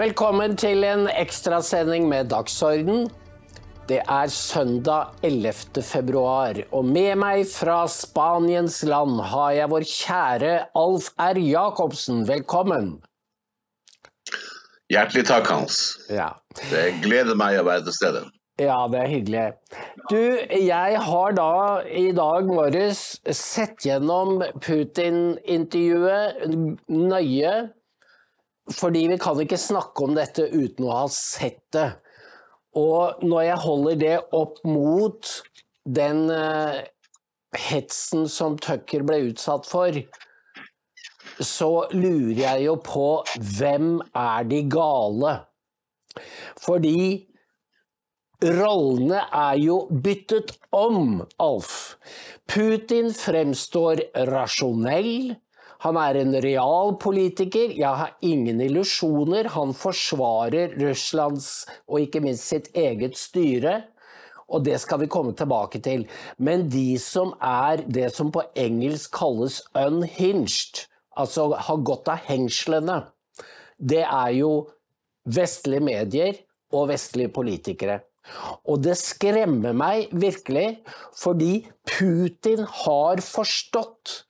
Velkommen 0.00 0.54
til 0.56 0.80
en 0.88 1.02
ekstrasending 1.12 2.06
med 2.08 2.30
Dagsorden. 2.30 3.10
Det 3.84 3.98
er 4.00 4.30
søndag 4.32 5.10
11. 5.26 5.82
februar, 5.84 6.56
og 6.72 6.86
med 6.88 7.18
meg 7.20 7.42
fra 7.50 7.82
Spaniens 7.92 8.78
land 8.88 9.18
har 9.28 9.50
jeg 9.58 9.68
vår 9.68 9.84
kjære 9.90 10.52
Alf 10.82 11.10
R. 11.20 11.36
Jacobsen. 11.44 12.22
Velkommen. 12.30 12.94
Hjertelig 14.88 15.26
takk, 15.28 15.50
Hans. 15.52 15.98
Ja. 16.08 16.30
Det 16.70 16.94
gleder 17.04 17.36
meg 17.36 17.58
å 17.60 17.66
være 17.68 17.84
til 17.90 17.96
stede. 17.98 18.22
Ja, 18.56 18.78
det 18.88 19.02
er 19.02 19.12
hyggelig. 19.12 19.44
Du, 20.08 20.22
jeg 20.48 21.02
har 21.10 21.36
da 21.36 21.82
i 21.84 22.08
dag 22.16 22.48
morges 22.48 23.20
sett 23.36 23.84
gjennom 23.84 24.40
Putin-intervjuet 24.64 26.48
nøye. 26.88 27.52
Fordi 28.70 29.06
vi 29.10 29.18
kan 29.18 29.40
ikke 29.42 29.58
snakke 29.58 30.06
om 30.06 30.14
dette 30.14 30.46
uten 30.52 30.86
å 30.86 31.02
ha 31.02 31.06
sett 31.12 31.62
det. 31.74 31.88
Og 32.78 33.22
når 33.26 33.46
jeg 33.48 33.62
holder 33.64 33.96
det 33.98 34.16
opp 34.36 34.60
mot 34.68 35.30
den 35.90 36.28
uh, 36.30 36.78
hetsen 37.58 38.28
som 38.30 38.58
Tucker 38.62 39.02
ble 39.06 39.24
utsatt 39.32 39.66
for, 39.66 39.96
så 41.40 41.70
lurer 41.96 42.38
jeg 42.38 42.66
jo 42.68 42.76
på 42.84 43.08
hvem 43.58 43.96
er 44.14 44.46
de 44.50 44.62
gale? 44.70 45.34
Fordi 46.60 47.26
rollene 48.44 49.24
er 49.36 49.58
jo 49.60 49.82
byttet 49.90 50.54
om, 50.76 51.20
Alf. 51.42 51.96
Putin 52.50 53.10
fremstår 53.14 54.04
rasjonell. 54.30 55.36
Han 55.80 55.96
er 55.96 56.18
en 56.20 56.34
realpolitiker. 56.44 57.72
Jeg 57.72 58.00
har 58.02 58.16
ingen 58.20 58.60
illusjoner. 58.60 59.48
Han 59.54 59.72
forsvarer 59.76 60.76
Russlands 60.80 61.64
og 61.88 62.04
ikke 62.04 62.20
minst 62.24 62.50
sitt 62.50 62.68
eget 62.76 63.16
styre. 63.16 63.78
Og 64.50 64.64
det 64.66 64.80
skal 64.82 65.00
vi 65.04 65.10
komme 65.10 65.32
tilbake 65.38 65.80
til. 65.80 66.04
Men 66.36 66.66
de 66.68 66.98
som 67.00 67.32
er 67.40 67.84
det 67.86 68.10
som 68.12 68.32
på 68.34 68.44
engelsk 68.58 69.14
kalles 69.16 69.60
unhinged, 69.78 70.84
altså 71.16 71.50
har 71.56 71.82
gått 71.86 72.10
av 72.10 72.26
hengslene, 72.28 73.00
det 73.80 74.04
er 74.04 74.36
jo 74.36 74.52
vestlige 75.24 75.84
medier 75.84 76.40
og 76.74 76.90
vestlige 76.90 77.32
politikere. 77.32 78.00
Og 78.68 78.82
det 78.84 78.98
skremmer 79.00 79.74
meg 79.74 80.10
virkelig, 80.12 80.82
fordi 81.16 81.64
Putin 81.88 82.66
har 82.84 83.22
forstått 83.24 84.24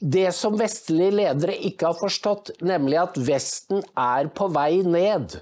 det 0.00 0.30
som 0.32 0.56
vestlige 0.56 1.12
ledere 1.12 1.54
ikke 1.68 1.90
har 1.90 1.98
forstått, 2.00 2.54
nemlig 2.64 2.98
at 3.02 3.20
Vesten 3.20 3.84
er 3.98 4.30
på 4.32 4.48
vei 4.52 4.80
ned. 4.86 5.36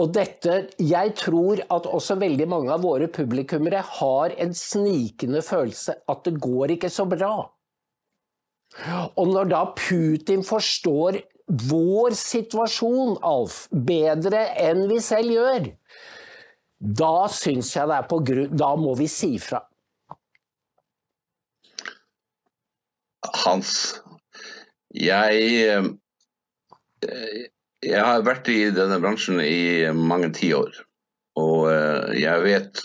Og 0.00 0.12
dette 0.14 0.70
Jeg 0.80 1.14
tror 1.18 1.60
at 1.68 1.86
også 1.86 2.16
veldig 2.20 2.46
mange 2.48 2.72
av 2.72 2.84
våre 2.86 3.10
publikummere 3.12 3.82
har 4.00 4.32
en 4.40 4.54
snikende 4.56 5.42
følelse 5.44 5.98
at 6.08 6.22
det 6.24 6.38
går 6.40 6.76
ikke 6.76 6.92
så 6.92 7.04
bra. 7.10 7.34
Og 9.18 9.26
når 9.28 9.50
da 9.50 9.64
Putin 9.76 10.44
forstår 10.46 11.18
vår 11.68 12.14
situasjon, 12.14 13.18
Alf, 13.26 13.64
bedre 13.72 14.44
enn 14.62 14.86
vi 14.88 15.00
selv 15.02 15.34
gjør, 15.34 15.66
da 16.80 17.26
syns 17.34 17.74
jeg 17.74 17.90
det 17.90 17.96
er 17.98 18.06
på 18.08 18.20
grunn 18.24 18.54
Da 18.56 18.70
må 18.78 18.94
vi 18.96 19.10
si 19.10 19.34
fra. 19.42 19.60
Hans, 23.44 24.00
jeg 24.94 25.96
Jeg 27.80 28.04
har 28.04 28.24
vært 28.26 28.48
i 28.52 28.70
denne 28.76 28.98
bransjen 29.00 29.40
i 29.40 29.88
mange 29.96 30.28
tiår. 30.36 30.74
Og 31.40 31.70
jeg 32.12 32.42
vet 32.44 32.82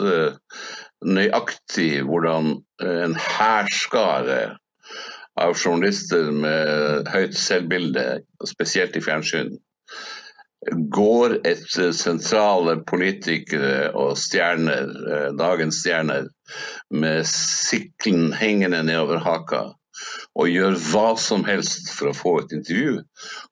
nøyaktig 1.04 1.90
hvordan 2.08 2.54
en 2.86 3.16
hærskare 3.20 4.56
av 5.36 5.56
journalister 5.60 6.32
med 6.32 7.10
høyt 7.12 7.36
selvbilde, 7.36 8.06
spesielt 8.48 8.96
i 8.96 9.04
fjernsyn, 9.04 9.52
går 10.96 11.36
etter 11.46 11.92
sentrale 11.94 12.78
politikere 12.90 13.92
og 13.94 14.16
stjerner, 14.18 14.88
dagens 15.38 15.84
stjerner, 15.84 16.30
med 16.90 17.28
sikkelen 17.30 18.32
hengende 18.34 18.82
nedover 18.88 19.20
haka 19.22 19.66
og 20.36 20.52
gjør 20.52 20.76
hva 20.92 21.08
som 21.20 21.46
helst 21.48 21.92
for 21.96 22.12
å 22.12 22.18
få 22.18 22.34
et 22.42 22.54
intervju. 22.58 23.00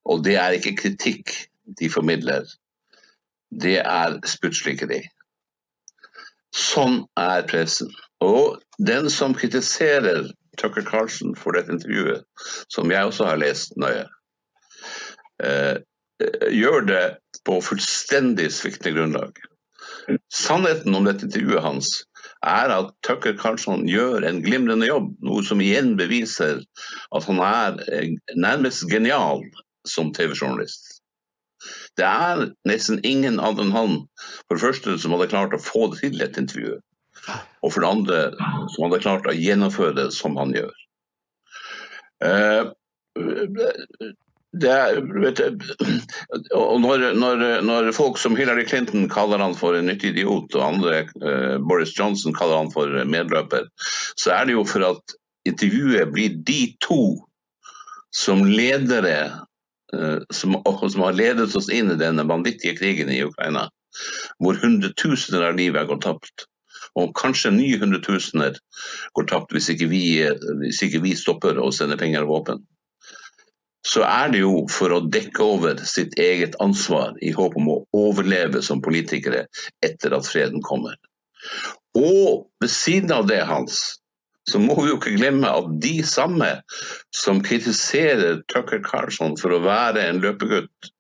Og 0.10 0.24
det 0.26 0.36
er 0.40 0.58
ikke 0.58 0.76
kritikk 0.82 1.36
de 1.80 1.90
formidler, 1.92 2.48
det 3.64 3.80
er 3.80 4.18
spyttslikkeri. 4.28 5.02
Sånn 6.54 7.04
er 7.20 7.46
pressen. 7.50 7.90
Og 8.24 8.60
den 8.84 9.10
som 9.12 9.36
kritiserer 9.38 10.28
Tucker 10.60 10.86
Carlson 10.86 11.34
for 11.40 11.56
dette 11.58 11.74
intervjuet, 11.74 12.26
som 12.74 12.92
jeg 12.94 13.10
også 13.10 13.30
har 13.32 13.42
lest 13.42 13.74
nøye, 13.82 14.06
eh, 15.44 15.80
gjør 16.54 16.86
det 16.88 17.04
på 17.48 17.58
fullstendig 17.64 18.52
sviktende 18.54 18.94
grunnlag. 18.98 19.40
Sannheten 20.34 20.96
om 20.96 21.08
dette 21.08 21.26
intervjuet 21.28 21.64
hans 21.64 21.94
er 22.44 22.72
at 22.76 22.92
Tucker 23.08 23.36
Carlson 23.40 23.86
gjør 23.88 24.26
en 24.28 24.42
glimrende 24.44 24.88
jobb, 24.90 25.12
noe 25.24 25.44
som 25.48 25.62
igjen 25.64 25.96
beviser 26.00 26.62
at 27.16 27.28
han 27.30 27.40
er 27.44 27.78
nærmest 28.36 28.88
genial 28.92 29.44
som 29.88 30.12
TV-journalist. 30.16 31.00
Det 31.98 32.06
er 32.06 32.50
nesten 32.68 33.00
ingen 33.08 33.40
andre 33.40 33.68
enn 33.68 33.76
han 33.76 33.94
for 34.48 34.58
det 34.58 34.64
første 34.66 34.98
som 35.00 35.16
hadde 35.16 35.32
klart 35.32 35.56
å 35.56 35.62
få 35.62 35.88
det 35.94 36.02
til 36.02 36.26
et 36.26 36.40
intervju. 36.40 36.80
Og 37.64 37.72
for 37.72 37.80
det 37.84 37.92
andre 37.92 38.22
som 38.74 38.88
hadde 38.88 39.04
klart 39.06 39.30
å 39.30 39.36
gjennomføre 39.38 39.96
det 40.02 40.10
som 40.16 40.36
han 40.40 40.52
gjør. 40.58 40.74
Det 42.24 44.12
er, 44.62 45.00
og 46.54 46.82
når, 46.82 47.14
når, 47.18 47.62
når, 47.66 47.92
folk 47.92 48.20
som 48.22 48.36
Hillary 48.38 48.66
Clinton 48.70 49.08
kaller 49.10 49.42
han 49.42 49.56
for 49.58 49.74
en 49.74 49.88
nyttig 49.90 50.14
idiot, 50.14 50.54
og 50.56 50.66
andre, 50.68 51.04
eh, 51.26 51.58
Boris 51.58 51.94
Johnson 51.98 52.36
kaller 52.38 52.62
han 52.62 52.72
for 52.74 53.04
medløper, 53.10 53.66
så 54.16 54.36
er 54.38 54.46
det 54.46 54.58
jo 54.58 54.66
for 54.70 54.86
at 54.86 55.16
intervjuet 55.50 56.12
blir 56.14 56.38
de 56.46 56.76
to 56.86 57.18
som 58.14 58.46
ledere 58.46 59.32
eh, 59.94 60.20
som, 60.30 60.60
som, 60.62 61.02
har 61.02 61.18
ledet 61.18 61.56
oss 61.58 61.72
inn 61.74 61.90
i 61.92 62.00
denne 62.00 62.26
bandittige 62.30 62.78
krigen 62.78 63.10
i 63.10 63.24
Ukraina, 63.26 63.70
hvor 64.38 64.60
hundretusener 64.62 65.50
av 65.50 65.58
liv 65.58 65.78
er 65.78 65.90
gått 65.90 66.06
tapt. 66.06 66.46
Og 67.00 67.10
kanskje 67.18 67.50
nye 67.56 67.80
hundretusener 67.82 68.60
går 69.18 69.26
tapt 69.32 69.56
hvis 69.56 69.72
ikke, 69.74 69.90
vi, 69.90 70.04
hvis 70.62 70.84
ikke 70.86 71.02
vi 71.02 71.16
stopper 71.18 71.58
å 71.58 71.72
sende 71.74 71.98
penger 71.98 72.28
og 72.28 72.36
våpen 72.36 72.62
så 73.88 74.04
er 74.08 74.32
det 74.32 74.44
jo 74.44 74.64
for 74.72 74.94
å 74.96 75.02
dekke 75.12 75.44
over 75.44 75.82
sitt 75.88 76.16
eget 76.20 76.56
ansvar 76.64 77.18
i 77.22 77.34
håp 77.36 77.58
om 77.60 77.72
å 77.74 77.82
overleve 77.98 78.62
som 78.64 78.82
politikere 78.84 79.44
etter 79.84 80.16
at 80.16 80.30
freden 80.30 80.64
kommer. 80.64 80.96
Og 82.00 82.48
ved 82.64 82.72
siden 82.72 83.12
av 83.12 83.28
det, 83.28 83.42
Hans, 83.46 84.00
så 84.50 84.60
må 84.60 84.76
vi 84.80 84.90
jo 84.90 84.98
ikke 84.98 85.18
glemme 85.18 85.52
at 85.52 85.68
de 85.84 85.98
samme 86.08 86.50
som 87.16 87.44
kritiserer 87.44 88.42
Tucker 88.52 88.82
Carlson 88.84 89.38
for 89.40 89.56
å 89.56 89.62
være 89.64 90.08
en 90.08 90.24
løpegutt, 90.24 90.92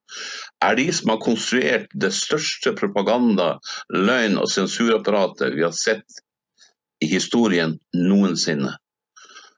er 0.63 0.77
de 0.79 0.85
som 0.95 1.11
har 1.11 1.23
konstruert 1.23 1.89
det 1.99 2.11
største 2.15 2.75
propaganda-, 2.77 3.57
løgn- 3.95 4.39
og 4.39 4.51
sensurapparatet 4.51 5.55
vi 5.57 5.65
har 5.65 5.75
sett 5.75 6.21
i 7.03 7.09
historien 7.09 7.75
noensinne. 7.95 8.75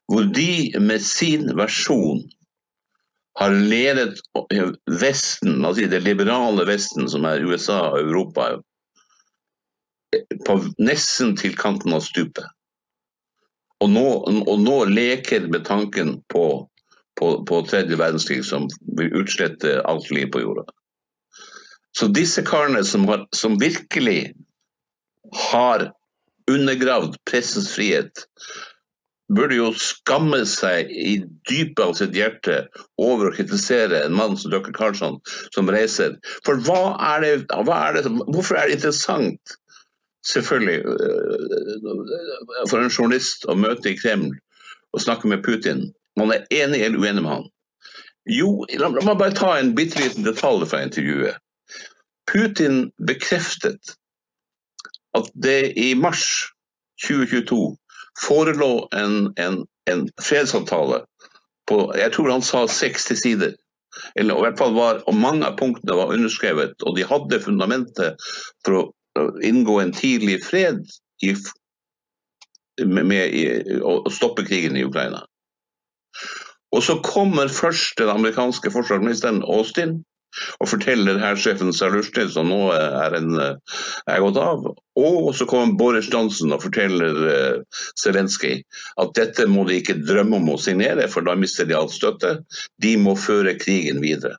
Hvor 0.10 0.26
de 0.34 0.74
med 0.82 1.02
sin 1.02 1.50
versjon 1.58 2.24
har 3.36 3.52
ledet 3.52 4.20
Vesten, 5.02 5.66
altså 5.66 5.90
det 5.92 6.04
liberale 6.06 6.66
Vesten, 6.68 7.10
som 7.12 7.26
er 7.28 7.44
USA 7.44 7.82
og 7.90 8.00
Europa, 8.00 8.54
på 10.48 10.56
nesten 10.80 11.34
til 11.36 11.58
kanten 11.60 11.96
av 11.96 12.06
stupet. 12.06 12.46
Og 13.84 13.92
nå, 13.92 14.06
og 14.48 14.62
nå 14.64 14.78
leker 14.88 15.50
med 15.52 15.66
tanken 15.68 16.16
på, 16.32 16.46
på, 17.20 17.32
på, 17.48 17.60
tredje 17.68 18.00
verdenskrig 18.00 18.40
som 18.48 18.70
vil 18.96 19.12
utslette 19.20 19.82
alt 19.84 20.08
liv 20.16 20.32
på 20.32 20.46
jorda. 20.46 20.64
Så 21.96 22.08
disse 22.12 22.44
karene 22.44 22.84
som, 22.88 23.04
har, 23.08 23.28
som 23.36 23.60
virkelig 23.60 24.32
har 25.52 25.90
undergravd 26.52 27.20
pressens 27.28 27.68
frihet, 27.76 28.26
burde 29.34 29.58
jo 29.58 29.72
skamme 29.80 30.44
seg 30.50 30.92
i 30.92 31.18
dypet 31.50 31.82
av 31.82 31.94
sitt 31.98 32.16
hjerte 32.18 32.60
over 33.02 33.30
å 33.30 33.36
kritisere 33.36 34.04
en 34.06 34.18
mann 34.18 34.38
som 34.38 34.54
Dr. 34.54 34.74
Karlsson, 34.76 35.18
som 35.56 35.72
reiser. 35.72 36.18
For 36.46 36.62
hva 36.68 36.96
er 37.16 37.26
det, 37.26 37.34
hva 37.50 37.80
er 37.88 37.98
det, 37.98 38.12
hvorfor 38.30 38.60
er 38.60 38.70
det 38.70 38.78
interessant, 38.80 39.58
selvfølgelig, 40.30 40.80
øh, 40.86 42.70
for 42.70 42.82
en 42.82 42.94
journalist 42.94 43.46
å 43.50 43.58
møte 43.58 43.92
i 43.92 43.98
Kreml 43.98 44.34
og 44.94 45.02
snakke 45.02 45.30
med 45.32 45.44
Putin? 45.46 45.88
Man 46.20 46.32
er 46.34 46.46
enig 46.54 46.84
eller 46.86 47.02
uenig 47.02 47.26
med 47.26 47.32
han. 47.34 47.50
Jo, 48.30 48.66
la, 48.78 48.90
la 48.90 49.04
meg 49.06 49.20
bare 49.22 49.38
ta 49.38 49.56
en 49.58 49.74
bitte 49.78 50.02
liten 50.02 50.26
detalj 50.26 50.66
fra 50.70 50.82
intervjuet. 50.86 51.42
Putin 52.30 52.88
bekreftet 53.06 53.98
at 55.18 55.28
det 55.38 55.76
i 55.78 55.94
mars 55.98 56.26
2022 57.06 57.76
forelå 58.22 58.88
en, 58.96 59.34
en, 59.42 59.62
en 59.92 60.08
fredsavtale 60.22 61.04
på 61.70 61.80
jeg 61.98 62.14
tror 62.14 62.32
han 62.32 62.46
sa 62.46 62.66
60 62.70 63.22
sider. 63.22 63.54
Eller 64.16 64.38
i 64.38 64.44
hvert 64.46 64.60
fall 64.60 64.76
var, 64.76 65.02
og 65.08 65.16
Mange 65.18 65.48
av 65.48 65.58
punktene 65.60 65.96
var 65.98 66.14
underskrevet, 66.14 66.76
og 66.84 66.98
de 66.98 67.06
hadde 67.08 67.42
fundamentet 67.42 68.26
for 68.66 68.80
å 68.80 69.28
inngå 69.44 69.80
en 69.82 69.94
tidlig 69.96 70.42
fred 70.44 70.82
i, 71.24 71.32
med, 72.84 73.06
med 73.08 73.34
i, 73.34 73.46
og 73.80 74.12
stoppe 74.14 74.44
krigen 74.48 74.76
i 74.78 74.84
Ukraina. 74.86 75.24
Og 76.76 76.84
så 76.84 76.98
kommer 77.06 77.48
først 77.48 77.98
den 78.02 78.12
amerikanske 78.12 78.72
forsvarsministeren 78.74 79.42
Austin 79.48 80.02
og 80.60 80.70
forteller 80.70 81.20
hærsjefen 81.22 81.74
Salushny, 81.76 82.28
som 82.32 82.50
nå 82.52 82.62
er, 82.76 83.18
en, 83.20 83.40
er 83.40 84.24
gått 84.24 84.40
av. 84.42 84.70
Og 85.00 85.30
så 85.36 85.48
kommer 85.50 85.76
Boris 85.80 86.08
Johnson 86.12 86.56
og 86.56 86.64
forteller 86.64 87.20
uh, 87.26 87.82
Zelenskyj 88.00 88.62
at 89.02 89.14
dette 89.18 89.48
må 89.52 89.66
de 89.68 89.82
ikke 89.82 90.00
drømme 90.08 90.40
om 90.40 90.54
å 90.54 90.62
signere, 90.62 91.10
for 91.12 91.28
da 91.28 91.36
mister 91.40 91.68
de 91.68 91.78
all 91.78 91.92
støtte. 91.92 92.38
De 92.84 92.96
må 93.02 93.18
føre 93.20 93.58
krigen 93.60 94.04
videre. 94.04 94.38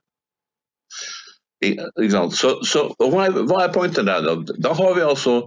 Så, 2.37 2.51
så 2.69 2.83
hva, 3.01 3.27
er, 3.27 3.37
hva 3.49 3.63
er 3.65 3.73
pointet 3.73 4.07
der? 4.07 4.25
Da? 4.27 4.57
da 4.61 4.75
har 4.77 4.93
vi 4.95 5.03
altså 5.03 5.39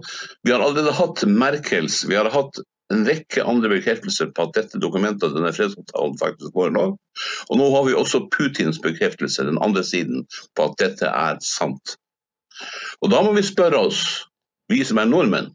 Vi 0.42 0.50
har 0.50 0.58
allerede 0.58 0.92
hatt 0.96 1.22
Merkels, 1.22 2.02
vi 2.08 2.18
har 2.18 2.26
hatt 2.34 2.58
en 2.90 3.04
rekke 3.06 3.44
andre 3.46 3.70
bekreftelser 3.70 4.32
på 4.34 4.46
at 4.46 4.56
dette 4.56 4.80
dokumentet 4.82 5.34
denne 5.36 5.52
fredsavtalen 5.54 6.16
faktisk 6.18 6.54
forelå. 6.56 6.86
Og 7.48 7.60
nå 7.60 7.68
har 7.74 7.86
vi 7.86 7.96
også 7.96 8.24
Putins 8.34 8.80
bekreftelse, 8.82 9.46
den 9.46 9.60
andre 9.62 9.84
siden, 9.86 10.26
på 10.58 10.66
at 10.66 10.78
dette 10.82 11.06
er 11.10 11.38
sant. 11.44 11.96
Og 13.00 13.12
da 13.12 13.22
må 13.24 13.32
vi 13.36 13.46
spørre 13.46 13.78
oss, 13.88 14.02
vi 14.70 14.82
som 14.86 15.00
er 15.02 15.10
nordmenn, 15.10 15.52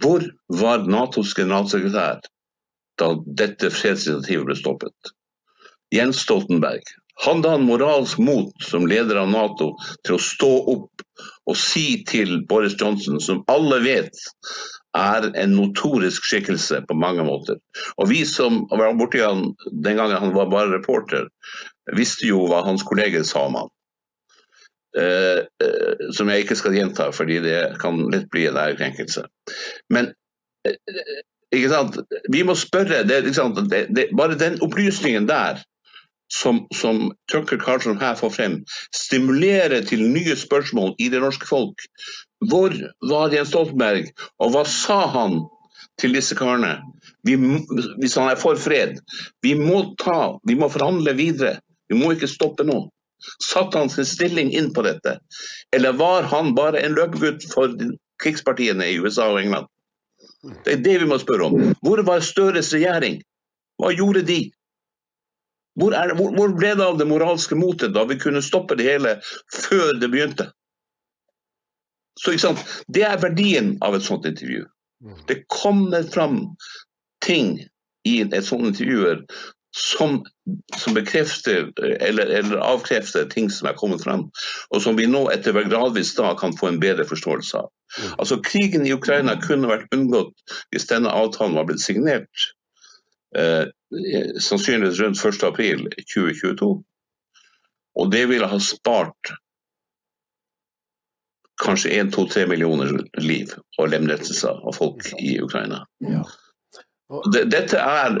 hvor 0.00 0.26
var 0.60 0.84
Natos 0.88 1.32
generalsekretær 1.34 2.20
da 3.00 3.08
dette 3.40 3.70
fredsinitiativet 3.72 4.50
ble 4.50 4.56
stoppet? 4.58 5.14
Jens 5.94 6.20
Stoltenberg. 6.22 6.84
Hadde 7.20 7.50
han 7.52 7.66
moralsk 7.68 8.20
mot 8.22 8.52
som 8.64 8.86
leder 8.88 9.18
av 9.20 9.32
Nato 9.32 9.72
til 10.06 10.16
å 10.16 10.22
stå 10.24 10.50
opp 10.72 11.02
og 11.50 11.56
si 11.58 12.02
til 12.08 12.38
Boris 12.48 12.76
Johnson, 12.80 13.18
som 13.20 13.42
alle 13.50 13.80
vet 13.84 14.22
er 14.98 15.28
en 15.38 15.52
notorisk 15.54 16.24
skikkelse 16.26 16.80
på 16.88 16.96
mange 16.98 17.24
måter. 17.26 17.58
Og 17.96 18.10
vi 18.10 18.24
som 18.26 18.64
var 18.70 18.96
borti 18.98 19.22
han 19.22 19.52
den 19.70 20.00
gangen 20.00 20.18
han 20.18 20.34
var 20.34 20.50
bare 20.50 20.72
reporter, 20.72 21.28
visste 21.96 22.26
jo 22.26 22.46
hva 22.50 22.64
hans 22.66 22.82
kolleger 22.86 23.22
sa 23.26 23.46
om 23.46 23.58
han. 23.60 23.70
Eh, 24.98 25.38
eh, 25.62 26.06
som 26.10 26.30
jeg 26.30 26.42
ikke 26.42 26.58
skal 26.58 26.74
gjenta, 26.74 27.12
fordi 27.14 27.38
det 27.44 27.58
kan 27.82 28.00
lett 28.10 28.26
bli 28.34 28.48
en 28.48 28.58
ærekrenkelse. 28.58 29.22
Men 29.94 30.10
eh, 30.66 31.20
ikke 31.54 31.70
sant? 31.70 31.98
vi 32.32 32.42
må 32.46 32.56
spørre 32.58 33.04
det, 33.06 33.20
det, 33.26 33.84
det, 33.94 34.08
Bare 34.18 34.38
den 34.38 34.58
opplysningen 34.62 35.28
der 35.30 35.62
som, 36.30 36.64
som 36.74 37.12
Tucker 37.30 37.58
Carlson 37.58 37.98
her 38.02 38.14
får 38.18 38.34
frem, 38.34 38.58
stimulerer 38.94 39.82
til 39.86 40.02
nye 40.10 40.36
spørsmål 40.36 40.94
i 40.98 41.08
det 41.10 41.22
norske 41.22 41.46
folk. 41.46 41.86
Hvor 42.48 42.74
var 43.10 43.34
Jens 43.34 43.50
Stoltenberg, 43.52 44.08
og 44.40 44.54
hva 44.54 44.64
sa 44.68 45.02
han 45.12 45.42
til 46.00 46.14
disse 46.16 46.36
karene? 46.38 46.78
Vi, 47.26 47.36
hvis 48.00 48.16
han 48.16 48.30
er 48.30 48.40
for 48.40 48.56
fred. 48.60 49.00
Vi 49.44 49.52
må 49.58 49.82
ta, 50.00 50.38
vi 50.48 50.56
må 50.56 50.70
forhandle 50.72 51.12
videre. 51.18 51.58
Vi 51.90 51.98
må 51.98 52.14
ikke 52.14 52.30
stoppe 52.30 52.64
nå. 52.64 52.86
Satte 53.44 53.76
han 53.78 53.90
sin 53.92 54.08
stilling 54.08 54.52
inn 54.56 54.70
på 54.72 54.84
dette? 54.86 55.18
Eller 55.76 55.92
var 55.98 56.30
han 56.30 56.54
bare 56.56 56.80
en 56.80 56.96
løpegutt 56.96 57.44
for 57.52 57.74
krigspartiene 58.22 58.88
i 58.88 58.96
USA 59.02 59.28
og 59.32 59.42
England? 59.42 59.68
Det 60.64 60.78
er 60.78 60.84
det 60.84 60.96
vi 61.02 61.08
må 61.08 61.18
spørre 61.20 61.50
om. 61.50 61.74
Hvor 61.84 62.00
var 62.06 62.24
Støres 62.24 62.72
regjering? 62.72 63.20
Hva 63.80 63.92
gjorde 63.92 64.24
de? 64.28 64.40
Hvor, 65.78 65.92
det, 65.92 66.16
hvor, 66.16 66.32
hvor, 66.36 66.54
ble 66.56 66.72
det 66.76 66.84
av 66.84 66.96
det 67.00 67.08
moralske 67.08 67.56
motet 67.56 67.92
da 67.94 68.04
vi 68.08 68.18
kunne 68.20 68.42
stoppe 68.44 68.76
det 68.76 68.88
hele 68.88 69.14
før 69.52 69.92
det 70.00 70.08
begynte? 70.12 70.50
Så 72.20 72.54
Det 72.88 73.02
er 73.06 73.22
verdien 73.22 73.76
av 73.80 73.94
et 73.96 74.04
sånt 74.04 74.26
intervju. 74.28 74.66
Mm. 75.04 75.16
Det 75.26 75.42
kommer 75.48 76.02
fram 76.02 76.42
ting 77.24 77.62
i 78.04 78.20
et 78.20 78.44
sånt 78.44 78.66
intervjuer 78.66 79.24
som, 79.76 80.24
som 80.76 80.94
bekrefter 80.94 81.70
eller, 82.00 82.26
eller, 82.26 82.56
avkrefter 82.56 83.28
ting 83.30 83.50
som 83.50 83.68
er 83.70 83.76
kommet 83.78 84.02
fram, 84.04 84.26
og 84.74 84.82
som 84.82 84.98
vi 84.98 85.06
nå 85.06 85.28
etter 85.30 85.54
hvert 85.54 85.70
gradvis 85.70 86.12
da 86.18 86.32
kan 86.38 86.56
få 86.58 86.72
en 86.72 86.80
bedre 86.82 87.06
forståelse 87.06 87.60
av. 87.62 87.68
Mm. 88.00 88.14
Altså 88.18 88.40
Krigen 88.46 88.86
i 88.86 88.94
Ukraina 88.94 89.36
kunne 89.40 89.70
vært 89.70 89.94
unngått 89.94 90.56
hvis 90.74 90.88
denne 90.90 91.12
avtalen 91.14 91.56
var 91.58 91.68
blitt 91.70 91.84
signert 91.84 92.48
eh, 93.36 93.70
sannsynligvis 94.42 95.00
rundt 95.02 95.22
1.4.2022. 95.22 96.72
Og 98.00 98.12
det 98.12 98.26
ville 98.30 98.50
ha 98.50 98.58
spart 98.62 99.32
kanskje 101.60 101.92
1-2-3 102.02 102.46
millioner 102.50 102.92
liv 103.20 103.52
og 103.78 103.90
lemlestelser 103.92 104.62
av 104.66 104.76
folk 104.76 105.10
i 105.18 105.36
Ukraina. 105.42 105.84
Ja. 106.04 106.24
Dette 107.26 107.78
er, 107.78 108.16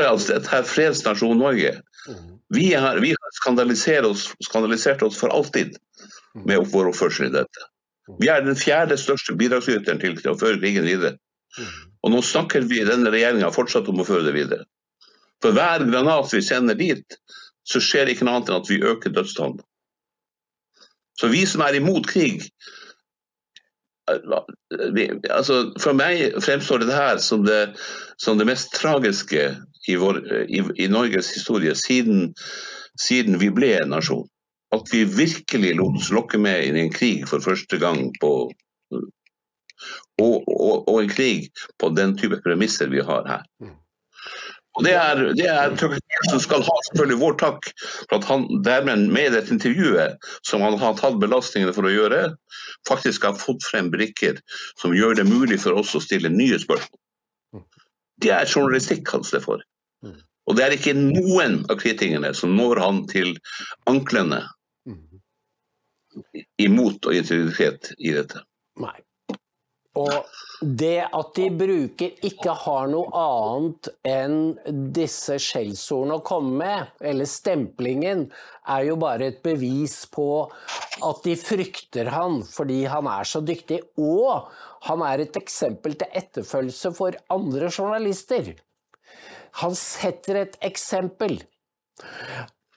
altså, 0.00 0.34
dette 0.34 0.56
er 0.58 0.66
fredsnasjon 0.66 1.38
Norge. 1.38 1.76
Mm. 2.08 2.38
Vi, 2.52 2.66
er, 2.74 2.98
vi 3.04 3.12
har 3.14 3.36
skandalisert 3.38 4.08
oss, 4.08 4.26
skandalisert 4.42 5.04
oss, 5.06 5.18
for 5.18 5.32
alltid 5.32 5.76
mm. 5.76 6.42
med 6.48 6.66
vår 6.72 6.90
oppførsel 6.90 7.28
i 7.30 7.34
dette. 7.36 7.68
Mm. 8.10 8.16
Vi 8.18 8.30
er 8.34 8.44
den 8.44 8.58
fjerde 8.58 8.98
største 8.98 9.36
bidragsyteren 9.38 10.02
til 10.02 10.32
å 10.32 10.38
føre 10.38 10.58
krigen 10.58 10.88
videre. 10.88 11.16
Og 12.02 12.10
nå 12.14 12.22
snakker 12.24 12.64
vi 12.66 12.82
denne 12.86 13.12
regjeringa 13.14 13.52
fortsatt 13.54 13.88
om 13.92 14.02
å 14.02 14.08
føre 14.08 14.26
det 14.26 14.36
videre. 14.36 14.66
For 15.42 15.54
hver 15.54 15.84
granat 15.86 16.32
vi 16.34 16.42
sender 16.44 16.78
dit, 16.78 17.18
så 17.68 17.80
skjer 17.82 18.10
ikke 18.10 18.26
noe 18.26 18.40
annet 18.40 18.50
enn 18.50 18.58
at 18.62 18.70
vi 18.70 18.82
øker 18.82 19.14
dødstallene. 19.14 19.62
Så 21.20 21.28
vi 21.30 21.44
som 21.46 21.62
er 21.62 21.76
imot 21.78 22.08
krig 22.10 22.48
altså 24.10 25.72
For 25.80 25.94
meg 25.96 26.34
fremstår 26.42 26.82
det 26.82 26.96
her 26.96 27.20
som 27.22 27.44
det, 27.46 27.74
som 28.18 28.38
det 28.38 28.48
mest 28.48 28.74
tragiske 28.74 29.44
i, 29.88 29.96
vår, 29.98 30.20
i, 30.48 30.62
i 30.84 30.88
Norges 30.90 31.32
historie 31.34 31.74
siden, 31.78 32.32
siden, 33.00 33.38
vi 33.40 33.50
ble 33.54 33.74
en 33.78 33.94
nasjon. 33.94 34.26
At 34.72 34.88
vi 34.92 35.04
virkelig 35.04 35.74
lot 35.76 36.00
oss 36.00 36.12
lokke 36.14 36.40
med 36.40 36.64
i 36.64 36.82
en 36.82 36.92
krig 36.92 37.26
for 37.28 37.44
første 37.44 37.78
gang 37.78 38.10
på 38.20 38.32
og, 40.20 40.44
og, 40.46 40.88
og, 40.88 40.96
en 41.02 41.10
krig 41.10 41.48
på 41.80 41.88
den 41.96 42.12
type 42.18 42.38
premisser 42.44 42.90
vi 42.92 43.02
har 43.02 43.24
her. 43.26 43.46
Mm. 44.72 44.78
Og 44.78 44.84
Det 44.84 44.92
er, 44.96 45.22
det 45.36 45.48
er 45.52 45.74
som 46.30 46.40
skal 46.40 46.62
ha 46.64 46.76
selvfølgelig 46.88 47.18
vår 47.20 47.34
takk 47.42 47.66
for 47.82 48.16
at 48.16 48.24
han 48.24 48.46
dermed 48.64 49.10
med 49.12 49.34
dette 49.36 49.52
intervjuet, 49.52 50.16
som 50.48 50.64
han 50.64 50.78
har 50.80 50.96
tatt 50.96 51.20
belastningene 51.20 51.74
for 51.76 51.84
å 51.84 51.92
gjøre, 51.92 52.22
faktisk 52.88 53.28
har 53.28 53.36
fått 53.36 53.64
frem 53.68 53.90
brikker 53.92 54.40
som 54.80 54.96
gjør 54.96 55.20
det 55.20 55.28
mulig 55.28 55.60
for 55.60 55.76
oss 55.76 55.92
å 55.94 56.00
stille 56.00 56.32
nye 56.32 56.56
spørsmål. 56.62 56.98
Det 58.22 58.32
er 58.32 58.48
journalistikk 58.48 59.12
han 59.12 59.24
det 59.28 59.42
for. 59.44 59.60
Og 60.46 60.56
det 60.56 60.64
er 60.64 60.74
ikke 60.74 60.96
noen 60.96 61.60
av 61.70 61.78
kritikerne 61.78 62.32
som 62.34 62.56
når 62.56 62.80
han 62.82 63.04
til 63.10 63.36
anklene 63.90 64.42
imot 66.60 67.06
og 67.08 67.14
integritet 67.16 67.92
i 67.98 68.12
dette. 68.16 68.42
Nei. 68.80 68.96
Og 69.98 70.24
det 70.62 71.02
at 71.04 71.32
de 71.36 71.48
bruker 71.52 72.24
ikke 72.24 72.54
har 72.62 72.86
noe 72.88 73.10
annet 73.18 73.88
enn 74.08 74.36
disse 74.94 75.36
skjellsordene 75.42 76.16
å 76.20 76.24
komme 76.24 76.54
med, 76.62 76.92
eller 77.10 77.28
stemplingen, 77.28 78.24
er 78.70 78.86
jo 78.86 78.96
bare 79.02 79.28
et 79.32 79.42
bevis 79.44 79.98
på 80.12 80.26
at 81.02 81.22
de 81.26 81.34
frykter 81.36 82.12
han 82.14 82.40
fordi 82.46 82.84
han 82.88 83.10
er 83.10 83.28
så 83.28 83.42
dyktig. 83.44 83.82
Og 84.00 84.48
han 84.88 85.04
er 85.06 85.26
et 85.26 85.38
eksempel 85.40 85.98
til 85.98 86.20
etterfølgelse 86.22 86.94
for 86.96 87.18
andre 87.34 87.68
journalister. 87.68 88.54
Han 89.60 89.76
setter 89.76 90.44
et 90.46 90.60
eksempel. 90.64 91.42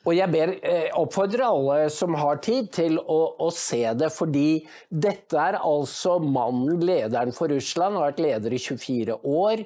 Og 0.05 0.13
jeg 0.13 0.29
ber, 0.29 0.53
eh, 0.61 0.91
oppfordrer 0.93 1.41
alle 1.47 1.89
som 1.93 2.13
har 2.19 2.37
tid 2.45 2.69
til 2.75 2.99
å, 3.01 3.19
å, 3.41 3.49
se 3.53 3.81
det, 3.97 4.11
fordi 4.13 4.61
dette 4.89 5.39
er 5.41 5.57
altså 5.57 6.19
mannen, 6.21 6.77
lederen 6.85 7.33
for 7.33 7.49
Russland, 7.49 7.97
har 7.97 8.11
vært 8.11 8.21
leder 8.21 8.53
i 8.53 8.61
24 8.61 9.17
år. 9.25 9.65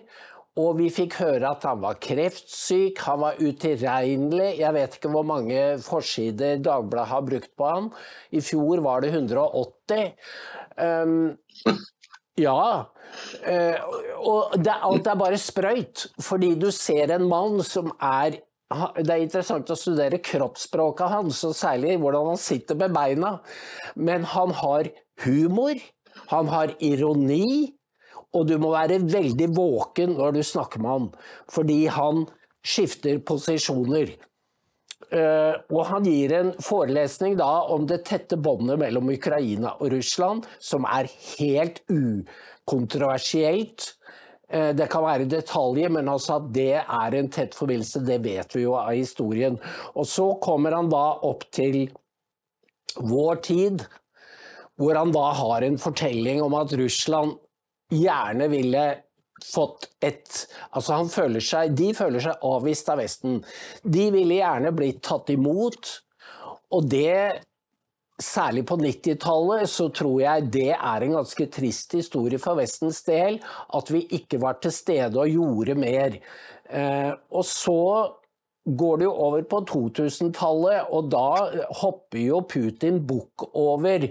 Og 0.60 0.74
vi 0.80 0.90
fikk 0.92 1.20
høre 1.22 1.52
at 1.54 1.64
han 1.68 1.84
var 1.84 2.00
kreftsyk, 2.04 3.00
han 3.06 3.22
var 3.22 3.38
utilregnelig. 3.40 4.50
Jeg 4.60 4.76
vet 4.76 4.98
ikke 4.98 5.12
hvor 5.14 5.28
mange 5.28 5.62
forsider 5.84 6.60
Dagbladet 6.64 7.12
har 7.12 7.28
brukt 7.28 7.54
på 7.60 7.70
han. 7.70 7.88
I 8.36 8.42
fjor 8.44 8.82
var 8.84 9.06
det 9.06 9.14
180. 9.14 10.12
Um, 10.76 11.38
ja. 12.40 12.60
Uh, 13.46 13.78
og 14.20 14.60
det, 14.60 14.76
alt 14.90 15.08
er 15.08 15.22
bare 15.22 15.40
sprøyt, 15.40 16.10
fordi 16.24 16.54
du 16.60 16.70
ser 16.76 17.16
en 17.16 17.28
mann 17.30 17.64
som 17.64 17.94
er 17.96 18.42
det 18.70 19.10
er 19.10 19.24
interessant 19.24 19.72
å 19.74 19.78
studere 19.78 20.20
kroppsspråket 20.22 21.10
hans, 21.10 21.42
og 21.48 21.56
særlig 21.58 21.96
hvordan 22.02 22.28
han 22.34 22.42
sitter 22.42 22.78
med 22.78 22.94
beina. 22.94 23.40
Men 23.98 24.28
han 24.30 24.54
har 24.62 24.92
humor, 25.26 25.80
han 26.30 26.52
har 26.54 26.76
ironi, 26.78 27.74
og 28.38 28.46
du 28.46 28.60
må 28.62 28.70
være 28.76 29.00
veldig 29.10 29.50
våken 29.58 30.14
når 30.20 30.38
du 30.38 30.44
snakker 30.46 30.84
med 30.84 30.92
han, 30.92 31.08
fordi 31.50 31.88
han 31.90 32.28
skifter 32.66 33.18
posisjoner. 33.26 34.14
Uh, 35.10 35.58
og 35.74 35.88
han 35.90 36.06
gir 36.06 36.30
en 36.38 36.52
forelesning 36.62 37.34
da 37.40 37.66
om 37.74 37.88
det 37.90 38.04
tette 38.06 38.38
båndet 38.38 38.78
mellom 38.78 39.10
Ukraina 39.10 39.74
og 39.80 39.90
Russland, 39.96 40.46
som 40.62 40.86
er 40.86 41.10
helt 41.40 41.82
ukontroversielt. 41.90 43.96
Uh, 44.50 44.72
det 44.78 44.90
kan 44.92 45.06
være 45.06 45.30
detaljer, 45.30 45.92
men 45.94 46.10
altså 46.12 46.40
at 46.40 46.50
det 46.56 46.82
er 46.82 47.18
en 47.18 47.32
tett 47.34 47.58
forbindelse, 47.58 48.04
det 48.08 48.22
vet 48.26 48.56
vi 48.58 48.66
jo 48.66 48.76
av 48.80 48.94
historien. 48.96 49.60
Og 49.96 50.08
så 50.10 50.32
kommer 50.44 50.78
han 50.78 50.92
da 50.92 51.06
opp 51.28 51.46
til 51.56 51.86
vår 53.00 53.44
tid, 53.46 53.86
hvor 54.80 54.96
han 54.96 55.12
da 55.14 55.28
har 55.36 55.66
en 55.66 55.78
fortelling 55.82 56.42
om 56.42 56.56
at 56.58 56.74
Russland 56.80 57.38
gjerne 57.94 58.48
ville 58.52 58.84
fått 59.44 59.90
et 60.04 60.46
Altså, 60.76 60.94
han 60.94 61.10
føler 61.12 61.44
seg 61.44 61.76
De 61.78 61.90
føler 61.96 62.24
seg 62.24 62.46
avvist 62.46 62.90
av 62.92 63.00
Vesten. 63.02 63.40
De 63.84 64.10
ville 64.14 64.40
gjerne 64.40 64.74
blitt 64.76 65.02
tatt 65.06 65.32
imot, 65.34 65.94
og 66.76 66.90
det 66.92 67.46
Særlig 68.20 68.66
på 68.68 68.76
90-tallet 68.76 69.70
så 69.72 69.88
tror 69.96 70.18
jeg 70.20 70.48
det 70.52 70.72
er 70.76 71.04
en 71.06 71.14
ganske 71.22 71.46
trist 71.56 71.94
historie 71.96 72.40
for 72.42 72.60
Vestens 72.60 73.00
del, 73.08 73.38
at 73.76 73.92
vi 73.94 74.04
ikke 74.18 74.42
var 74.44 74.58
til 74.60 74.74
stede 74.76 75.22
og 75.22 75.32
gjorde 75.32 75.76
mer. 75.80 76.18
Eh, 76.68 77.14
og 77.32 77.46
så 77.48 77.80
går 78.68 79.00
det 79.00 79.08
jo 79.08 79.14
over 79.14 79.46
på 79.50 79.62
2000-tallet, 79.72 80.92
og 80.92 81.08
da 81.14 81.30
hopper 81.80 82.20
jo 82.20 82.42
Putin 82.44 83.00
bukk 83.08 83.48
over 83.58 84.10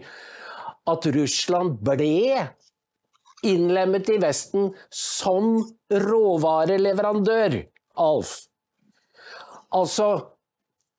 at 0.88 1.10
Russland 1.14 1.76
ble 1.84 2.48
innlemmet 3.46 4.08
i 4.10 4.18
Vesten 4.22 4.72
som 4.90 5.60
råvareleverandør, 5.92 7.60
Alf. 7.98 8.34
Altså 9.74 10.08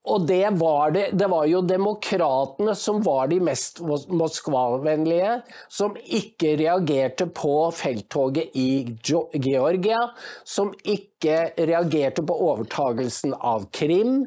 og 0.08 0.26
det 0.28 0.48
var, 0.56 0.92
det, 0.96 1.10
det 1.20 1.28
var 1.28 1.46
jo 1.50 1.60
demokratene 1.68 2.74
som 2.78 3.02
var 3.04 3.28
de 3.28 3.40
mest 3.44 3.82
Moskva-vennlige, 3.84 5.34
som 5.68 5.98
ikke 6.00 6.56
reagerte 6.62 7.28
på 7.36 7.54
felttoget 7.76 8.56
i 8.58 8.96
Georgia, 9.04 10.00
som 10.48 10.72
ikke 10.88 11.52
reagerte 11.60 12.24
på 12.24 12.38
overtagelsen 12.48 13.36
av 13.36 13.68
Krim. 13.76 14.24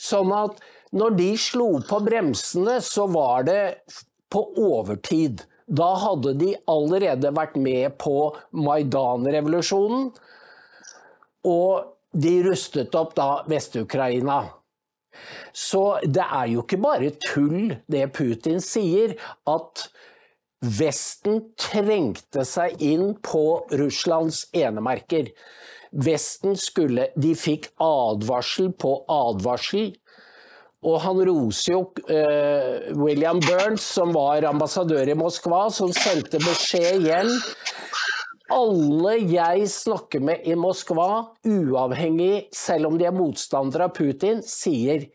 Sånn 0.00 0.32
at 0.34 0.62
når 0.96 1.18
de 1.20 1.30
slo 1.38 1.68
på 1.86 2.00
bremsene, 2.02 2.80
så 2.82 3.04
var 3.12 3.44
det 3.46 3.62
på 4.32 4.42
overtid. 4.58 5.44
Da 5.70 5.92
hadde 6.02 6.32
de 6.40 6.54
allerede 6.70 7.30
vært 7.36 7.60
med 7.60 7.98
på 8.00 8.32
Maidan-revolusjonen, 8.56 10.08
og 11.46 11.92
de 12.10 12.32
rustet 12.42 12.96
opp 12.98 13.14
da 13.14 13.44
Vest-Ukraina. 13.48 14.40
Så 15.52 16.00
det 16.04 16.26
er 16.26 16.50
jo 16.52 16.64
ikke 16.64 16.80
bare 16.82 17.14
tull 17.24 17.76
det 17.90 18.06
Putin 18.16 18.62
sier, 18.64 19.16
at 19.48 19.88
Vesten 20.60 21.40
trengte 21.56 22.44
seg 22.44 22.82
inn 22.84 23.14
på 23.24 23.44
Russlands 23.80 24.42
enemerker. 24.52 25.30
Vesten 25.90 26.52
skulle 26.60 27.08
De 27.16 27.32
fikk 27.34 27.70
advarsel 27.80 28.68
på 28.76 28.98
advarsel 29.10 29.94
og 30.80 30.96
han 31.04 31.18
roser 31.28 31.74
jo 31.74 31.80
uh, 32.08 32.88
William 32.96 33.40
Burns, 33.44 33.84
som 33.84 34.14
var 34.16 34.46
ambassadør 34.48 35.12
i 35.12 35.16
Moskva, 35.18 35.66
som 35.72 35.92
sendte 35.92 36.40
beskjed 36.40 37.04
hjem. 37.04 37.34
Alle 38.50 39.14
jeg 39.30 39.68
snakker 39.70 40.22
med 40.26 40.44
i 40.48 40.56
Moskva, 40.58 41.36
uavhengig, 41.46 42.48
selv 42.54 42.90
om 42.90 42.98
de 42.98 43.06
er 43.06 43.14
motstandere 43.14 43.86
av 43.88 43.94
Putin, 43.96 44.42
sier 44.42 45.06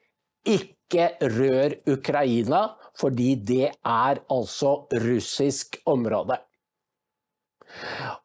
ikke 0.46 1.10
rør 1.36 1.76
Ukraina, 1.92 2.64
fordi 2.96 3.34
det 3.36 3.70
er 3.76 4.22
altså 4.32 4.76
russisk 5.04 5.82
område. 5.92 6.40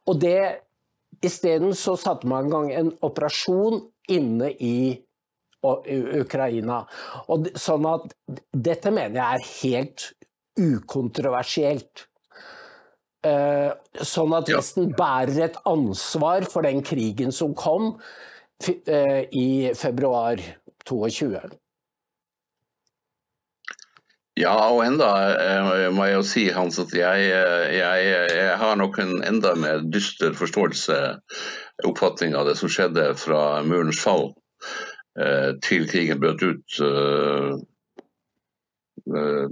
Og 0.07 0.21
det 0.23 0.41
Isteden 1.21 1.75
så 1.77 1.99
satte 2.01 2.29
man 2.31 2.47
i 2.49 2.53
gang 2.53 2.71
en 2.73 2.91
operasjon 3.05 3.83
inne 4.09 4.47
i 4.57 4.97
Ukraina. 5.61 6.79
Og 7.29 7.51
sånn 7.61 7.85
at 7.91 8.15
dette 8.57 8.93
mener 8.95 9.19
jeg 9.19 9.27
er 9.35 9.51
helt 9.51 10.07
ukontroversielt. 10.61 12.07
Uh, 13.21 13.75
sånn 14.01 14.33
at 14.33 14.49
Vesten 14.49 14.95
bærer 14.97 15.43
et 15.51 15.57
ansvar 15.69 16.47
for 16.49 16.65
den 16.65 16.81
krigen 16.81 17.35
som 17.37 17.53
kom 17.53 17.91
uh, 17.99 19.21
i 19.29 19.73
februar 19.77 20.41
22. 20.89 21.35
Ja, 24.41 24.55
og 24.73 24.81
enda 24.87 25.11
uh, 25.37 25.91
må 25.93 26.09
jeg 26.09 26.17
jo 26.17 26.25
si 26.25 26.47
Hans, 26.57 26.81
at 26.81 26.95
jeg, 26.97 27.27
jeg, 27.77 28.09
jeg 28.33 28.57
har 28.63 28.81
nok 28.81 28.97
en 29.05 29.19
enda 29.29 29.53
mer 29.53 29.85
dyster 29.85 30.33
forståelse, 30.39 31.01
oppfatning 31.85 32.33
av 32.39 32.49
det 32.49 32.57
som 32.57 32.73
skjedde 32.73 33.11
fra 33.21 33.61
murens 33.69 34.01
fall. 34.01 34.31
Eh, 35.19 35.57
til 35.67 35.89
krigen 35.91 36.21
brøt 36.23 36.43
ut 36.45 36.77
eh, 39.07 39.47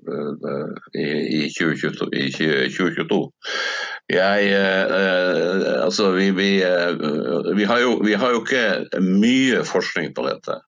eh, 0.95 1.31
i 1.39 1.49
2022. 1.53 3.21
Jeg, 4.09 4.53
altså, 5.83 6.11
vi, 6.17 6.31
vi, 6.33 6.51
vi, 7.57 7.65
har 7.69 7.83
jo, 7.83 7.99
vi 8.05 8.17
har 8.17 8.33
jo 8.33 8.43
ikke 8.45 9.03
mye 9.05 9.65
forskning 9.69 10.15
på 10.17 10.25
dette. 10.29 10.61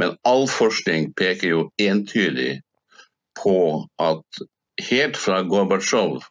Men 0.00 0.16
all 0.26 0.48
forskning 0.50 1.12
peker 1.14 1.52
jo 1.52 1.64
entydig 1.78 2.58
på 3.38 3.58
at 4.02 4.44
helt 4.90 5.18
fra 5.20 5.42
Gorbatsjov 5.46 6.24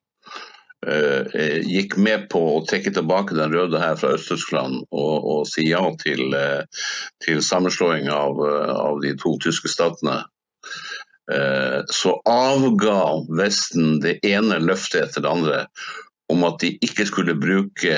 Eh, 0.87 1.41
eh, 1.41 1.61
gikk 1.63 1.95
med 1.97 2.25
på 2.31 2.39
å 2.57 2.63
trekke 2.67 2.91
tilbake 2.91 3.37
den 3.37 3.53
røde 3.55 3.79
her 3.79 3.95
fra 3.99 4.17
Øst-Tyskland 4.17 4.81
og, 4.91 5.13
og, 5.15 5.45
si 5.47 5.69
ja 5.69 5.83
til, 6.01 6.33
eh, 6.35 6.63
til 7.23 7.39
sammenslåing 7.45 8.09
av, 8.11 8.41
av, 8.43 8.99
de 9.03 9.13
to 9.19 9.37
tyske 9.43 9.71
statene, 9.71 10.19
så 11.87 12.11
avga 12.27 12.95
Vesten 13.39 14.01
det 14.03 14.17
ene 14.27 14.57
løftet 14.59 15.05
etter 15.05 15.23
det 15.23 15.29
andre 15.31 15.59
om 16.33 16.43
at 16.43 16.57
de 16.59 16.73
ikke 16.83 17.05
skulle 17.07 17.35
bruke 17.39 17.93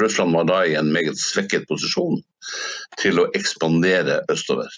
Russland 0.00 0.32
var 0.38 0.46
da 0.48 0.60
i 0.64 0.76
en 0.80 0.88
meget 0.94 1.20
svekket 1.20 1.66
posisjon 1.68 2.22
til 3.00 3.20
å 3.20 3.26
ekspandere 3.36 4.22
østover. 4.32 4.72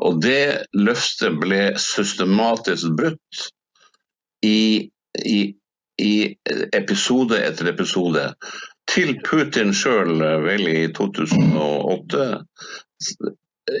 Og 0.00 0.22
det 0.24 0.64
løftet 0.72 1.36
ble 1.42 1.60
systematisk 1.76 2.96
brutt 2.96 3.44
i 4.46 4.88
i, 5.18 5.54
i 6.02 6.36
episode 6.76 7.38
etter 7.44 7.70
episode. 7.72 8.30
Til 8.90 9.14
Putin 9.26 9.74
sjøl 9.76 10.18
vel 10.44 10.66
i 10.70 10.80
2008 10.96 12.24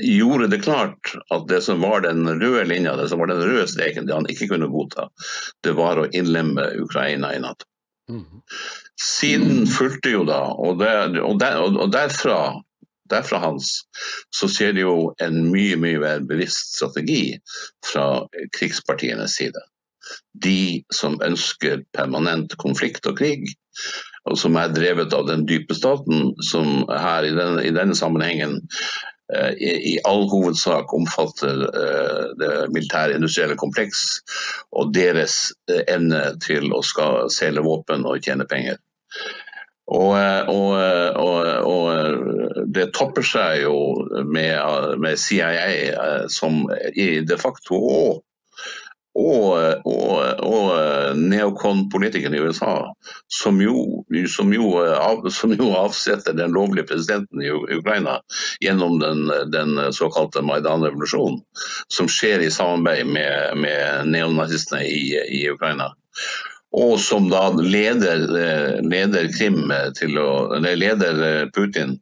gjorde 0.02 0.46
det 0.52 0.60
klart 0.64 1.14
at 1.34 1.48
det 1.48 1.60
som 1.66 1.80
var 1.80 2.04
den 2.04 2.28
røde 2.28 2.64
linja, 2.68 2.96
det 2.96 3.08
som 3.08 3.18
var 3.18 3.30
den 3.32 3.42
røde 3.42 3.66
streken, 3.68 4.06
det 4.06 4.14
han 4.14 4.28
ikke 4.30 4.50
kunne 4.52 4.70
godta, 4.70 5.08
det 5.64 5.74
var 5.78 6.00
å 6.00 6.08
innlemme 6.12 6.68
Ukraina 6.84 7.34
i 7.34 7.42
Nato. 7.42 7.66
Siden 9.00 9.66
fulgte 9.70 10.10
jo 10.12 10.24
da, 10.26 10.42
og, 10.58 10.80
der, 10.82 11.14
og, 11.22 11.38
der, 11.40 11.60
og 11.62 11.92
derfra, 11.94 12.40
derfra 13.10 13.40
hans, 13.42 13.72
så 14.34 14.48
ser 14.50 14.74
det 14.74 14.82
jo 14.82 15.12
en 15.22 15.44
mye 15.50 15.78
mye 15.78 16.00
mer 16.02 16.24
bevisst 16.26 16.74
strategi 16.76 17.38
fra 17.86 18.26
krigspartienes 18.58 19.38
side 19.38 19.62
de 20.32 20.82
som 20.94 21.18
ønsker 21.24 21.84
permanent 21.96 22.56
konflikt 22.60 23.06
og 23.10 23.18
krig, 23.20 23.50
og 24.28 24.38
som 24.38 24.58
er 24.60 24.72
drevet 24.74 25.14
av 25.16 25.26
den 25.28 25.46
dype 25.48 25.74
staten, 25.76 26.32
som 26.44 26.84
her 26.90 27.26
i 27.26 27.34
denne, 27.36 27.64
i 27.64 27.74
denne 27.74 27.96
sammenhengen 27.96 28.60
i, 29.30 29.70
i, 29.92 29.94
all 30.08 30.26
hovedsak 30.30 30.94
omfatter 30.96 31.66
eh, 31.68 32.24
det 32.40 32.54
militære-industrielle 32.74 33.58
kompleks 33.60 34.20
og 34.72 34.94
deres 34.96 35.52
eh, 35.70 35.84
evne 35.86 36.24
til 36.42 36.72
å 36.74 36.82
skal 36.86 37.30
selge 37.34 37.64
våpen 37.66 38.06
og 38.08 38.20
tjene 38.24 38.48
penger. 38.50 38.80
Og, 39.90 40.14
eh, 40.18 40.48
og, 40.48 40.68
eh, 40.78 41.10
og, 41.18 41.38
og, 41.66 42.66
det 42.70 42.92
topper 42.94 43.26
seg 43.26 43.64
jo 43.64 43.76
med, 44.22 44.98
med 45.02 45.18
CIA, 45.18 45.48
eh, 45.90 46.26
som 46.30 46.62
de 46.94 47.38
facto 47.40 47.80
og 47.80 48.20
og, 49.18 49.86
og, 49.88 50.42
og 50.46 51.16
neokon-politikerne 51.18 52.38
i 52.38 52.42
USA, 52.46 52.74
som 53.40 53.58
jo, 53.62 54.04
som, 54.30 54.52
jo, 54.54 54.70
av, 54.94 55.26
som 55.34 55.54
jo, 55.56 55.70
avsetter 55.80 56.36
den 56.38 56.54
lovlige 56.54 56.86
presidenten 56.92 57.42
i 57.42 57.50
Ukraina 57.50 58.20
gjennom 58.62 59.00
den, 59.02 59.26
den 59.50 59.80
såkalte 59.96 60.44
Maidan-revolusjonen, 60.46 61.42
som 61.88 62.10
skjer 62.10 62.46
i 62.46 62.52
samarbeid 62.54 63.10
med, 63.10 63.58
med 63.66 64.14
neonazistene 64.14 64.86
i, 64.86 65.18
i 65.40 65.44
Ukraina 65.50 65.90
og 66.70 67.00
som 67.02 67.26
da 67.30 67.48
leder, 67.58 68.28
eh, 68.38 68.76
leder, 68.86 69.26
å, 70.22 70.58
leder 70.62 71.22
eh, 71.26 71.48
Putin 71.50 71.96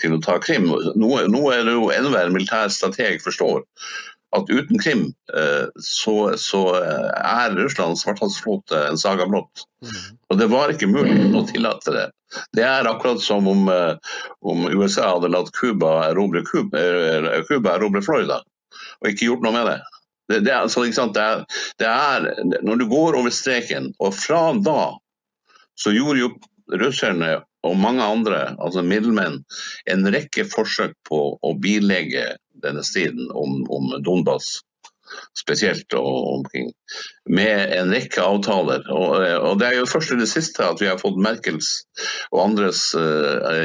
til 0.00 0.16
å 0.16 0.20
ta 0.24 0.38
Krim. 0.40 0.70
Noe, 0.96 1.26
nå 1.28 1.42
er 1.52 1.66
det 1.66 1.74
jo 1.76 1.90
enhver 1.92 2.32
militær 2.32 2.72
strateg 2.72 3.20
forstår 3.24 3.66
at 4.34 4.50
uten 4.50 4.80
Krim 4.82 5.04
eh, 5.36 5.66
så, 5.80 6.16
så 6.40 6.62
er 6.74 7.54
Russlands 7.58 8.02
svarthalsflåte 8.04 8.80
en 8.88 8.98
saga 8.98 9.26
blått. 9.30 9.64
Mm. 9.84 10.18
Og 10.30 10.38
det 10.40 10.48
var 10.52 10.72
ikke 10.74 10.90
mulig 10.90 11.30
å 11.36 11.44
tillate 11.48 11.94
det. 11.94 12.06
Det 12.56 12.64
er 12.66 12.88
akkurat 12.90 13.22
som 13.22 13.46
om, 13.46 13.68
om 14.42 14.64
USA 14.72 15.12
hadde 15.12 15.30
latt 15.30 15.52
Cuba 15.54 16.08
erobre, 16.08 16.42
Florida, 18.02 18.40
og 19.00 19.10
ikke 19.10 19.28
gjort 19.28 19.44
noe 19.46 19.54
med 19.54 19.68
det. 19.70 19.78
Det, 20.28 20.40
det, 20.40 20.54
altså, 20.56 20.82
det, 20.82 21.22
er, 21.22 21.44
det, 21.78 21.86
er, 21.86 22.28
Når 22.64 22.76
du 22.80 22.86
går 22.88 23.18
over 23.20 23.30
streken, 23.30 23.92
og 24.00 24.14
fra 24.16 24.52
da 24.56 24.96
så 25.78 25.92
gjorde 25.94 26.22
jo 26.22 26.30
russerne 26.80 27.36
og 27.64 27.76
mange 27.80 28.04
andre, 28.04 28.54
altså 28.60 28.82
middelmenn, 28.84 29.40
en 29.90 30.08
rekke 30.12 30.44
forsøk 30.48 30.94
på 31.08 31.20
å 31.40 31.52
bilegge 31.60 32.34
denne 32.64 32.84
striden 32.86 33.30
om, 33.30 33.60
om 33.72 33.92
Donbas 34.04 34.56
spesielt 35.38 35.94
og 35.96 36.38
omkring, 36.38 36.70
med 37.30 37.72
en 37.76 37.92
rekke 37.92 38.22
avtaler. 38.22 38.84
Og, 38.92 39.16
og, 39.20 39.58
Det 39.60 39.68
er 39.68 39.76
jo 39.78 39.88
først 39.88 40.14
i 40.14 40.18
det 40.20 40.28
siste 40.30 40.64
at 40.66 40.80
vi 40.82 40.88
har 40.88 41.00
fått 41.00 41.20
Merkels 41.20 41.70
og 42.32 42.40
andres 42.44 42.86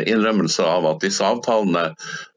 innrømmelser 0.09 0.67
av 0.67 0.87
at 0.91 1.03
disse 1.05 1.25
avtalene 1.25 1.89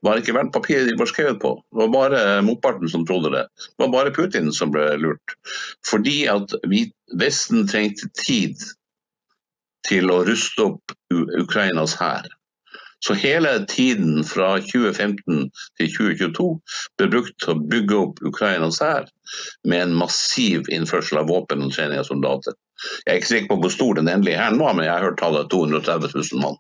var 0.07 0.21
ikke 0.21 0.37
verdt 0.37 0.55
papiret 0.55 0.91
de 0.91 0.99
var 1.01 1.11
skrevet 1.11 1.41
på. 1.43 1.55
Det 1.73 1.83
var 1.85 1.95
bare 1.97 2.23
motparten 2.47 2.93
som 2.93 3.07
trodde 3.09 3.35
det. 3.35 3.47
Det 3.75 3.87
var 3.87 3.95
bare 3.97 4.15
Putin 4.15 4.53
som 4.55 4.73
ble 4.75 4.87
lurt. 5.03 5.37
Fordi 5.89 6.23
at 6.33 6.55
vi, 6.71 6.87
Vesten 7.19 7.67
trengte 7.69 8.09
tid 8.23 8.57
til 9.89 10.09
å 10.15 10.23
ruste 10.25 10.71
opp 10.71 10.95
Ukrainas 11.13 11.99
hær. 11.99 12.31
Så 13.07 13.15
hele 13.19 13.67
tiden 13.67 14.25
fra 14.25 14.55
2015 14.61 15.49
til 15.81 15.89
2022 15.97 16.49
ble 17.01 17.09
brukt 17.11 17.35
til 17.43 17.55
å 17.55 17.63
bygge 17.73 17.99
opp 17.99 18.21
Ukrainas 18.29 18.79
hær 18.83 19.09
med 19.67 19.89
en 19.89 19.97
massiv 19.99 20.71
innførsel 20.71 21.19
av 21.23 21.33
våpen 21.33 21.65
og 21.67 21.75
trening 21.75 21.99
av 21.99 22.07
soldater. 22.07 22.55
Jeg 23.03 23.11
er 23.11 23.19
ikke 23.19 23.31
sikker 23.33 23.51
på 23.51 23.59
hvor 23.65 23.75
stor 23.75 23.99
den 23.99 24.11
endelige 24.11 24.39
hæren 24.39 24.63
var, 24.63 24.77
men 24.79 24.87
jeg 24.87 24.95
har 24.95 25.09
hørt 25.09 25.19
tallet 25.19 25.51
230 25.51 26.15
000 26.15 26.45
mann. 26.45 26.57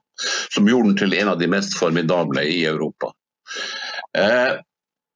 Som 0.54 0.68
gjorde 0.70 0.90
den 0.90 1.00
til 1.04 1.16
en 1.20 1.32
av 1.34 1.38
de 1.38 1.50
mest 1.50 1.78
formidable 1.78 2.44
i 2.46 2.60
Europa. 2.66 3.12
Eh, 4.18 4.58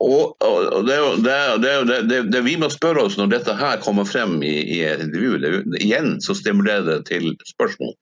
og, 0.07 0.37
og 0.45 0.87
det, 0.87 0.97
det, 1.25 1.75
det, 2.07 2.23
det, 2.31 2.41
vi 2.45 2.57
må 2.61 2.69
spørre 2.71 3.07
oss 3.09 3.17
når 3.19 3.31
dette 3.33 3.55
her 3.57 3.81
kommer 3.83 4.07
frem 4.07 4.39
i, 4.45 4.57
i 4.77 4.83
et 4.85 5.03
intervju, 5.03 5.63
igjen 5.81 6.19
så 6.23 6.37
stimulerer 6.37 6.87
det 6.91 7.01
til 7.11 7.33
spørsmål. 7.49 7.97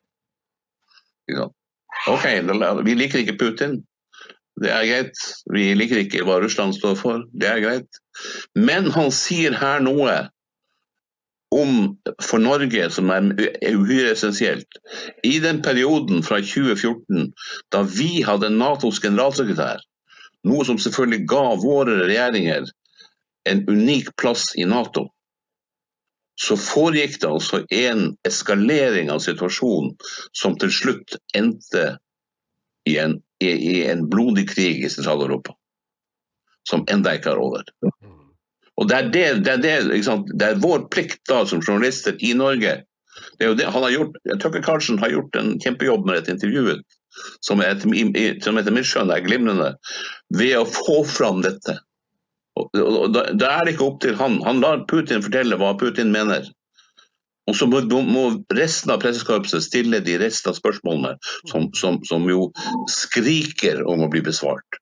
OK, 2.11 2.27
vi 2.85 2.95
liker 2.99 3.23
ikke 3.23 3.39
Putin. 3.41 3.81
Det 4.63 4.71
er 4.71 4.87
greit. 4.87 5.23
Vi 5.51 5.73
liker 5.75 6.03
ikke 6.05 6.23
hva 6.27 6.39
Russland 6.43 6.77
står 6.77 6.95
for. 7.01 7.25
Det 7.35 7.49
er 7.51 7.63
greit. 7.65 8.01
Men 8.55 8.91
han 8.95 9.11
sier 9.15 9.57
her 9.59 9.83
noe 9.83 10.15
om 11.55 11.95
for 12.23 12.43
Norge 12.43 12.87
som 12.91 13.11
er 13.15 13.31
uhyre 13.71 14.13
essensielt. 14.13 14.79
I 15.27 15.39
den 15.43 15.61
perioden 15.63 16.23
fra 16.27 16.41
2014 16.43 17.31
da 17.75 17.83
vi 17.87 18.23
hadde 18.27 18.51
Natos 18.55 19.01
generalsekretær, 19.03 19.83
noe 20.45 20.67
som 20.67 20.81
selvfølgelig 20.83 21.29
ga 21.31 21.45
våre 21.63 22.01
regjeringer 22.05 22.71
en 23.51 23.63
unik 23.71 24.15
plass 24.21 24.51
i 24.59 24.67
Nato, 24.69 25.09
så 26.41 26.57
foregikk 26.59 27.21
det 27.23 27.31
altså 27.31 27.63
en 27.71 28.09
eskalering 28.27 29.11
av 29.13 29.23
situasjonen 29.23 29.93
som 30.35 30.57
til 30.59 30.73
slutt 30.75 31.17
endte 31.37 31.85
i 32.91 32.97
en, 33.01 33.21
i, 33.45 33.85
en 33.87 34.09
blodig 34.11 34.49
krig 34.51 34.83
i 34.85 34.91
Sentral-Europa. 34.91 35.55
Som 36.69 36.85
enda 36.91 37.15
ikke 37.15 37.35
er 37.35 37.41
over. 37.41 37.69
Og 38.75 38.89
det 38.91 38.97
er, 38.97 39.09
det, 39.15 39.25
det, 39.47 39.53
er 39.71 39.87
det, 39.95 40.49
er 40.49 40.61
vår 40.61 40.89
plikt 40.91 41.23
da 41.31 41.45
som 41.47 41.63
journalister 41.63 42.19
i 42.19 42.33
Norge 42.37 42.81
det 43.39 43.47
er 43.47 43.53
jo 43.53 43.57
det 43.59 43.71
han 43.71 43.85
har 43.87 43.95
gjort, 43.95 44.17
Tucker 44.43 44.63
Carlsen 44.63 44.99
har 44.99 45.13
gjort 45.13 45.37
en 45.39 45.55
kjempejobb 45.63 46.07
med 46.07 46.19
dette 46.19 46.35
intervjuet, 46.35 46.83
som 47.47 47.63
som 47.63 48.59
etter 48.59 48.75
mitt 48.75 48.89
skjønn 48.91 49.13
er 49.15 49.23
glimrende, 49.23 49.75
ved 50.35 50.57
å 50.59 50.67
få 50.67 51.03
fram 51.07 51.43
dette. 51.45 51.79
Og, 52.61 52.69
da, 53.15 53.25
er 53.51 53.67
det 53.67 53.75
ikke 53.75 53.89
opp 53.89 54.03
til 54.05 54.15
han. 54.19 54.39
Han 54.47 54.61
lar 54.63 54.85
Putin 54.91 55.25
fortelle 55.25 55.59
hva 55.59 55.73
Putin 55.79 56.13
mener. 56.15 56.47
Og 57.51 57.57
så 57.59 57.67
må, 57.69 57.83
må 58.09 58.25
resten 58.57 58.95
av 58.95 59.03
pressekorpset 59.03 59.67
stille 59.67 60.01
de 60.05 60.17
resten 60.23 60.53
av 60.53 60.57
spørsmålene 60.57 61.17
som, 61.51 61.69
som, 61.77 61.99
som, 62.09 62.25
jo 62.31 62.49
skriker 62.91 63.83
om 63.91 64.07
å 64.07 64.11
bli 64.13 64.23
besvart. 64.25 64.79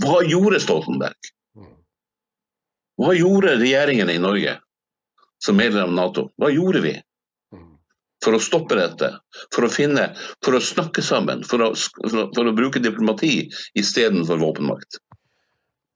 Hva 0.00 0.22
gjorde 0.26 0.62
Stoltenberg? 0.62 1.32
Hva 3.00 3.10
gjorde 3.18 3.58
regjeringene 3.58 4.14
i 4.14 4.22
Norge 4.22 4.54
som 5.42 5.58
medlem 5.58 5.90
av 5.90 5.98
Nato? 5.98 6.28
Hva 6.40 6.50
gjorde 6.54 6.84
vi 6.86 6.94
for 8.24 8.38
å 8.38 8.40
stoppe 8.40 8.78
dette? 8.78 9.10
For 9.52 9.66
å 9.66 9.72
finne, 9.72 10.06
for 10.46 10.56
å 10.56 10.62
snakke 10.62 11.02
sammen, 11.04 11.42
for 11.44 11.66
å, 11.66 11.72
for 11.74 12.22
å, 12.22 12.28
for 12.32 12.48
å 12.48 12.54
bruke 12.56 12.80
diplomati 12.80 13.50
istedenfor 13.76 14.40
våpenmakt? 14.40 15.02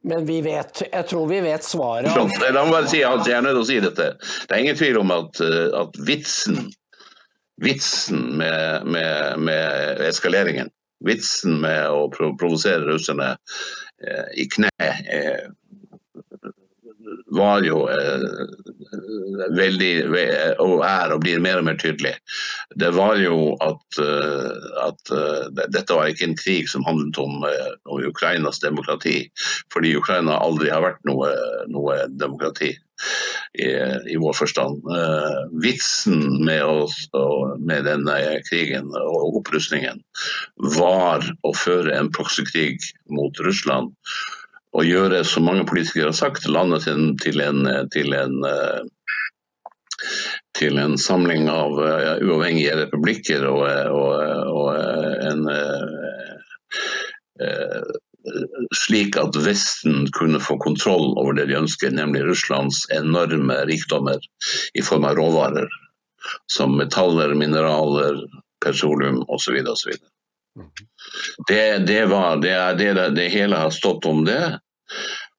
Men 0.05 0.27
vi 0.27 0.41
vet, 0.41 0.83
jeg 0.93 1.07
tror 1.11 1.27
vi 1.29 1.41
vet 1.43 1.65
svaret. 1.67 2.15
La 2.15 2.63
meg 2.63 2.73
bare 2.73 2.89
si, 2.91 3.01
jeg 3.03 3.35
er 3.35 3.43
nødt 3.43 3.57
til 3.57 3.63
å 3.63 3.69
si 3.69 3.79
dette. 3.83 4.11
Det 4.47 4.55
er 4.55 4.63
ingen 4.63 4.79
tvil 4.79 5.01
om 5.01 5.11
at, 5.15 5.41
eh, 5.43 5.67
at 5.75 5.99
vitsen, 6.07 6.69
vitsen 7.65 8.29
med, 8.39 8.87
med, 8.87 9.43
med, 9.43 10.05
eskaleringen, 10.07 10.71
vitsen 11.05 11.59
med 11.65 11.91
å 11.91 12.07
provosere 12.15 12.87
russerne 12.87 13.33
eh, 13.35 14.29
i 14.39 14.47
kne, 14.55 14.71
eh, 14.87 15.49
var 17.27 17.63
jo 17.67 17.83
eh, 17.93 18.25
veldig 19.57 19.93
og 20.63 20.83
er 20.87 21.15
og 21.15 21.23
blir 21.25 21.43
mer 21.43 21.61
og 21.61 21.69
mer 21.69 21.79
tydelig. 21.81 22.15
Det 22.81 22.91
var 22.97 23.19
jo 23.21 23.55
at, 23.65 24.01
eh, 24.03 24.67
at 24.85 25.13
uh, 25.15 25.47
dette 25.59 25.95
var 25.95 26.11
ikke 26.11 26.31
en 26.31 26.39
krig 26.39 26.69
som 26.71 26.87
handlet 26.87 27.19
om, 27.23 27.45
om, 27.45 28.03
Ukrainas 28.09 28.61
demokrati. 28.65 29.29
Fordi 29.75 29.97
Ukraina 29.99 30.39
aldri 30.41 30.73
har 30.73 30.85
vært 30.85 31.03
noe, 31.09 31.33
noe 31.73 32.05
demokrati. 32.21 32.75
I, 33.55 33.69
i, 34.11 34.17
vår 34.19 34.35
forstand. 34.35 34.83
Uh, 34.91 35.45
vitsen 35.63 36.43
med, 36.43 36.65
oss, 36.67 36.97
med, 37.63 37.87
denne 37.87 38.17
krigen 38.49 38.91
og 38.99 39.39
opprustningen 39.39 40.03
var 40.75 41.23
å 41.47 41.53
føre 41.55 41.95
en 41.95 42.11
proksekrig 42.11 42.81
mot 43.15 43.39
Russland 43.47 43.95
å 44.79 44.85
gjøre, 44.87 45.25
som 45.27 45.47
mange 45.49 45.67
politikere 45.69 46.13
har 46.13 46.19
sagt, 46.19 46.49
landet 46.49 46.87
til, 46.87 47.13
til, 47.23 47.43
en, 47.43 47.67
til, 47.95 48.15
en, 48.17 48.37
eh, 48.47 48.81
til 50.59 50.79
en 50.79 50.99
samling 51.01 51.49
av 51.53 51.79
uh, 51.79 52.17
uavhengige 52.23 52.77
republikker 52.85 53.47
og, 53.51 53.65
og, 53.95 54.13
og 54.55 54.69
en 55.29 55.47
slik 58.75 59.17
at 59.17 59.37
Vesten 59.41 60.09
kunne 60.17 60.41
få 60.43 60.59
kontroll 60.59 61.15
over 61.21 61.37
det 61.39 61.49
de 61.51 61.59
ønsker, 61.61 61.93
nemlig 61.95 62.25
Russlands 62.27 62.83
enorme 62.95 63.61
rikdommer 63.71 64.19
i 64.75 64.83
form 64.83 65.07
av 65.09 65.17
råvarer. 65.21 65.69
Som 66.51 66.77
metaller, 66.77 67.33
mineraler, 67.39 68.19
petroleum 68.65 69.23
osv. 69.29 69.61
osv. 69.71 69.95
Det, 71.49 71.79
det, 71.87 72.05
var, 72.11 72.37
det 72.43 72.53
er 72.53 72.75
det, 72.79 73.11
det 73.17 73.29
hele 73.33 73.57
har 73.57 73.71
stått 73.71 74.07
om 74.07 74.25
det. 74.27 74.59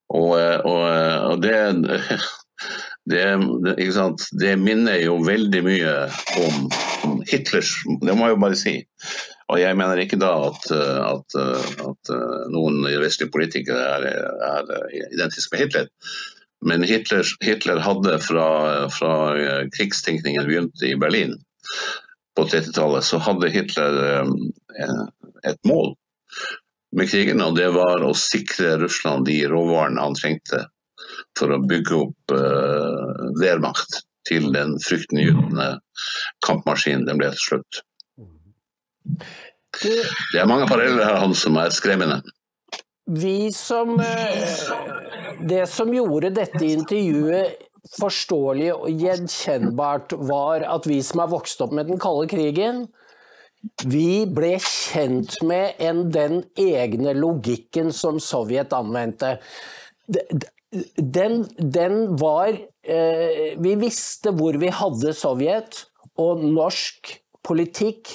Og, 0.09 0.31
og, 0.65 0.85
og 1.29 1.41
det, 1.43 1.57
det, 3.11 3.25
det, 4.41 4.53
minner 4.61 4.97
jo 5.03 5.19
veldig 5.25 5.61
mye 5.65 5.91
om, 6.41 6.63
om, 7.05 7.19
Hitlers 7.29 7.75
Det 8.01 8.15
må 8.17 8.27
jeg 8.27 8.35
jo 8.35 8.41
bare 8.41 8.59
si. 8.59 8.75
Og 9.49 9.61
jeg 9.61 9.77
mener 9.77 10.01
ikke 10.01 10.19
da 10.21 10.31
at, 10.49 10.65
at, 10.73 11.37
at 11.85 12.11
noen 12.53 12.83
vestlige 13.01 13.33
politikere 13.33 13.85
er, 13.97 14.09
er 14.45 14.73
identiske 15.09 15.55
med 15.55 15.63
Hitler. 15.63 15.87
Men 16.65 16.83
Hitler, 16.83 17.25
Hitler 17.41 17.79
hadde 17.81 18.19
fra, 18.21 18.49
fra 18.91 19.13
krigstenkningen 19.73 20.45
begynte 20.45 20.89
i 20.89 20.97
Berlin 20.99 21.37
på 22.37 22.45
30-tallet, 22.45 23.05
så 23.05 23.19
hadde 23.23 23.51
Hitler 23.53 23.97
eh, 24.05 25.01
et 25.49 25.59
mål 25.67 25.95
med 26.95 27.09
krigen, 27.11 27.41
og 27.45 27.55
det 27.57 27.69
var 27.75 28.03
å 28.05 28.13
sikre 28.17 28.77
Russland 28.81 29.27
de 29.29 29.41
råvarene 29.49 30.01
han 30.01 30.17
trengte 30.17 30.65
for 31.37 31.53
å 31.53 31.61
bygge 31.69 31.99
opp 31.99 32.33
uh, 32.33 33.29
Wehrmacht 33.39 34.01
til 34.29 34.49
den 34.53 34.75
fryktinngytende 34.83 35.71
kampmaskinen 36.45 37.07
den 37.07 37.21
ble 37.21 37.31
til 37.35 37.45
slutt. 37.45 37.81
Det 39.79 40.41
er 40.41 40.49
mange 40.49 40.67
paralleller 40.69 41.05
her 41.05 41.21
Hans, 41.23 41.43
som 41.45 41.57
er 41.61 41.71
skremmende. 41.73 42.19
Vi 43.09 43.49
som 43.55 43.95
eh, 44.03 44.59
Det 45.49 45.63
som 45.71 45.89
gjorde 45.93 46.33
dette 46.35 46.61
intervjuet 46.65 47.65
forståelig 47.95 48.73
og 48.75 49.01
gjenkjennbart, 49.01 50.13
var 50.29 50.65
at 50.67 50.85
vi 50.89 50.99
som 51.05 51.23
er 51.23 51.31
vokst 51.31 51.61
opp 51.63 51.71
med 51.73 51.87
den 51.89 52.01
kalde 52.01 52.27
krigen, 52.29 52.83
vi 53.87 54.23
ble 54.31 54.53
kjent 54.63 55.35
med 55.47 55.79
en, 55.83 56.05
den 56.11 56.41
egne 56.59 57.13
logikken 57.17 57.91
som 57.95 58.19
Sovjet 58.23 58.73
anvendte. 58.75 59.37
Den, 60.95 61.43
den 61.57 62.15
var 62.21 62.53
eh, 62.53 63.55
Vi 63.59 63.75
visste 63.81 64.33
hvor 64.37 64.57
vi 64.61 64.71
hadde 64.73 65.13
Sovjet, 65.17 65.83
og 66.19 66.43
norsk 66.43 67.13
politikk, 67.45 68.11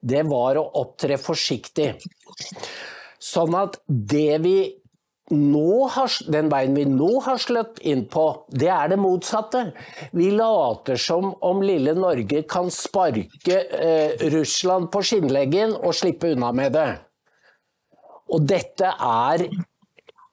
det 0.00 0.26
var 0.28 0.58
å 0.60 0.66
opptre 0.82 1.16
forsiktig. 1.18 1.94
Sånn 3.22 3.56
at 3.58 3.80
det 3.88 4.42
vi 4.44 4.58
har, 5.30 6.12
den 6.30 6.50
veien 6.52 6.74
vi 6.76 6.84
nå 6.86 7.20
har 7.24 7.38
slått 7.42 7.80
inn 7.82 8.04
på, 8.06 8.46
det 8.48 8.68
er 8.70 8.92
det 8.92 8.98
motsatte. 9.02 9.72
Vi 10.12 10.30
later 10.30 10.96
som 10.96 11.32
om 11.42 11.62
lille 11.66 11.96
Norge 11.98 12.44
kan 12.46 12.70
sparke 12.70 13.58
eh, 13.58 14.28
Russland 14.30 14.90
på 14.92 15.02
skinnleggen 15.02 15.74
og 15.80 15.94
slippe 15.98 16.30
unna 16.36 16.52
med 16.52 16.76
det. 16.78 16.90
Og 18.30 18.46
dette 18.46 18.90
er 18.90 19.48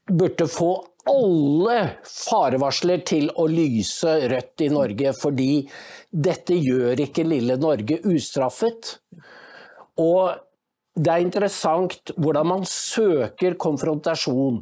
burde 0.10 0.47
få 0.51 0.71
alle 1.10 1.77
farevarsler 2.08 3.03
til 3.08 3.29
å 3.39 3.47
lyse 3.51 4.13
rødt 4.32 4.63
i 4.63 4.69
Norge, 4.71 5.12
fordi 5.17 5.51
dette 6.12 6.56
gjør 6.56 7.01
ikke 7.08 7.25
lille 7.27 7.58
Norge 7.60 7.99
ustraffet. 8.08 8.97
Og 9.99 10.38
det 10.93 11.10
er 11.10 11.23
interessant 11.23 12.12
hvordan 12.21 12.45
man 12.45 12.65
søker 12.69 13.56
konfrontasjon. 13.58 14.60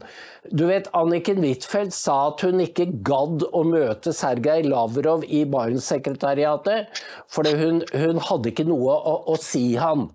Du 0.48 0.64
vet, 0.70 0.88
Anniken 0.96 1.42
Huitfeldt 1.44 1.92
sa 1.96 2.16
at 2.30 2.44
hun 2.46 2.64
ikke 2.64 2.88
gadd 3.04 3.44
å 3.52 3.66
møte 3.68 4.14
Sergej 4.16 4.64
Lavrov 4.72 5.26
i 5.28 5.44
Barentssekretariatet, 5.52 7.02
for 7.28 7.44
hun, 7.44 7.82
hun, 7.92 8.22
hadde 8.24 8.54
ikke 8.54 8.68
noe 8.70 8.96
å, 8.96 9.18
å, 9.34 9.36
si 9.44 9.74
han. 9.76 10.08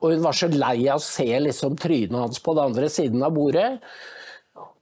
Og 0.00 0.14
hun 0.14 0.24
var 0.24 0.38
så 0.38 0.48
lei 0.48 0.88
av 0.88 1.02
å 1.02 1.04
se 1.04 1.28
liksom 1.28 1.76
trynet 1.80 2.16
hans 2.16 2.40
på 2.40 2.56
den 2.56 2.72
andre 2.72 2.88
siden 2.88 3.20
av 3.26 3.36
bordet. 3.36 3.74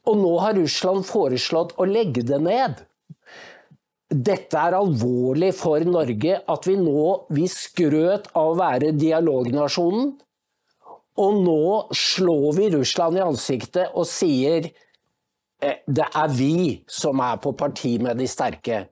Og 0.06 0.14
nå 0.22 0.30
har 0.44 0.54
Russland 0.60 1.02
foreslått 1.10 1.74
å 1.74 1.88
legge 1.90 2.22
det 2.22 2.38
ned. 2.44 2.78
Dette 4.08 4.62
er 4.62 4.78
alvorlig 4.78 5.50
for 5.58 5.82
Norge, 5.84 6.38
at 6.38 6.70
vi 6.70 6.78
nå 6.80 7.02
vi 7.34 7.50
skrøt 7.50 8.30
av 8.38 8.54
å 8.54 8.56
være 8.62 8.94
dialognasjonen. 8.94 10.14
Og 11.18 11.40
nå 11.42 11.62
slår 11.96 12.52
vi 12.58 12.68
Russland 12.76 13.18
i 13.18 13.24
ansiktet 13.24 13.94
og 13.94 14.06
sier 14.08 14.68
eh, 14.68 15.80
det 15.86 16.06
er 16.06 16.30
vi 16.34 16.78
som 16.90 17.20
er 17.24 17.40
på 17.42 17.54
parti 17.58 17.96
med 18.02 18.20
de 18.20 18.28
sterke. 18.30 18.86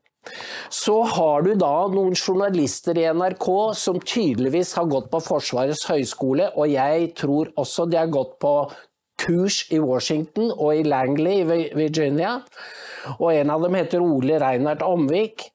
Så 0.75 0.97
har 1.07 1.45
du 1.47 1.53
da 1.55 1.87
noen 1.93 2.17
journalister 2.19 2.99
i 2.99 3.07
NRK 3.15 3.47
som 3.79 4.01
tydeligvis 4.03 4.75
har 4.79 4.89
gått 4.91 5.07
på 5.13 5.23
Forsvarets 5.23 5.87
høgskole, 5.87 6.51
og 6.59 6.73
jeg 6.73 7.13
tror 7.19 7.53
også 7.55 7.87
de 7.87 8.01
har 8.01 8.11
gått 8.11 8.35
på 8.43 8.55
kurs 9.23 9.63
i 9.73 9.79
Washington 9.81 10.51
og 10.53 10.75
i 10.77 10.87
Langley 10.87 11.43
i 11.43 11.61
Virginia. 11.77 12.41
Og 13.19 13.31
en 13.33 13.53
av 13.55 13.63
dem 13.65 13.79
heter 13.79 14.03
Ole 14.03 14.41
Reinert 14.43 14.83
Omvik. 14.85 15.49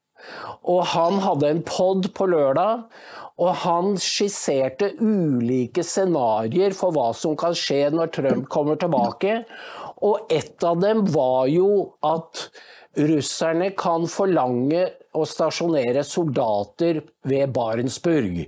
Og 0.70 0.84
han 0.94 1.18
hadde 1.24 1.50
en 1.50 1.64
pod 1.66 2.12
på 2.16 2.28
lørdag, 2.30 2.86
og 3.42 3.56
han 3.64 3.96
skisserte 3.98 4.92
ulike 5.02 5.84
scenarioer 5.86 6.76
for 6.78 6.94
hva 6.94 7.10
som 7.18 7.34
kan 7.40 7.56
skje 7.58 7.88
når 7.94 8.14
Trump 8.14 8.48
kommer 8.54 8.78
tilbake. 8.78 9.40
Og 10.06 10.30
et 10.34 10.62
av 10.66 10.78
dem 10.82 11.04
var 11.10 11.50
jo 11.50 11.72
at 12.06 12.46
russerne 13.02 13.72
kan 13.78 14.06
forlange 14.12 14.86
å 15.18 15.26
stasjonere 15.28 16.04
soldater 16.06 17.02
ved 17.28 17.54
Barentsburg. 17.56 18.44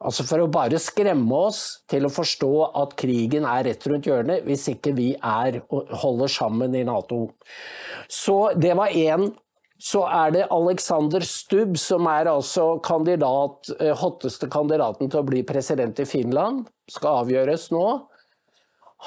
Altså 0.00 0.24
For 0.24 0.40
å 0.40 0.48
bare 0.52 0.80
skremme 0.80 1.42
oss 1.48 1.82
til 1.90 2.06
å 2.08 2.12
forstå 2.12 2.52
at 2.80 2.94
krigen 3.00 3.44
er 3.48 3.66
rett 3.68 3.84
rundt 3.88 4.08
hjørnet, 4.08 4.46
hvis 4.48 4.70
ikke 4.72 4.94
vi 4.96 5.10
er 5.16 5.60
og 5.68 5.92
holder 6.02 6.32
sammen 6.32 6.76
i 6.76 6.86
Nato. 6.88 7.26
Så 8.08 8.54
det 8.56 8.72
var 8.78 8.96
én 8.96 9.28
så 9.80 10.02
er 10.12 10.34
det 10.34 10.48
Alexander 10.52 11.24
Stubb 11.24 11.78
som 11.80 12.04
er 12.10 12.28
altså 12.28 12.74
kandidat, 12.84 13.70
eh, 13.80 13.94
hotteste 13.96 14.48
kandidaten 14.52 15.08
til 15.08 15.20
å 15.22 15.26
bli 15.26 15.42
president 15.42 16.00
i 16.00 16.04
Finland. 16.04 16.66
Skal 16.90 17.24
avgjøres 17.24 17.70
nå. 17.72 18.06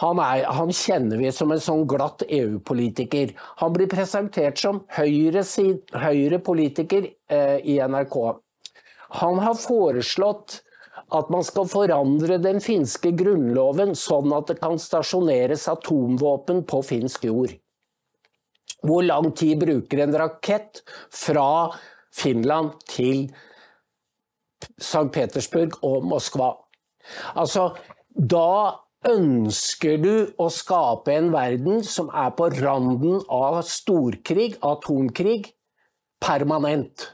Han, 0.02 0.18
er, 0.18 0.44
han 0.50 0.72
kjenner 0.74 1.18
vi 1.22 1.32
som 1.32 1.52
en 1.54 1.62
sånn 1.62 1.86
glatt 1.86 2.24
EU-politiker. 2.26 3.36
Han 3.62 3.74
blir 3.76 3.88
presentert 3.92 4.58
som 4.58 4.82
høyre-politiker 4.98 7.06
eh, 7.30 7.60
i 7.62 7.78
NRK. 7.78 8.18
Han 9.22 9.38
har 9.46 9.54
foreslått 9.62 10.64
at 11.14 11.30
man 11.30 11.46
skal 11.46 11.70
forandre 11.70 12.42
den 12.42 12.58
finske 12.64 13.12
grunnloven 13.14 13.94
sånn 13.94 14.34
at 14.34 14.50
det 14.50 14.58
kan 14.64 14.80
stasjoneres 14.82 15.70
atomvåpen 15.70 16.66
på 16.66 16.82
finsk 16.88 17.30
jord. 17.30 17.54
Hvor 18.84 19.06
lang 19.06 19.32
tid 19.38 19.62
bruker 19.64 20.04
en 20.04 20.16
rakett 20.20 20.84
fra 21.14 21.72
Finland 22.14 22.76
til 22.92 23.30
St. 24.78 25.10
Petersburg 25.14 25.80
og 25.88 26.04
Moskva? 26.08 26.52
Altså, 27.36 27.72
da 28.14 28.84
ønsker 29.08 29.98
du 30.04 30.14
å 30.40 30.48
skape 30.54 31.16
en 31.16 31.32
verden 31.34 31.84
som 31.88 32.12
er 32.16 32.32
på 32.38 32.48
randen 32.60 33.20
av 33.32 33.60
storkrig, 33.68 34.54
atomkrig, 34.64 35.42
permanent. 36.24 37.10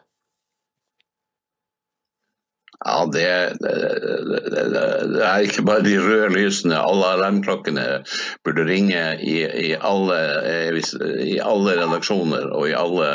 Ja, 2.85 3.09
det, 3.11 3.53
det, 3.59 3.73
det, 4.51 4.61
det, 4.71 5.23
er 5.27 5.43
ikke 5.43 5.65
bare 5.67 5.83
de 5.83 5.97
røde 5.99 6.29
lysene. 6.31 6.77
Alle 6.79 7.09
alarmklokkene 7.17 7.87
burde 8.47 8.63
ringe 8.69 9.01
i, 9.19 9.41
i, 9.43 9.73
alle, 9.75 10.19
i 11.25 11.35
alle, 11.43 11.75
redaksjoner 11.81 12.47
og 12.55 12.69
i 12.69 12.77
alle, 12.79 13.09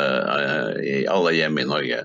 i 0.85 0.99
alle, 1.09 1.33
hjem 1.33 1.57
i 1.63 1.65
Norge. 1.71 2.03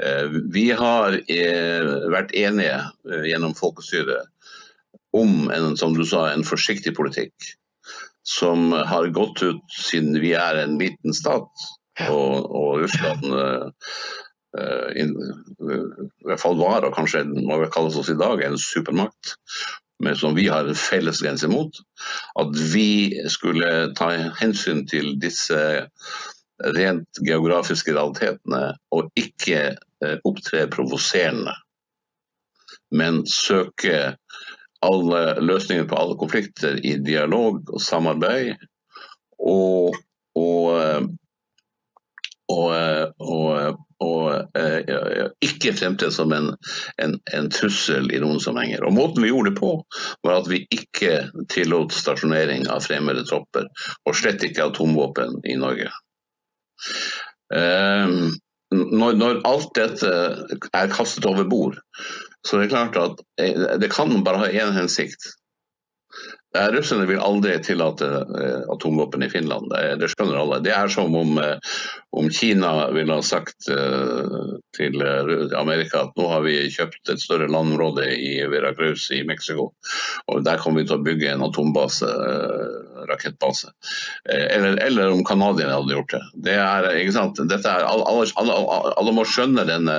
Eh, 0.00 0.38
vi 0.54 0.70
har 0.72 1.18
eh, 1.20 1.90
vært 2.14 2.32
enige 2.38 2.78
eh, 2.80 3.28
gjennom 3.28 3.52
folkestyret 3.58 4.30
om 5.12 5.50
en, 5.52 5.74
som 5.76 5.92
du 5.92 6.06
sa, 6.08 6.30
en 6.30 6.46
forsiktig 6.48 6.94
politikk. 6.96 7.52
Som 8.24 8.70
har 8.72 9.12
gått 9.12 9.42
ut 9.44 9.76
siden 9.76 10.16
vi 10.22 10.32
er 10.38 10.62
en 10.62 10.80
liten 10.80 11.12
stat 11.16 11.68
og, 12.08 12.48
og 12.48 12.80
Russland 12.86 13.28
Eh, 13.36 13.68
i 14.50 15.04
hvert 16.26 16.40
fall 16.42 16.56
var, 16.58 16.82
og 16.82 16.96
kanskje 16.96 17.20
må 17.30 17.60
vi 17.60 17.68
kalles 17.70 17.94
oss 18.00 18.08
i 18.10 18.18
dag, 18.18 18.42
en 18.42 18.58
supermakt 18.58 19.36
men 20.00 20.16
som 20.16 20.34
vi 20.34 20.48
har 20.48 20.64
en 20.64 20.74
felles 20.74 21.20
grense 21.22 21.48
mot, 21.48 21.76
at 22.40 22.56
vi 22.72 23.20
skulle 23.28 23.90
ta 23.98 24.10
hensyn 24.40 24.86
til 24.88 25.12
disse 25.20 25.60
rent 26.76 27.20
geografiske 27.24 27.92
realitetene 27.92 28.62
og 28.96 29.10
ikke 29.20 29.60
eh, 29.76 30.16
opptre 30.28 30.66
provoserende, 30.72 31.52
men 32.96 33.22
søke 33.28 34.14
alle 34.84 35.22
løsninger 35.44 35.84
på 35.88 36.00
alle 36.00 36.16
konflikter 36.20 36.80
i 36.80 36.96
dialog 37.04 37.60
og 37.68 37.84
samarbeid. 37.84 38.56
Og, 39.40 39.96
og, 40.36 40.64
eh, 40.80 41.04
og, 42.48 43.12
og 43.20 43.84
og 44.00 44.58
eh, 44.58 45.26
ikke 45.44 45.74
fremtre 45.76 46.10
som 46.14 46.32
en, 46.32 46.50
en, 47.02 47.16
en, 47.36 47.48
trussel 47.52 48.08
i 48.14 48.20
noen 48.22 48.40
sammenhenger. 48.42 48.84
Og 48.86 48.94
Måten 48.96 49.24
vi 49.24 49.32
gjorde 49.32 49.52
det 49.52 49.60
på, 49.60 49.72
var 50.26 50.40
at 50.40 50.50
vi 50.50 50.62
ikke 50.72 51.26
tillot 51.52 51.94
stasjonering 51.94 52.68
av 52.72 52.86
fremmede 52.86 53.26
tropper, 53.28 53.68
og 54.08 54.16
slett 54.16 54.44
ikke 54.46 54.70
atomvåpen 54.70 55.42
i 55.44 55.58
Norge. 55.60 55.92
Eh, 57.54 58.16
når, 58.70 59.18
når, 59.18 59.42
alt 59.48 59.74
dette 59.76 60.14
er 60.70 60.92
kastet 60.94 61.26
over 61.28 61.48
bord, 61.50 61.80
så 62.46 62.56
det 62.56 62.70
er 62.70 62.72
klart 62.72 62.98
at 63.00 63.22
eh, 63.42 63.76
det 63.82 63.92
kan 63.92 64.14
bare 64.24 64.46
ha 64.46 64.50
én 64.64 64.74
hensikt. 64.76 65.34
Russerne 66.50 67.06
vil 67.06 67.20
aldri 67.22 67.52
tillate 67.62 68.06
eh, 68.42 68.62
atomvåpen 68.72 69.22
i 69.22 69.28
Finland, 69.30 69.70
det, 69.70 70.08
skjønner 70.10 70.38
alle. 70.40 70.58
Det 70.64 70.72
er 70.74 70.88
som 70.90 71.14
om, 71.14 71.36
eh, 71.38 71.76
om 72.10 72.26
Kina 72.34 72.88
ville 72.90 73.14
ha 73.14 73.22
sagt 73.22 73.68
uh, 73.70 74.56
til 74.74 74.98
Amerika 75.54 76.00
at 76.08 76.16
nå 76.18 76.24
har 76.26 76.42
vi 76.42 76.56
kjøpt 76.74 77.12
et 77.12 77.22
større 77.22 77.46
landområde 77.46 78.08
i 78.16 78.32
Veracruz 78.50 79.04
i 79.14 79.20
Mexico, 79.28 79.68
og 80.26 80.42
der 80.42 80.58
kommer 80.58 80.82
vi 80.82 80.88
til 80.88 80.98
å 80.98 81.04
bygge 81.06 81.30
en 81.30 81.44
atombase. 81.46 82.10
Rakettbase. 83.10 83.70
Eller, 84.28 84.74
eller 84.84 85.14
om 85.14 85.22
canadierne 85.24 85.72
hadde 85.72 85.94
gjort 85.94 86.12
det. 86.12 86.20
det 86.50 86.56
er? 86.60 86.88
Dette 87.40 87.70
er, 87.70 87.86
alle, 87.86 88.26
alle, 88.42 88.58
alle, 88.98 89.14
må 89.16 89.24
skjønne 89.24 89.64
denne 89.70 89.96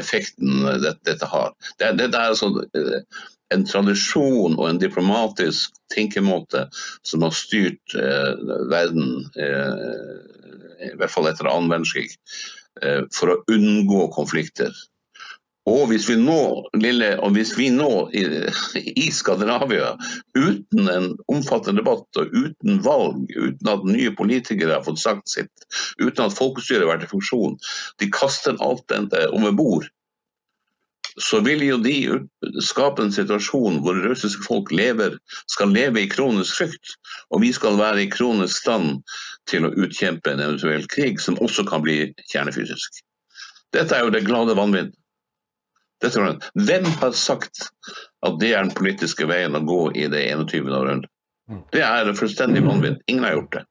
effekten 0.00 0.64
dette, 0.82 0.98
dette 1.06 1.28
har. 1.30 1.52
Det, 1.78 1.92
det 2.00 2.10
er 2.10 2.32
altså 2.32 2.50
en 3.54 3.64
tradisjon 3.66 4.56
og 4.58 4.66
en 4.68 4.80
diplomatisk 4.80 5.74
tenkemåte 5.94 6.66
som 7.06 7.24
har 7.26 7.34
styrt 7.34 7.96
eh, 7.98 8.30
verden, 8.70 9.26
eh, 9.34 10.90
i 10.90 10.94
hvert 11.00 11.12
fall 11.12 11.28
etter 11.30 11.50
annen 11.50 11.72
verdenskrig, 11.72 12.14
eh, 12.82 13.02
for 13.14 13.34
å 13.34 13.40
unngå 13.50 14.06
konflikter. 14.14 14.74
Og 15.68 15.90
hvis 15.90 16.06
vi 16.08 16.16
nå, 16.16 16.40
lille, 16.80 17.10
og 17.20 17.34
hvis 17.36 17.52
vi 17.58 17.68
nå 17.74 17.90
i, 18.16 18.22
i, 18.80 19.10
Skandinavia, 19.12 19.92
uten 20.38 20.88
en 20.88 21.10
omfattende 21.30 21.82
debatt 21.82 22.20
og 22.22 22.32
uten 22.32 22.80
valg, 22.86 23.28
uten 23.36 23.70
at 23.70 23.84
nye 23.86 24.14
politikere 24.16 24.78
har 24.78 24.86
fått 24.86 25.02
sagt 25.02 25.28
sitt, 25.30 25.68
uten 26.00 26.24
at 26.24 26.36
folkestyret 26.36 26.86
har 26.86 26.94
vært 26.94 27.06
i 27.06 27.12
funksjon, 27.12 27.58
de 28.00 28.08
kaster 28.14 28.56
alt 28.64 28.86
dette 28.90 29.26
over 29.36 29.54
bord, 29.58 29.90
så 31.20 31.40
vil 31.44 31.62
jo 31.64 31.76
de 31.82 31.96
skape 32.64 33.04
en 33.04 33.12
situasjon 33.12 33.80
hvor 33.84 33.98
russiske 34.04 34.44
folk 34.46 34.72
lever, 34.72 35.18
skal 35.52 35.72
leve 35.74 36.02
i 36.02 36.10
kronisk 36.10 36.60
frykt. 36.62 36.96
Og 37.30 37.44
vi 37.44 37.52
skal 37.56 37.78
være 37.80 38.04
i 38.04 38.10
kronisk 38.12 38.62
stand 38.62 39.02
til 39.50 39.66
å 39.66 39.74
utkjempe 39.74 40.32
en 40.32 40.42
eventuell 40.44 40.86
krig 40.92 41.20
som 41.22 41.38
også 41.44 41.66
kan 41.68 41.84
bli 41.84 42.10
kjernefysisk. 42.32 43.02
Dette 43.76 43.96
er 43.96 44.06
jo 44.06 44.14
det 44.14 44.26
glade 44.26 44.56
vanvidd. 44.58 44.94
Hvem 46.00 46.86
har 47.02 47.12
sagt 47.12 47.66
at 48.24 48.38
det 48.40 48.54
er 48.54 48.64
den 48.64 48.76
politiske 48.76 49.26
veien 49.28 49.56
å 49.56 49.64
gå 49.64 49.82
i 49.92 50.08
det 50.08 50.24
21. 50.32 50.70
århundre? 50.72 51.10
Det 51.74 51.82
er 51.84 52.14
fullstendig 52.16 52.62
vanvidd. 52.64 53.00
Ingen 53.10 53.26
har 53.26 53.36
gjort 53.36 53.58
det. 53.58 53.64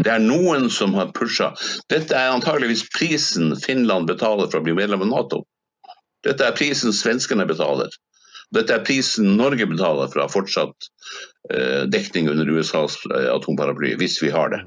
Det 0.00 0.08
er 0.08 0.22
noen 0.24 0.70
som 0.72 0.94
har 0.96 1.12
pusha. 1.12 1.50
Dette 1.92 2.16
er 2.16 2.32
antageligvis 2.32 2.86
prisen 2.94 3.52
Finland 3.60 4.08
betaler 4.08 4.48
for 4.48 4.62
å 4.62 4.64
bli 4.64 4.76
medlem 4.78 5.04
av 5.04 5.10
Nato. 5.12 5.42
Dette 6.26 6.46
er 6.46 6.56
prisen 6.56 6.94
svenskene 6.94 7.46
betaler. 7.48 7.92
Dette 8.54 8.74
er 8.74 8.84
prisen 8.86 9.36
Norge 9.36 9.66
betaler 9.68 10.08
ha 10.24 10.28
fortsatt 10.32 10.88
eh, 11.52 11.84
dekning 11.90 12.30
under 12.32 12.48
USAs 12.48 12.96
eh, 13.12 13.28
atomparaply, 13.34 13.94
hvis 14.00 14.18
vi 14.24 14.32
har 14.34 14.54
det. 14.54 14.62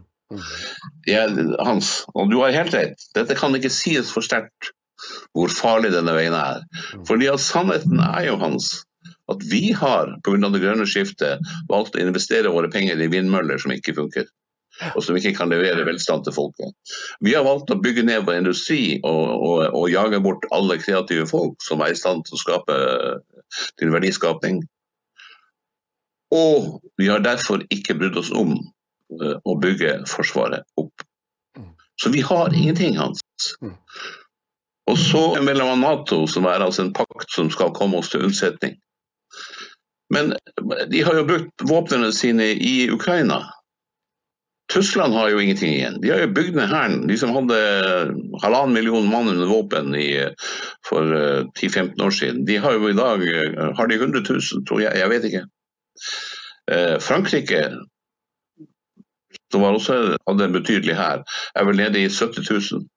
Ja, 1.10 1.26
Hans, 1.60 2.06
og 2.16 2.30
du 2.32 2.38
har 2.40 2.54
helt 2.56 2.76
rett, 2.76 3.02
dette 3.18 3.36
kan 3.36 3.56
ikke 3.58 3.74
sies 3.74 4.14
for 4.14 4.24
sterkt 4.24 4.72
hvor 5.36 5.52
farlig 5.52 5.92
denne 5.96 6.14
veien 6.16 6.36
er. 6.38 6.62
Fordi 7.10 7.28
at 7.32 7.42
Sannheten 7.44 8.00
er 8.06 8.30
jo 8.30 8.38
hans 8.40 8.70
at 9.32 9.42
vi 9.50 9.72
har 9.74 10.12
pga. 10.26 10.50
det 10.52 10.62
grønne 10.62 10.86
skiftet 10.86 11.42
valgt 11.72 11.98
å 11.98 12.04
investere 12.04 12.54
våre 12.54 12.70
penger 12.72 13.02
i 13.02 13.10
vindmøller 13.12 13.60
som 13.62 13.74
ikke 13.74 13.96
funker 13.98 14.30
og 14.96 15.04
som 15.04 15.18
ikke 15.18 15.34
kan 15.38 15.52
levere 15.52 15.86
velstand 15.86 16.26
til 16.26 16.36
folket. 16.36 16.74
Vi 17.24 17.36
har 17.36 17.46
valgt 17.46 17.72
å 17.74 17.80
bygge 17.82 18.06
ned 18.08 18.26
vår 18.28 18.42
industri 18.42 19.00
og, 19.04 19.24
og, 19.36 19.58
og, 19.68 19.88
jage 19.92 20.22
bort 20.24 20.48
alle 20.56 20.80
kreative 20.82 21.28
folk 21.30 21.58
som 21.66 21.84
er 21.84 21.94
i 21.94 22.00
stand 22.00 22.26
til 22.28 22.38
å 22.38 22.42
skape 22.42 22.78
til 23.80 23.94
verdiskapning. 23.94 24.62
Og 26.32 26.80
vi 26.98 27.10
har 27.12 27.24
derfor 27.24 27.66
ikke 27.74 27.98
brydd 28.00 28.20
oss 28.22 28.32
om 28.32 28.56
uh, 28.56 29.38
å 29.44 29.58
bygge 29.60 30.00
Forsvaret 30.08 30.64
opp. 30.80 31.04
Så 32.02 32.10
vi 32.10 32.24
har 32.26 32.56
ingenting, 32.56 32.96
Hans. 32.98 33.20
Og 34.90 34.98
så 34.98 35.26
mellom 35.44 35.84
Nato, 35.84 36.24
som 36.28 36.48
er 36.50 36.64
altså 36.64 36.88
en 36.88 36.96
pakt 36.96 37.30
som 37.36 37.52
skal 37.54 37.76
komme 37.76 38.00
oss 38.00 38.10
til 38.10 38.24
unnsetning. 38.26 38.80
Men 40.12 40.34
de 40.92 41.04
har 41.06 41.16
jo 41.16 41.28
brukt 41.28 41.64
våpnene 41.68 42.10
sine 42.16 42.50
i 42.58 42.90
Ukraina. 42.92 43.44
Tyskland 44.72 45.14
har 45.14 45.30
jo 45.30 45.40
ingenting 45.40 45.74
igjen. 45.74 46.02
De 46.02 46.10
har 46.10 46.22
jo 46.24 46.34
bygd 46.36 46.56
ned 46.56 46.70
hæren. 46.72 47.08
De 47.08 47.18
som 47.20 47.34
hadde 47.36 47.58
halvannen 48.44 48.74
million 48.74 49.08
mann 49.10 49.28
under 49.28 49.50
våpen 49.50 49.96
i, 49.96 50.10
for 50.88 51.04
10-15 51.60 51.82
eh, 52.00 52.06
år 52.06 52.16
siden, 52.16 52.46
de 52.48 52.58
har 52.64 52.78
jo 52.78 52.90
i 52.90 52.96
dag 52.96 53.26
eh, 53.28 53.72
har 53.78 53.88
de 53.92 53.98
100 54.00 54.24
000, 54.30 54.66
tror 54.70 54.82
jeg. 54.82 54.96
Jeg 55.00 55.12
vet 55.12 55.28
ikke. 55.28 55.44
Eh, 56.72 56.96
Frankrike, 57.04 57.62
som 59.52 59.68
også 59.68 60.00
hadde 60.30 60.48
en 60.48 60.56
betydelig 60.56 60.96
hær, 60.96 61.26
er 61.56 61.68
vel 61.68 61.82
nede 61.82 62.06
i 62.06 62.10
70 62.10 62.48
000. 62.72 62.88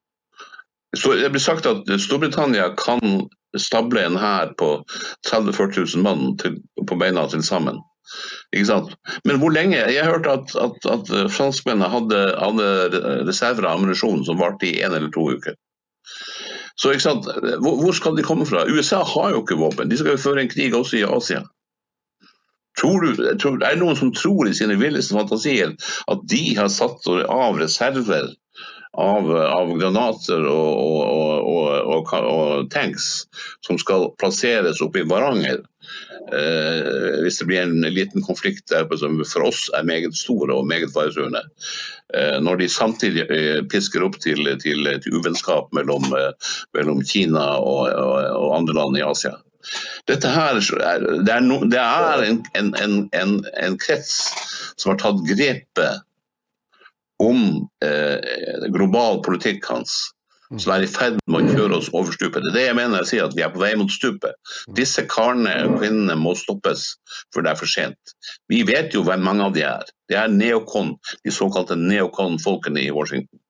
Så 0.95 1.17
det 1.19 1.33
blir 1.35 1.43
sagt 1.43 1.67
at 1.67 1.91
Storbritannia 2.01 2.69
kan 2.79 3.27
stable 3.59 4.05
en 4.07 4.19
hær 4.19 4.55
på 4.59 4.77
30 5.27 5.51
000-40 5.51 5.97
000 5.97 6.07
mann 6.07 6.37
til, 6.39 6.61
på 6.87 6.99
beina 7.01 7.27
til 7.27 7.43
sammen. 7.43 7.83
Men 9.25 9.38
hvor 9.40 9.53
lenge? 9.55 9.81
Jeg 9.93 10.07
hørte 10.07 10.37
at, 10.38 10.55
at, 10.61 10.88
at 10.93 11.12
franskmennene 11.33 11.90
hadde, 11.90 12.21
hadde 12.38 12.69
reserver 13.29 13.67
av 13.69 13.79
ammunisjon 13.79 14.25
som 14.27 14.40
varte 14.40 14.69
i 14.69 14.77
én 14.85 14.95
eller 14.95 15.12
to 15.14 15.27
uker. 15.33 15.57
Så 16.77 16.93
hvor, 16.99 17.77
hvor, 17.81 17.93
skal 17.93 18.17
de 18.17 18.27
komme 18.27 18.47
fra? 18.47 18.67
USA 18.67 19.03
har 19.07 19.31
jo 19.31 19.43
ikke 19.43 19.59
våpen. 19.59 19.90
De 19.90 19.99
skal 19.99 20.17
jo 20.17 20.25
føre 20.25 20.43
en 20.43 20.51
krig 20.53 20.75
også 20.75 21.01
i 21.01 21.07
Asia. 21.07 21.45
Tror 22.79 23.05
du, 23.05 23.21
tror, 23.38 23.61
er 23.62 23.77
det 23.77 23.83
noen 23.85 23.99
som 23.99 24.11
tror 24.14 24.49
i 24.51 24.55
sine 24.57 24.75
villeste 24.81 25.14
fantasier 25.14 25.77
at 26.11 26.25
de 26.31 26.43
har 26.59 26.73
satt 26.75 27.07
av 27.07 27.61
reserver 27.61 28.33
av, 28.99 29.31
av 29.31 29.71
granater 29.79 30.43
og, 30.51 30.81
og, 30.81 31.79
og, 31.95 32.11
og, 32.14 32.67
tanks 32.75 33.27
som 33.67 33.79
skal 33.79 34.11
plasseres 34.19 34.83
oppe 34.83 35.03
i 35.03 35.09
Varanger 35.11 35.62
Eh, 36.33 37.20
hvis 37.25 37.38
det 37.40 37.47
blir 37.49 37.62
en 37.62 37.81
liten 37.94 38.25
konflikt 38.25 38.70
der 38.73 38.88
som 38.97 39.18
for 39.29 39.49
oss 39.49 39.66
er 39.77 39.87
meget 39.88 40.16
stor 40.16 40.51
og 40.55 40.66
meget 40.68 40.92
faretruende. 40.94 41.42
Eh, 42.14 42.38
når 42.40 42.62
de 42.62 42.68
samtidig 42.68 43.27
eh, 43.31 43.61
pisker 43.68 44.05
opp 44.07 44.16
til, 44.25 44.47
til, 44.62 44.88
til 45.05 45.18
uvennskap 45.18 45.73
mellom, 45.77 46.07
mellom 46.77 47.03
Kina 47.05 47.44
og, 47.59 47.90
og, 47.90 48.14
og, 48.38 48.49
andre 48.57 48.79
land 48.81 48.99
i 49.01 49.05
Asia. 49.05 49.35
Dette 50.09 50.29
her, 50.29 50.61
Det 50.61 51.33
er, 51.33 51.40
no, 51.40 51.62
det 51.64 51.81
er 51.81 52.25
en, 52.25 52.42
en, 52.55 52.75
en, 53.12 53.38
en, 53.57 53.79
krets 53.81 54.18
som 54.77 54.92
har 54.92 55.01
tatt 55.01 55.23
grepet 55.25 56.05
om 57.23 57.64
eh, 57.85 58.68
global 58.75 59.23
politikk 59.25 59.64
hans 59.70 60.14
som 60.52 60.72
er 60.74 60.85
i 60.85 60.90
ferd 60.90 61.18
med 61.30 61.46
å 61.48 61.54
kjøre 61.57 61.78
oss 61.78 61.90
over 61.96 62.12
stupet. 62.14 62.42
Det 62.44 62.50
er 62.52 62.57
det 62.57 62.64
jeg 62.66 62.76
mener 62.78 63.02
jeg 63.02 63.11
sier, 63.11 63.28
at 63.28 63.37
vi 63.37 63.44
er 63.44 63.52
på 63.54 63.62
vei 63.62 63.72
mot 63.80 63.92
stupet. 63.92 64.37
Disse 64.76 65.04
karene 65.11 65.54
og 65.64 65.78
kvinnene 65.80 66.16
må 66.20 66.35
stoppes 66.38 66.87
før 67.35 67.46
det 67.46 67.54
er 67.54 67.61
for 67.61 67.70
sent. 67.70 68.14
Vi 68.52 68.62
vet 68.68 68.94
jo 68.94 69.04
hvem 69.07 69.24
mange 69.24 69.46
av 69.48 69.54
de 69.57 69.64
er. 69.66 69.88
Det 70.11 70.18
er 70.20 70.33
neokon, 70.33 70.94
de 71.24 71.33
såkalte 71.33 71.78
neokon-folkene 71.80 72.85
i 72.85 72.92
Washington. 72.94 73.40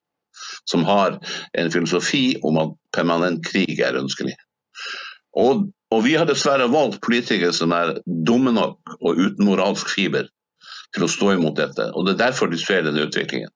Som 0.70 0.85
har 0.88 1.18
en 1.59 1.72
filosofi 1.72 2.38
om 2.46 2.61
at 2.62 2.76
permanent 2.94 3.42
krig 3.46 3.83
er 3.83 3.98
ønskelig. 3.98 4.37
Og, 5.40 5.66
og 5.90 6.04
vi 6.07 6.14
har 6.14 6.28
dessverre 6.30 6.70
valgt 6.70 7.02
politikere 7.04 7.52
som 7.54 7.74
er 7.74 7.96
dumme 8.07 8.54
nok 8.54 8.96
og 9.00 9.18
uten 9.18 9.48
moralsk 9.48 9.90
fiber 9.90 10.30
til 10.94 11.04
å 11.04 11.11
stå 11.11 11.35
imot 11.35 11.59
dette. 11.59 11.90
Og 11.92 12.07
Det 12.07 12.14
er 12.14 12.26
derfor 12.28 12.50
de 12.50 12.61
ser 12.61 12.87
denne 12.87 13.09
utviklingen. 13.09 13.50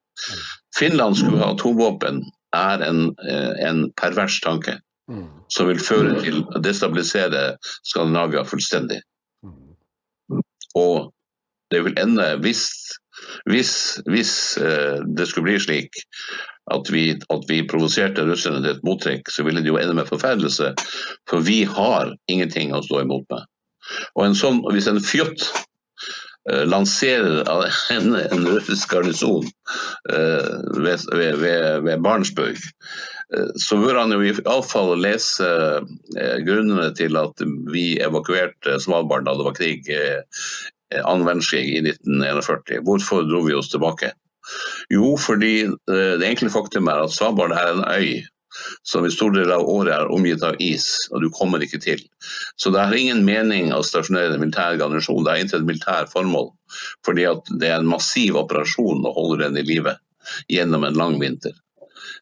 Finland 0.74 1.16
skulle 1.16 1.38
ha 1.38 1.52
atomvåpen 1.54 2.24
er 2.56 2.84
en, 2.84 3.14
eh, 3.28 3.68
en 3.68 3.90
pervers 4.00 4.40
tanke. 4.40 4.78
Mm. 5.08 5.28
Som 5.48 5.70
vil 5.70 5.80
føre 5.80 6.18
til 6.20 6.42
å 6.52 6.60
destabilisere 6.60 7.56
Skandinavia 7.88 8.44
fullstendig. 8.44 9.00
Mm. 9.44 10.42
Og 10.76 11.08
det 11.72 11.80
vil 11.84 11.96
ende, 12.00 12.26
hvis, 12.44 12.66
hvis, 13.48 13.72
hvis 14.08 14.32
uh, 14.60 15.00
det 15.16 15.28
skulle 15.28 15.48
bli 15.48 15.56
slik 15.60 15.96
at 16.72 16.88
vi, 16.92 17.16
at 17.32 17.48
vi 17.48 17.62
provoserte 17.68 18.24
russerne 18.28 18.60
til 18.60 18.74
et 18.74 18.84
mottrekk, 18.84 19.32
så 19.32 19.44
ville 19.44 19.64
det 19.64 19.72
jo 19.72 19.80
ende 19.80 19.96
med 19.96 20.08
forferdelse. 20.08 20.74
For 21.28 21.44
vi 21.44 21.62
har 21.64 22.12
ingenting 22.28 22.76
å 22.76 22.84
stå 22.84 23.02
imot 23.06 23.24
med. 23.32 23.48
Og 24.16 24.26
en 24.26 24.36
sånn, 24.36 24.60
Hvis 24.72 24.88
en 24.92 25.00
fjott 25.00 25.48
Eh, 25.48 25.77
lanserer 26.48 27.42
en, 27.96 28.14
en 28.16 28.46
russisk 28.48 28.92
garnison 28.92 29.46
uh, 30.12 30.54
ved, 30.76 31.04
ved, 31.12 31.80
ved 31.84 32.04
Barentsburg, 32.04 32.60
uh, 33.36 33.50
så 33.60 33.80
bør 33.80 34.00
han 34.02 34.14
jo 34.14 34.22
iallfall 34.30 34.94
lese 35.02 35.50
grunnene 36.46 36.92
til 36.96 37.18
at 37.20 37.44
vi 37.72 37.98
evakuerte 38.04 38.78
Svalbard 38.82 39.28
da 39.28 39.36
det 39.36 39.48
var 39.48 39.58
krig, 39.58 39.92
annen 41.02 41.26
verdenskrig 41.28 41.66
i 41.68 41.82
1941. 41.84 42.80
Hvorfor 42.86 43.28
dro 43.28 43.44
vi 43.44 43.56
oss 43.56 43.68
tilbake? 43.72 44.14
Jo, 44.88 45.12
fordi 45.20 45.68
det 45.90 46.24
enkle 46.24 46.48
faktum 46.48 46.88
er 46.88 47.02
at 47.04 47.12
Svalbard 47.12 47.52
er 47.52 47.74
en 47.74 47.84
øy 47.84 48.24
som 48.82 49.06
i 49.06 49.10
stor 49.12 49.34
del 49.36 49.52
av 49.54 49.68
året 49.68 49.94
er 49.94 50.12
omgitt 50.14 50.42
av 50.46 50.58
is, 50.62 50.86
og 51.12 51.22
du 51.22 51.28
kommer 51.34 51.62
ikke 51.64 51.80
til. 51.82 52.02
Så 52.56 52.72
det 52.74 52.82
har 52.82 52.96
ingen 52.96 53.24
mening 53.26 53.72
å 53.74 53.82
stasjonere 53.86 54.34
en 54.34 54.42
militær 54.42 54.78
garnisjon. 54.80 55.24
det 55.24 55.32
er 55.32 55.44
ikke 55.44 55.60
et 55.60 55.70
militært 55.70 56.12
formål. 56.12 56.50
Fordi 57.06 57.26
det 57.60 57.70
er 57.70 57.80
en 57.80 57.90
massiv 57.90 58.36
operasjon 58.40 59.06
å 59.06 59.14
holde 59.16 59.44
den 59.44 59.60
i 59.60 59.66
live 59.66 59.96
gjennom 60.52 60.84
en 60.84 60.98
lang 60.98 61.18
vinter. 61.20 61.54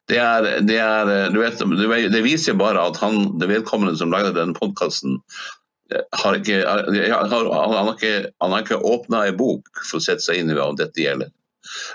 Det, 0.06 0.18
er, 0.22 0.60
det, 0.62 0.78
er, 0.78 1.32
vet, 1.34 1.62
det 2.12 2.22
viser 2.22 2.54
bare 2.58 2.84
at 2.88 2.98
han, 3.02 3.38
det 3.40 3.48
vedkommende 3.50 3.98
som 3.98 4.12
lagde 4.14 4.36
denne 4.36 4.54
podkasten, 4.54 5.18
har 6.22 6.34
ikke, 6.38 6.60
har 6.66 7.90
ikke, 7.94 8.14
han 8.42 8.52
har 8.52 8.62
ikke 8.64 8.78
åpna 8.82 9.24
ei 9.26 9.34
bok 9.38 9.68
for 9.84 9.98
å 9.98 10.02
sette 10.02 10.24
seg 10.24 10.40
inn 10.40 10.50
i 10.50 10.56
hva 10.58 10.72
dette 10.78 11.02
gjelder. 11.02 11.30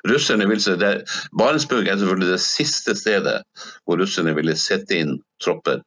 Russerne 0.10 0.48
vil 0.50 0.62
se 0.64 0.76
det, 0.80 0.92
Barentsburg 1.38 1.88
er 1.88 2.00
selvfølgelig 2.00 2.34
det 2.34 2.44
siste 2.44 2.96
stedet 2.98 3.40
hvor 3.86 4.02
russerne 4.02 4.36
ville 4.38 4.56
sette 4.60 5.02
inn 5.04 5.18
tropper. 5.44 5.82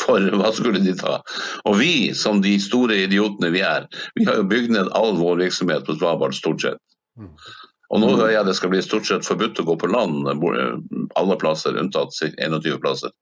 For 0.00 0.22
hva 0.40 0.50
skulle 0.54 0.82
de 0.84 0.96
ta? 0.98 1.18
Og 1.68 1.78
vi, 1.82 2.14
som 2.18 2.42
de 2.44 2.56
store 2.62 3.04
idiotene 3.06 3.52
vi 3.54 3.62
er, 3.66 3.86
vi 4.18 4.26
har 4.28 4.40
jo 4.40 4.48
bygd 4.50 4.74
ned 4.76 4.90
all 4.98 5.14
vår 5.20 5.44
virksomhet 5.46 5.86
på 5.86 5.98
Svalbard, 5.98 6.36
stort 6.36 6.66
sett. 6.66 6.82
Mm. 7.18 7.30
Og 7.94 8.00
nå 8.02 8.08
hører 8.16 8.32
jeg 8.32 8.46
det 8.48 8.56
skal 8.58 8.72
bli 8.72 8.80
stort 8.82 9.06
sett 9.06 9.26
forbudt 9.26 9.60
å 9.60 9.66
gå 9.68 9.74
på 9.78 9.90
land 9.92 10.26
alle 11.20 11.36
plasser, 11.38 11.76
unntatt 11.78 12.16
21 12.16 12.80
plasser. 12.82 13.12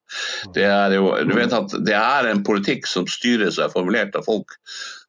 Det 0.57 0.65
er 0.65 0.95
jo, 0.97 1.11
du 1.29 1.35
vet 1.37 1.53
at 1.53 1.75
det 1.85 1.97
er 1.99 2.31
en 2.31 2.45
politikk 2.47 2.89
som 2.89 3.09
styres 3.11 3.59
og 3.59 3.67
er 3.67 3.75
formulert 3.75 4.17
av 4.17 4.25
folk 4.29 4.57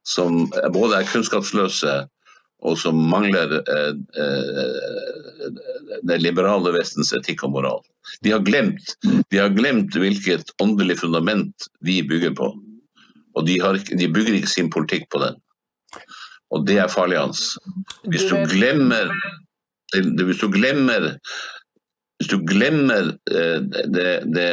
som 0.04 0.50
både 0.74 1.00
er 1.00 1.08
kunnskapsløse 1.08 1.94
og 2.64 2.78
som 2.80 3.00
mangler 3.12 3.58
eh, 3.60 3.94
eh, 4.24 5.48
det 6.08 6.20
liberale 6.24 6.74
Vestens 6.76 7.14
etikk 7.16 7.44
og 7.48 7.56
moral. 7.58 7.82
De 8.24 8.34
har, 8.34 8.44
glemt, 8.46 8.96
de 9.04 9.40
har 9.40 9.52
glemt 9.56 9.96
hvilket 10.00 10.54
åndelig 10.64 11.00
fundament 11.02 11.68
vi 11.84 12.02
bygger 12.08 12.36
på. 12.40 12.52
Og 13.34 13.48
de, 13.48 13.58
har, 13.62 13.80
de 13.80 14.08
bygger 14.12 14.38
ikke 14.38 14.52
sin 14.52 14.70
politikk 14.72 15.10
på 15.12 15.24
den. 15.24 15.40
Og 16.54 16.68
det 16.68 16.78
er 16.80 16.92
farlig 16.92 17.18
hans. 17.20 17.54
Hvis 18.08 18.28
du 18.30 18.38
glemmer 18.52 19.12
hvis 19.94 20.40
du 20.42 20.48
glemmer 20.50 21.12
hvis 22.18 22.30
du 22.32 22.40
glemmer 22.48 23.10
eh, 23.34 23.58
det, 23.62 24.14
det, 24.34 24.48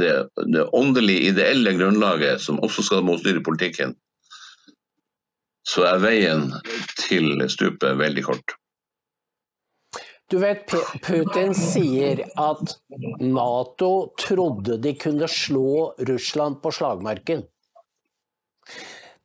det, 0.00 0.10
det 0.50 0.64
åndelige, 0.74 1.30
ideelle 1.30 1.74
grunnlaget 1.78 2.42
som 2.42 2.58
også 2.64 2.82
skal 2.88 3.04
motstyre 3.06 3.44
politikken, 3.44 3.94
så 5.64 5.86
er 5.88 6.02
veien 6.02 6.50
til 7.00 7.40
stupet 7.52 7.96
veldig 8.00 8.24
kort. 8.26 8.56
Du 10.32 10.38
vet, 10.40 10.72
Putin 11.04 11.52
sier 11.56 12.22
at 12.40 12.76
Nato 13.20 13.90
trodde 14.18 14.78
de 14.80 14.94
kunne 14.96 15.28
slå 15.28 15.92
Russland 16.08 16.62
på 16.62 16.72
slagmarken. 16.72 17.44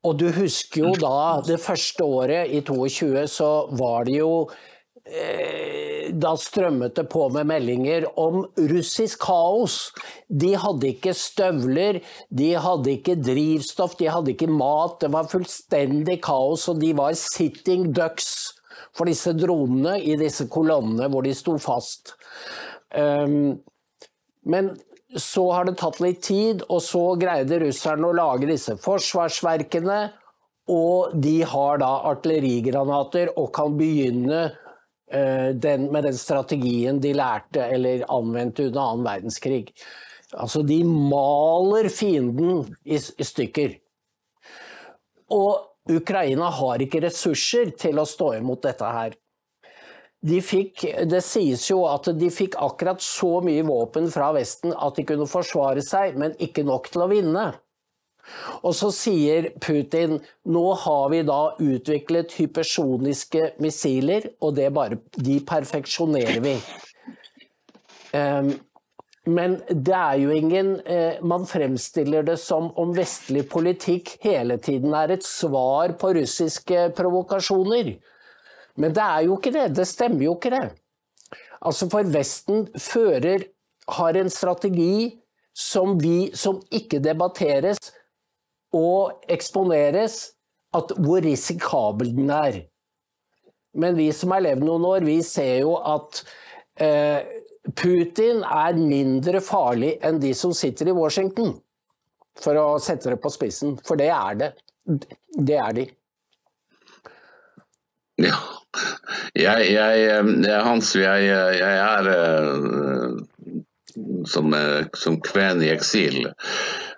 Og 0.08 0.20
du 0.20 0.28
husker 0.36 0.84
jo 0.84 0.92
da 1.00 1.40
det 1.48 1.60
første 1.64 2.04
året, 2.04 2.52
i 2.52 2.62
22, 2.68 3.26
så 3.32 3.50
var 3.80 4.08
det 4.08 4.20
jo 4.20 4.34
da 6.14 6.34
strømmet 6.38 6.96
det 6.98 7.06
på 7.12 7.28
med 7.34 7.48
meldinger 7.50 8.06
om 8.20 8.44
russisk 8.72 9.24
kaos. 9.26 9.78
De 10.28 10.54
hadde 10.60 10.92
ikke 10.94 11.14
støvler, 11.18 12.02
de 12.30 12.50
hadde 12.60 12.94
ikke 12.96 13.18
drivstoff, 13.22 13.98
de 14.00 14.10
hadde 14.12 14.34
ikke 14.34 14.50
mat. 14.52 15.00
Det 15.02 15.12
var 15.14 15.30
fullstendig 15.32 16.20
kaos, 16.26 16.68
og 16.72 16.82
de 16.82 16.94
var 16.98 17.18
sitting 17.20 17.90
ducks 17.96 18.56
for 18.96 19.10
disse 19.10 19.34
dronene 19.38 20.00
i 20.02 20.18
disse 20.20 20.48
kolonnene 20.52 21.10
hvor 21.12 21.26
de 21.26 21.34
sto 21.38 21.58
fast. 21.62 22.16
Um, 22.96 23.60
men 24.50 24.74
så 25.18 25.48
har 25.54 25.66
det 25.66 25.80
tatt 25.82 26.00
litt 26.04 26.22
tid, 26.26 26.64
og 26.70 26.82
så 26.86 27.04
greide 27.20 27.62
russerne 27.64 28.10
å 28.10 28.16
lage 28.16 28.50
disse 28.50 28.78
forsvarsverkene. 28.82 30.02
Og 30.70 31.16
de 31.18 31.40
har 31.50 31.80
da 31.82 31.96
artillerigranater 32.12 33.32
og 33.42 33.48
kan 33.56 33.74
begynne 33.78 34.44
Eh, 34.46 34.69
den, 35.10 35.88
med 35.90 36.06
den 36.06 36.18
strategien 36.18 37.00
de 37.02 37.16
lærte 37.18 37.64
eller 37.66 38.04
anvendte 38.14 38.68
under 38.70 38.82
annen 38.84 39.08
verdenskrig. 39.08 39.64
Altså, 40.38 40.62
de 40.62 40.84
maler 40.86 41.90
fienden 41.90 42.68
i, 42.86 43.00
i 43.00 43.26
stykker. 43.26 43.74
Og 45.34 45.66
Ukraina 45.90 46.52
har 46.54 46.84
ikke 46.84 47.02
ressurser 47.08 47.74
til 47.78 47.98
å 47.98 48.06
stå 48.08 48.36
imot 48.38 48.62
dette 48.66 48.94
her. 48.94 49.18
De 50.20 50.42
fikk, 50.44 50.84
det 51.08 51.22
sies 51.24 51.64
jo 51.70 51.86
at 51.88 52.10
de 52.20 52.28
fikk 52.34 52.58
akkurat 52.60 53.02
så 53.02 53.40
mye 53.46 53.64
våpen 53.66 54.10
fra 54.12 54.34
Vesten 54.36 54.76
at 54.76 55.00
de 55.00 55.06
kunne 55.08 55.30
forsvare 55.32 55.84
seg, 55.86 56.18
men 56.20 56.36
ikke 56.44 56.66
nok 56.68 56.92
til 56.92 57.06
å 57.06 57.10
vinne. 57.12 57.46
Og 58.64 58.76
så 58.78 58.92
sier 58.94 59.52
Putin 59.64 60.18
nå 60.50 60.66
har 60.84 61.10
vi 61.14 61.22
da 61.28 61.42
utviklet 61.60 62.36
hypersoniske 62.40 63.54
missiler, 63.64 64.32
og 64.42 64.58
det 64.60 64.72
bare, 64.76 65.00
de 65.18 65.40
perfeksjonerer 65.48 66.42
vi. 66.44 66.56
Um, 68.14 68.54
men 69.30 69.60
det 69.70 69.94
er 69.94 70.16
jo 70.18 70.32
ingen 70.34 70.72
eh, 70.90 71.20
Man 71.22 71.44
fremstiller 71.46 72.24
det 72.26 72.40
som 72.42 72.72
om 72.82 72.96
vestlig 72.98 73.44
politikk 73.52 74.16
hele 74.24 74.58
tiden 74.58 74.96
er 74.98 75.14
et 75.14 75.26
svar 75.28 75.94
på 76.00 76.14
russiske 76.18 76.88
provokasjoner. 76.98 77.92
Men 78.80 78.96
det 78.96 79.06
er 79.06 79.28
jo 79.28 79.38
ikke 79.38 79.54
det. 79.54 79.68
Det 79.78 79.86
stemmer 79.86 80.26
jo 80.26 80.36
ikke 80.38 80.54
det. 80.56 80.66
Altså 81.60 81.90
For 81.92 82.08
Vesten 82.10 82.68
fører 82.80 83.44
har 84.00 84.18
en 84.18 84.30
strategi 84.32 85.20
som, 85.54 85.98
vi, 86.00 86.32
som 86.34 86.62
ikke 86.72 87.02
debatteres, 87.04 87.92
og 88.76 89.24
eksponeres 89.32 90.20
at 90.78 90.92
hvor 91.02 91.24
risikabel 91.26 92.12
den 92.16 92.30
er. 92.34 92.62
Men 93.80 93.98
vi 93.98 94.10
som 94.14 94.34
har 94.34 94.44
levd 94.46 94.66
noen 94.66 94.86
år, 94.90 95.06
vi 95.06 95.20
ser 95.26 95.62
jo 95.64 95.76
at 95.78 96.22
eh, 96.82 97.22
Putin 97.78 98.44
er 98.44 98.78
mindre 98.78 99.42
farlig 99.46 99.96
enn 100.06 100.22
de 100.22 100.34
som 100.38 100.54
sitter 100.58 100.90
i 100.90 100.96
Washington. 100.96 101.56
For 102.40 102.58
å 102.58 102.80
sette 102.82 103.12
det 103.12 103.20
på 103.22 103.32
spissen. 103.34 103.76
For 103.86 104.00
det 104.00 104.10
er 104.16 104.38
det. 104.40 104.52
Det 105.36 105.58
er 105.60 105.76
de. 105.76 105.86
Ja. 108.20 108.38
Jeg, 109.38 109.72
jeg, 109.74 110.62
Hans, 110.66 110.94
jeg, 110.96 111.26
jeg 111.58 111.76
er 111.84 112.10
uh, 112.10 113.18
som, 114.28 114.56
som 114.98 115.22
kven 115.22 115.64
i 115.64 115.72
eksil. 115.74 116.26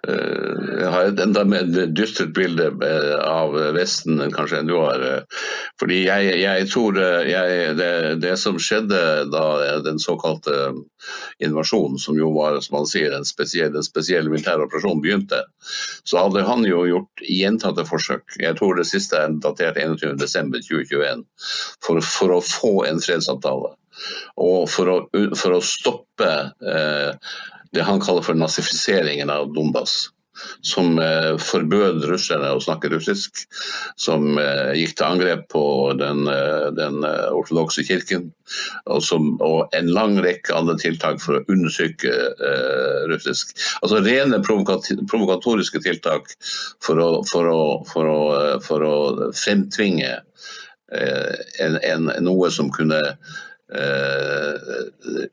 Eh, 0.08 0.62
jeg 0.82 0.90
har 0.90 1.08
et 1.08 1.20
enda 1.22 1.44
mer 1.46 1.68
dystert 1.94 2.32
bilde 2.34 2.72
eh, 2.88 3.18
av 3.22 3.54
Vesten 3.76 4.22
enn 4.24 4.34
kanskje 4.34 4.62
enn 4.62 4.70
du 4.70 4.76
har. 4.80 5.04
Eh. 5.06 5.42
Fordi 5.82 6.00
jeg, 6.08 6.32
jeg 6.42 6.70
tror 6.72 6.98
jeg, 7.30 7.76
det, 7.78 7.92
det, 8.24 8.34
som 8.42 8.58
skjedde 8.62 9.02
da 9.30 9.46
den 9.86 10.02
såkalte 10.02 10.72
invasjonen, 11.44 12.00
som 12.02 12.18
jo 12.18 12.32
var 12.36 12.58
som 12.66 12.80
man 12.80 12.90
sier, 12.90 13.14
en 13.14 13.28
spesiell, 13.28 13.76
en 13.76 13.86
spesiell 13.86 14.30
militær 14.32 14.64
operasjon 14.66 15.04
begynte, 15.04 15.44
så 16.08 16.26
hadde 16.26 16.46
han 16.48 16.66
jo 16.66 16.84
gjort 16.90 17.26
gjentatte 17.26 17.86
forsøk. 17.90 18.40
Jeg 18.42 18.58
tror 18.58 18.80
det 18.80 18.90
siste 18.90 19.22
er 19.22 19.38
datert 19.44 19.78
21.12.2021, 19.78 21.26
for, 21.86 22.02
for 22.06 22.38
å 22.38 22.42
få 22.46 22.74
en 22.90 23.02
fredsavtale. 23.04 23.76
Og 24.42 24.70
for 24.72 24.92
å, 24.92 24.98
for 25.38 25.58
å 25.58 25.64
stoppe 25.66 26.32
eh, 26.62 27.12
det 27.72 27.86
han 27.88 28.02
kaller 28.04 28.26
for 28.26 28.38
nazifiseringen 28.38 29.30
av 29.30 29.54
Donbas. 29.56 30.10
Som 30.66 30.96
eh, 31.00 31.36
forbød 31.38 32.06
russerne 32.08 32.54
å 32.56 32.62
snakke 32.64 32.90
russisk, 32.90 33.44
som 34.00 34.40
eh, 34.40 34.72
gikk 34.80 34.96
til 34.98 35.06
angrep 35.06 35.44
på 35.52 35.64
den, 36.00 36.24
eh, 36.32 36.70
den 36.74 37.04
eh, 37.06 37.28
ortodokse 37.36 37.84
kirken, 37.86 38.30
og, 38.88 39.04
som, 39.06 39.28
og, 39.44 39.68
en 39.78 39.92
lang 39.94 40.16
rekke 40.24 40.56
andre 40.56 40.78
tiltak 40.82 41.20
for 41.22 41.38
å 41.38 41.44
undersøke 41.52 42.16
eh, 42.32 43.04
russisk. 43.12 43.54
Altså 43.84 44.02
rene 44.02 44.42
provokatoriske 44.48 45.84
tiltak 45.84 46.34
for 46.82 47.04
å, 47.04 47.12
for 47.30 47.52
å, 47.52 47.62
for 47.92 48.10
å, 48.10 48.20
for 48.66 48.88
å 48.88 48.98
fremtvinge 49.36 50.16
en, 50.92 51.78
en, 51.88 52.10
noe 52.20 52.50
som 52.52 52.68
kunne 52.74 53.00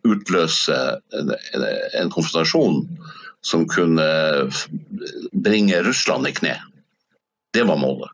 utløse 0.07 0.77
en, 1.19 2.11
konfrontasjon 2.15 2.85
som 3.43 3.65
kunne 3.71 4.07
bringe 5.33 5.83
Russland 5.83 6.29
i 6.29 6.35
kne. 6.37 6.55
Det 7.55 7.65
var 7.67 7.81
målet. 7.81 8.13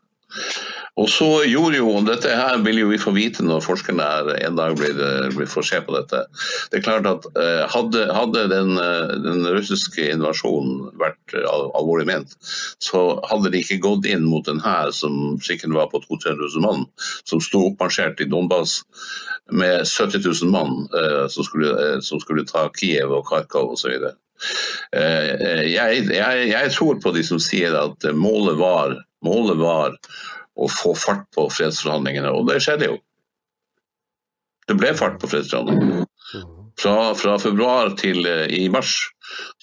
Og 0.95 1.09
så 1.11 1.27
gjorde 1.43 1.79
jo, 1.81 1.89
Dette 2.07 2.31
her 2.31 2.61
vil 2.63 2.79
jo 2.79 2.87
vi 2.87 2.99
få 3.01 3.11
vite 3.15 3.43
når 3.43 3.63
forskerne 3.65 4.05
en 4.45 4.55
dag 4.55 4.77
blir, 4.79 4.95
blir 5.35 5.49
får 5.51 5.67
se 5.67 5.79
på 5.83 5.95
dette. 5.95 6.21
Det 6.71 6.79
er 6.79 6.85
klart 6.85 7.09
at 7.09 7.27
eh, 7.35 7.63
Hadde, 7.71 8.05
hadde 8.15 8.45
den, 8.51 8.77
eh, 8.79 9.15
den, 9.25 9.43
russiske 9.57 10.07
invasjonen 10.13 10.85
vært 11.01 11.35
alvorlig 11.35 12.07
ment, 12.07 12.37
så 12.83 13.19
hadde 13.27 13.51
de 13.51 13.59
ikke 13.63 13.81
gått 13.83 14.07
inn 14.07 14.23
mot 14.29 14.47
en 14.47 14.63
hær 14.63 14.93
som 14.95 15.35
sikkert 15.43 15.75
var 15.75 15.91
på 15.91 15.99
200 16.07 16.37
000 16.39 16.63
mann, 16.63 16.87
som 17.27 17.43
sto 17.43 17.65
oppmarsjert 17.73 18.23
i 18.23 18.29
Donbas 18.31 18.79
med 19.51 19.87
70 19.87 20.21
000 20.43 20.51
mann 20.51 20.87
eh, 20.95 21.25
som, 21.29 21.43
skulle, 21.43 22.01
som 22.01 22.21
skulle 22.21 22.45
ta 22.49 22.67
Kiev 22.79 23.13
og 23.13 23.27
Kharkov 23.29 23.75
osv. 23.75 23.93
Jeg, 24.95 26.05
jeg, 26.11 26.47
jeg 26.49 26.71
tror 26.75 26.97
på 27.01 27.11
de 27.15 27.21
som 27.23 27.39
sier 27.39 27.75
at 27.79 28.07
målet 28.17 28.57
var, 28.59 28.97
målet 29.23 29.61
var 29.61 29.95
å 30.55 30.67
få 30.71 30.93
fart 30.97 31.25
på 31.35 31.47
fredsforhandlingene, 31.51 32.31
og 32.31 32.49
det 32.49 32.61
skjedde 32.63 32.89
jo. 32.89 32.97
Det 34.69 34.77
ble 34.79 34.93
fart 34.97 35.19
på 35.21 35.29
fredsforhandlingene. 35.29 36.05
Fra, 36.79 37.13
fra 37.15 37.37
februar 37.39 37.93
til 37.99 38.25
uh, 38.27 38.43
i 38.51 38.65
mars 38.71 38.97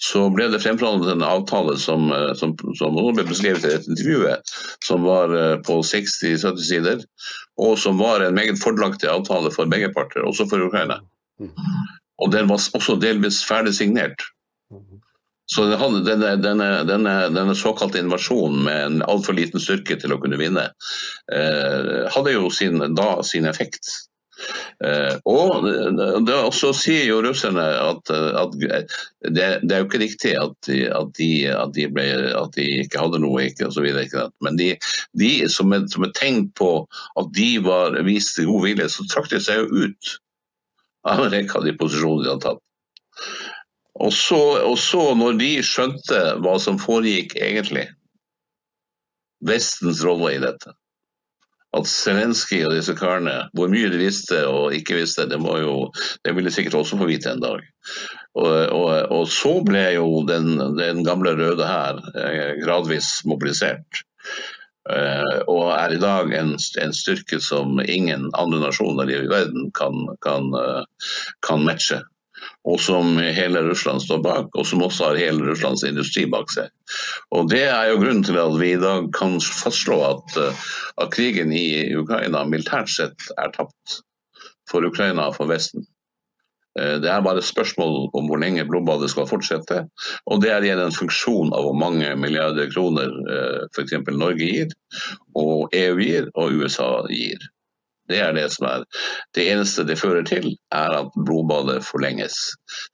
så 0.01 0.25
ble 0.33 0.49
det 0.51 0.61
fremforhandlet 0.63 1.15
en 1.15 1.25
avtale 1.27 1.77
som, 1.81 2.11
eh, 2.13 2.33
som, 2.39 2.55
som 2.79 2.99
ble 2.99 3.25
beskrevet 3.27 3.65
i 3.65 3.73
dette 3.73 3.91
intervjuet, 3.91 4.53
som 4.85 5.05
var 5.07 5.33
eh, 5.37 5.55
på 5.65 5.79
60-70 5.81 6.67
sider, 6.69 7.03
og 7.61 7.77
som 7.79 7.99
var 8.01 8.23
en 8.23 8.37
meget 8.37 8.61
fordelaktig 8.61 9.09
avtale 9.11 9.51
for 9.53 9.69
begge 9.69 9.91
parter, 9.95 10.25
også 10.27 10.47
for 10.51 10.63
Ukraina. 10.65 11.01
Og 12.21 12.31
den 12.31 12.47
var 12.49 12.61
også 12.77 12.97
delvis 13.01 13.41
ferdig 13.45 13.75
signert. 13.75 14.21
Så 15.53 15.65
denne, 15.67 15.99
denne, 16.39 16.69
denne, 16.87 17.13
denne 17.35 17.55
såkalte 17.57 17.99
invasjonen 17.99 18.63
med 18.63 18.85
en 18.85 19.01
altfor 19.05 19.35
liten 19.37 19.61
styrke 19.61 19.97
til 19.99 20.15
å 20.15 20.19
kunne 20.21 20.39
vinne, 20.39 20.69
eh, 21.35 22.07
hadde 22.15 22.35
jo 22.35 22.49
sin, 22.53 22.79
da 22.95 23.17
sin 23.27 23.45
effekt. 23.49 23.91
Eh, 24.83 25.15
og 25.29 25.67
det, 26.27 26.37
så 26.57 26.71
sier 26.75 27.05
jo 27.07 27.21
russerne 27.23 27.63
at, 27.63 28.11
at 28.11 28.57
det, 28.59 28.81
det, 29.31 29.45
er 29.45 29.83
jo 29.83 29.87
ikke 29.87 30.01
riktig 30.01 30.33
at 30.39 30.69
at 30.73 31.13
de, 31.19 31.29
at 31.51 31.73
de, 31.75 31.87
ble, 31.91 32.07
de 32.57 32.67
ikke 32.83 33.01
hadde 33.01 33.21
noe, 33.23 33.45
ikke, 33.47 33.67
og 33.69 33.75
så 33.75 33.85
videre, 33.85 34.05
ikke 34.07 34.27
Men 34.45 34.59
de, 34.59 34.73
de 35.19 35.31
som, 35.51 35.71
et, 35.75 35.87
som 35.93 36.05
et 36.07 36.15
tegn 36.17 36.47
på 36.57 36.71
at 37.19 37.31
de 37.37 37.49
var 37.63 37.97
vist 38.07 38.41
god 38.41 38.67
vilje, 38.67 38.89
så 38.91 39.07
trakk 39.11 39.31
de 39.31 39.41
seg 39.43 39.63
jo 39.63 39.87
ut 39.87 40.13
av 41.07 41.25
en 41.25 41.33
rekke 41.33 41.59
av 41.59 41.65
de 41.67 41.75
posisjonene 41.79 42.23
de 42.23 42.31
hadde 42.33 42.47
tatt. 42.47 42.63
Og 44.03 44.13
så, 44.15 44.39
og 44.65 44.77
så, 44.81 45.11
når 45.17 45.35
de 45.37 45.51
skjønte 45.65 46.21
hva 46.41 46.55
som 46.61 46.79
foregikk 46.81 47.37
egentlig, 47.37 47.87
Vestens 49.43 49.99
rolle 50.07 50.37
i 50.37 50.39
dette, 50.39 50.71
at 51.73 51.89
Zelenskyj 51.89 52.67
og 52.67 52.75
disse 52.75 52.95
karene, 52.97 53.35
hvor 53.57 53.71
mye 53.71 53.89
de 53.91 53.99
visste 54.01 54.43
og 54.49 54.75
ikke 54.77 54.97
visste, 54.99 55.25
det, 55.29 55.39
må 55.41 55.57
jo, 55.61 55.75
det 56.25 56.35
vil 56.37 56.47
de 56.47 56.53
sikkert 56.53 56.79
også 56.81 56.99
få 56.99 57.09
vite 57.09 57.33
en 57.33 57.43
dag. 57.43 57.63
Og, 58.37 58.49
og, 58.73 58.89
og 59.13 59.27
så 59.29 59.55
ble 59.65 59.85
jo 59.95 60.23
den, 60.29 60.55
den 60.77 61.03
gamle 61.05 61.35
røde 61.37 61.67
hær 61.69 62.01
eh, 62.13 62.59
gradvis 62.63 63.19
mobilisert. 63.29 64.03
Uh, 64.83 65.39
og 65.47 65.69
er 65.71 65.93
i 65.95 65.99
dag 66.01 66.33
en, 66.35 66.49
en, 66.59 66.91
styrke 66.91 67.37
som 67.39 67.77
ingen 67.79 68.25
andre 68.35 68.57
nasjoner 68.65 69.07
i 69.07 69.21
verden 69.31 69.69
kan, 69.71 70.09
kan, 70.25 70.49
uh, 70.51 70.83
kan 71.47 71.63
matche 71.63 72.01
og 72.63 72.79
som 72.79 73.17
hele 73.19 73.63
Russland 73.65 74.03
står 74.05 74.21
bak, 74.23 74.53
og 74.55 74.67
som 74.67 74.83
også 74.85 75.09
har 75.09 75.19
hele 75.19 75.43
Russlands 75.49 75.83
industri 75.87 76.25
bak 76.31 76.51
seg. 76.53 76.71
Og 77.35 77.49
Det 77.51 77.65
er 77.67 77.91
jo 77.91 77.99
grunnen 77.99 78.23
til 78.23 78.39
at 78.39 78.59
vi 78.59 78.73
i 78.73 78.81
dag 78.81 79.09
kan 79.17 79.39
fastslå 79.43 79.99
at, 80.07 80.37
eh, 80.39 80.67
at 81.03 81.11
krigen 81.11 81.51
i 81.51 81.95
Ukraina 81.95 82.45
militært 82.47 82.89
sett 82.89 83.31
er 83.37 83.51
tapt 83.51 83.99
for 84.69 84.85
Ukraina 84.85 85.27
og 85.27 85.35
for 85.35 85.51
Vesten. 85.51 85.83
Eh, 86.79 86.97
det 87.03 87.09
er 87.09 87.21
bare 87.21 87.37
et 87.43 87.49
spørsmål 87.51 88.09
om 88.17 88.29
hvor 88.29 88.39
lenge 88.41 88.65
blodbadet 88.65 89.11
skal 89.11 89.27
fortsette. 89.29 89.83
Og 90.25 90.41
det 90.41 90.51
er 90.51 90.65
igjen 90.65 90.81
en 90.81 90.95
funksjon 90.95 91.53
av 91.53 91.67
hvor 91.67 91.77
mange 91.77 92.15
milliarder 92.15 92.71
kroner 92.73 93.11
eh, 93.29 93.59
f.eks. 93.75 93.99
Norge 94.09 94.47
gir, 94.47 94.71
og 95.35 95.69
EU 95.75 95.99
gir 95.99 96.31
og 96.33 96.55
USA 96.57 96.89
gir. 97.11 97.43
Det 98.11 98.19
er 98.19 98.33
det 98.35 98.49
som 98.51 98.67
er 98.67 98.83
Det 99.35 99.45
eneste 99.51 99.85
det 99.87 99.99
fører 99.99 100.25
til, 100.27 100.49
er 100.71 100.95
at 100.99 101.11
blodbadet 101.25 101.85
forlenges. 101.87 102.35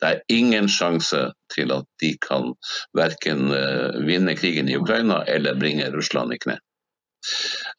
Det 0.01 0.09
er 0.09 0.21
ingen 0.29 0.69
sjanse 0.69 1.31
til 1.55 1.73
at 1.73 1.85
de 2.01 2.13
kan 2.21 2.53
verken 2.97 3.51
eh, 3.55 3.99
vinne 4.05 4.35
krigen 4.37 4.69
i 4.69 4.77
Ukraina 4.77 5.23
eller 5.27 5.59
bringe 5.59 5.89
Russland 5.95 6.33
i 6.33 6.37
kne. 6.37 6.59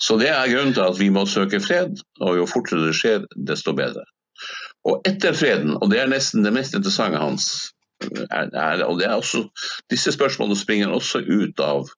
Så 0.03 0.18
det 0.20 0.28
er 0.28 0.51
grunnen 0.51 0.74
til 0.74 0.85
at 0.85 0.99
vi 1.01 1.09
må 1.09 1.24
søke 1.26 1.61
fred, 1.61 1.97
og 2.20 2.37
jo 2.37 2.47
fortere 2.47 2.89
det 2.89 2.97
skjer, 2.99 3.24
desto 3.49 3.72
bedre. 3.76 4.05
Og 4.89 5.01
etter 5.09 5.37
freden, 5.37 5.76
og 5.81 5.91
det 5.93 6.01
er 6.01 6.11
nesten 6.12 6.45
det 6.45 6.53
mest 6.57 6.76
interessante 6.76 7.20
hans, 7.20 7.49
er, 8.31 8.49
er, 8.57 8.85
og 8.85 9.03
også, 9.05 9.45
disse 9.93 10.12
spørsmålene 10.12 10.57
springer 10.57 10.93
også 10.93 11.20
ut 11.28 11.61
av, 11.61 11.89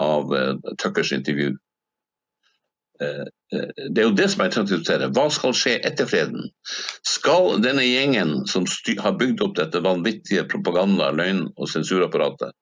av 0.00 0.32
uh, 0.32 0.74
Tuckers 0.80 1.12
intervju. 1.16 1.54
Uh, 3.00 3.24
det 3.54 4.02
er 4.02 4.08
jo 4.08 4.16
det 4.16 4.26
som 4.32 4.42
jeg 4.44 4.52
trenger 4.54 4.66
å 4.66 4.72
diskutere. 4.72 5.08
Hva 5.16 5.24
skal 5.32 5.54
skje 5.56 5.78
etter 5.86 6.08
freden? 6.10 6.50
Skal 7.06 7.58
denne 7.64 7.84
gjengen 7.86 8.36
som 8.50 8.66
har 9.00 9.16
bygd 9.20 9.42
opp 9.46 9.56
dette 9.58 9.82
vanvittige 9.84 10.46
propaganda-, 10.50 11.12
løgn- 11.16 11.48
og 11.54 11.70
sensurapparatet, 11.70 12.54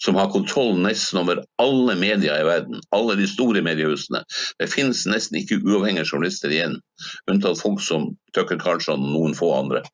som 0.00 0.16
har 0.16 0.30
kontroll 0.32 0.78
nesten 0.80 1.20
over 1.20 1.42
alle 1.60 1.96
medier 2.00 2.40
i 2.40 2.46
verden, 2.48 2.80
alle 2.96 3.16
de 3.20 3.28
store 3.28 3.62
mediehusene. 3.64 4.22
Det 4.60 4.70
finnes 4.72 5.04
nesten 5.10 5.40
ikke 5.42 5.60
uavhengige 5.60 6.08
journalister 6.08 6.52
igjen, 6.54 6.78
unntatt 7.30 7.60
folk 7.60 7.82
som 7.84 8.12
Tucker 8.36 8.60
Carlson 8.60 9.02
og 9.04 9.16
noen 9.16 9.36
få 9.36 9.52
andre. 9.58 9.84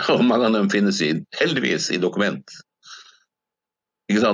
Og 0.12 0.22
mange 0.24 0.46
av 0.48 0.54
dem 0.54 0.68
finnes 0.72 1.00
i, 1.04 1.14
heldigvis 1.40 1.90
i 1.92 1.98
dokument. 2.00 2.44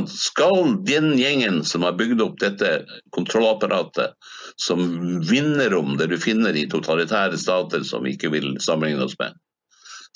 Skal 0.08 0.76
den 0.88 1.10
gjengen 1.18 1.64
som 1.64 1.84
har 1.84 1.96
bygd 1.98 2.22
opp 2.24 2.38
dette 2.40 2.70
kontrollapparatet, 3.16 4.14
som 4.56 4.80
vinner 5.28 5.74
om 5.76 5.96
det 6.00 6.08
du 6.12 6.16
finner 6.20 6.56
i 6.56 6.68
totalitære 6.70 7.36
stater 7.38 7.84
som 7.84 8.06
vi 8.06 8.14
ikke 8.16 8.32
vil 8.32 8.54
sammenligne 8.62 9.04
oss 9.04 9.18
med, 9.20 9.36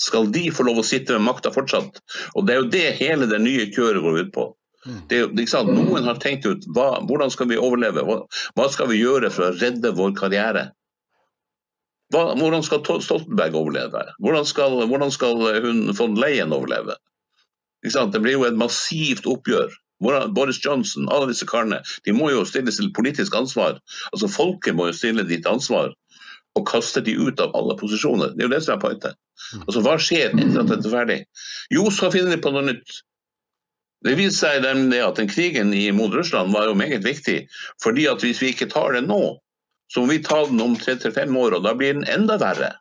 skal 0.00 0.30
de 0.32 0.46
få 0.54 0.64
lov 0.64 0.80
å 0.80 0.86
sitte 0.86 1.12
med 1.18 1.28
makta 1.28 1.52
fortsatt? 1.52 2.00
Og 2.34 2.46
Det 2.46 2.54
er 2.54 2.62
jo 2.62 2.72
det 2.72 2.86
hele 3.02 3.28
det 3.28 3.40
nye 3.44 3.68
kjøret 3.68 4.02
går 4.04 4.20
ut 4.24 4.32
på. 4.32 4.46
Mm. 4.86 5.00
Det, 5.11 5.18
det 5.36 5.44
Noen 5.68 6.06
har 6.08 6.20
tenkt 6.22 6.46
ut 6.48 6.64
hva, 6.72 7.02
hvordan 7.04 7.32
skal 7.32 7.50
vi 7.50 7.58
overleve, 7.61 8.04
hva, 8.06 8.22
hva, 8.56 8.68
skal 8.72 8.88
vi 8.88 9.02
gjøre 9.02 9.28
for 9.34 9.50
å 9.50 9.56
redde 9.61 9.92
vår 9.96 10.14
karriere? 10.16 10.70
Hva, 12.11 12.30
hvordan 12.40 12.64
skal 12.64 12.80
Stoltenberg 13.04 13.58
overleve? 13.61 14.06
Hvordan 14.24 14.48
skal, 14.48 14.80
hvordan 14.88 15.12
skal 15.12 15.44
hun 15.66 15.90
von 15.98 16.16
Leyen 16.16 16.56
overleve? 16.56 16.96
Det 17.85 18.20
blir 18.20 18.37
jo 18.37 18.45
et 18.49 18.59
massivt 18.59 19.26
oppgjør. 19.26 19.72
Boris 20.33 20.61
Johnson, 20.64 21.09
alle 21.12 21.28
disse 21.28 21.47
karene, 21.49 21.81
de 22.07 22.12
må 22.16 22.31
jo 22.33 22.45
stilles 22.49 22.78
til 22.81 22.93
politisk 22.97 23.35
ansvar. 23.37 23.81
Altså 24.12 24.28
Folket 24.28 24.76
må 24.76 24.89
jo 24.89 24.97
stille 24.97 25.26
ditt 25.28 25.49
ansvar 25.49 25.93
og 26.59 26.66
kaste 26.66 27.03
de 27.07 27.14
ut 27.14 27.41
av 27.41 27.53
alle 27.55 27.76
posisjoner. 27.78 28.33
Det 28.35 28.43
er 28.43 28.49
jo 28.49 28.55
det 28.55 28.62
som 28.64 28.74
er 28.74 28.83
poenget. 28.83 29.18
Mm. 29.55 29.62
Altså, 29.66 29.83
hva 29.85 29.95
skjer 30.03 30.33
etter 30.33 30.62
at 30.62 30.72
dette 30.72 30.89
er 30.89 30.97
ferdig? 30.97 31.18
Jo, 31.70 31.85
så 31.95 32.11
finner 32.11 32.35
de 32.35 32.41
på 32.43 32.53
noe 32.55 32.66
nytt. 32.66 32.97
Det 34.05 34.16
viser 34.16 34.39
seg 34.49 34.64
nemlig 34.64 35.03
at 35.05 35.20
den 35.20 35.28
krigen 35.28 35.74
mot 35.95 36.14
Russland 36.16 36.55
var 36.57 36.70
jo 36.70 36.74
meget 36.74 37.05
viktig. 37.05 37.45
fordi 37.85 38.09
at 38.09 38.24
hvis 38.24 38.41
vi 38.43 38.55
ikke 38.55 38.70
tar 38.72 38.97
den 38.97 39.11
nå, 39.12 39.39
så 39.93 40.01
må 40.01 40.12
vi 40.14 40.22
ta 40.24 40.45
den 40.47 40.61
om 40.61 40.76
tre 40.76 40.97
til 40.97 41.12
fem 41.12 41.37
år, 41.37 41.59
og 41.59 41.64
da 41.66 41.74
blir 41.74 41.95
den 41.95 42.09
enda 42.09 42.39
verre. 42.41 42.72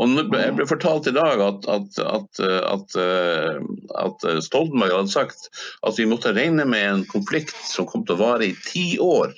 Og 0.00 0.14
Jeg 0.16 0.54
ble 0.56 0.64
fortalt 0.64 1.10
i 1.10 1.12
dag 1.12 1.42
at, 1.44 1.66
at, 1.68 1.98
at, 2.00 2.94
at, 4.00 4.24
Stoltenberg 4.46 4.94
hadde 4.96 5.12
sagt 5.12 5.50
at 5.84 5.98
vi 6.00 6.08
måtte 6.08 6.32
regne 6.32 6.64
med 6.64 6.86
en 6.86 7.02
konflikt 7.10 7.58
som 7.68 7.88
kom 7.90 8.06
til 8.08 8.16
å 8.16 8.22
vare 8.22 8.48
i 8.48 8.56
ti 8.64 8.94
år. 9.02 9.34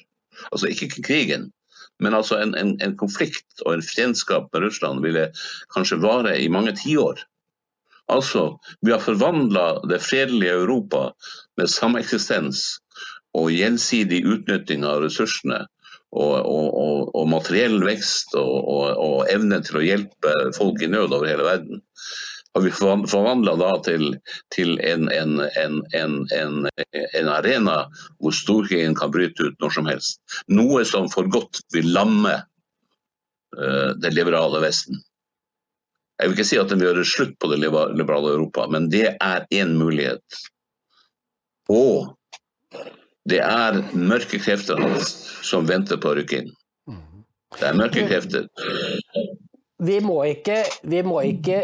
Altså 0.54 0.70
ikke 0.70 1.02
krigen, 1.02 1.48
men 2.02 2.14
altså 2.14 2.38
en, 2.38 2.54
en, 2.58 2.76
en 2.82 2.94
konflikt 2.98 3.62
og 3.66 3.74
en 3.74 3.84
fiendskap 3.86 4.48
med 4.52 4.64
Russland 4.66 5.02
ville 5.02 5.28
kanskje 5.74 6.00
vare 6.02 6.36
i 6.38 6.48
mange 6.50 6.74
tiår. 6.78 7.20
Altså, 8.12 8.58
vi 8.82 8.92
har 8.92 9.02
forvandla 9.02 9.66
det 9.88 10.02
fredelige 10.02 10.56
Europa 10.62 11.08
med 11.58 11.70
sameksistens 11.70 12.64
og 13.38 13.52
gjensidig 13.54 14.22
utnytting 14.28 14.84
av 14.84 15.04
ressursene 15.04 15.62
og, 16.12 16.34
og, 16.44 17.14
og, 17.16 17.24
materiell 17.30 17.78
vekst 17.86 18.34
og, 18.36 19.24
evne 19.32 19.62
til 19.64 19.80
å 19.80 19.86
hjelpe 19.86 20.34
folk 20.56 20.82
i 20.84 20.90
nød 20.92 21.14
over 21.14 21.30
hele 21.30 21.46
verden, 21.46 21.80
har 22.52 22.64
vi 22.66 22.72
forvandla 22.74 23.54
da 23.56 23.70
til, 23.86 24.10
til 24.52 24.74
en, 24.84 25.06
en, 25.08 25.38
en, 25.96 26.16
en, 26.36 27.30
arena 27.32 27.78
hvor 28.20 28.36
storkrigen 28.36 28.96
kan 28.98 29.12
bryte 29.14 29.48
ut 29.48 29.56
når 29.64 29.72
som 29.78 29.88
helst. 29.88 30.20
Noe 30.52 30.84
som 30.84 31.08
for 31.12 31.30
godt 31.32 31.62
vil 31.72 31.88
lamme 31.96 32.34
uh, 33.56 33.90
det 33.96 34.12
liberale 34.12 34.60
Vesten. 34.66 35.00
Jeg 36.20 36.28
vil 36.28 36.36
ikke 36.36 36.50
si 36.50 36.60
at 36.60 36.68
den 36.68 36.82
vil 36.82 36.90
gjøre 36.90 37.08
slutt 37.08 37.38
på 37.40 37.48
det 37.54 37.62
liberale 37.64 38.34
Europa, 38.36 38.68
men 38.68 38.90
det 38.92 39.14
er 39.16 39.46
én 39.48 39.72
mulighet. 39.80 40.42
Og 41.72 42.12
det 43.28 43.38
er 43.44 43.78
mørke 43.94 44.40
krefter 44.42 44.80
som 45.46 45.68
venter 45.68 46.00
på 46.02 46.10
å 46.10 46.18
rykke 46.18 46.42
inn. 46.42 46.52
Det 47.58 47.68
er 47.68 47.76
mørke 47.76 48.06
krefter. 48.08 48.48
Vi 49.82 49.98
må 50.02 50.22
ikke, 50.30 50.62
vi 50.88 51.02
må 51.06 51.20
ikke 51.28 51.58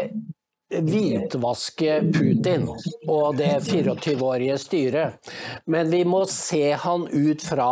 hvitvaske 0.69 1.95
Putin 2.13 2.67
og 3.09 3.39
det 3.39 3.55
24-årige 3.65 4.57
styret, 4.61 5.31
men 5.65 5.89
vi 5.89 6.03
må 6.05 6.25
se 6.29 6.75
han 6.77 7.07
ut 7.09 7.41
fra 7.41 7.71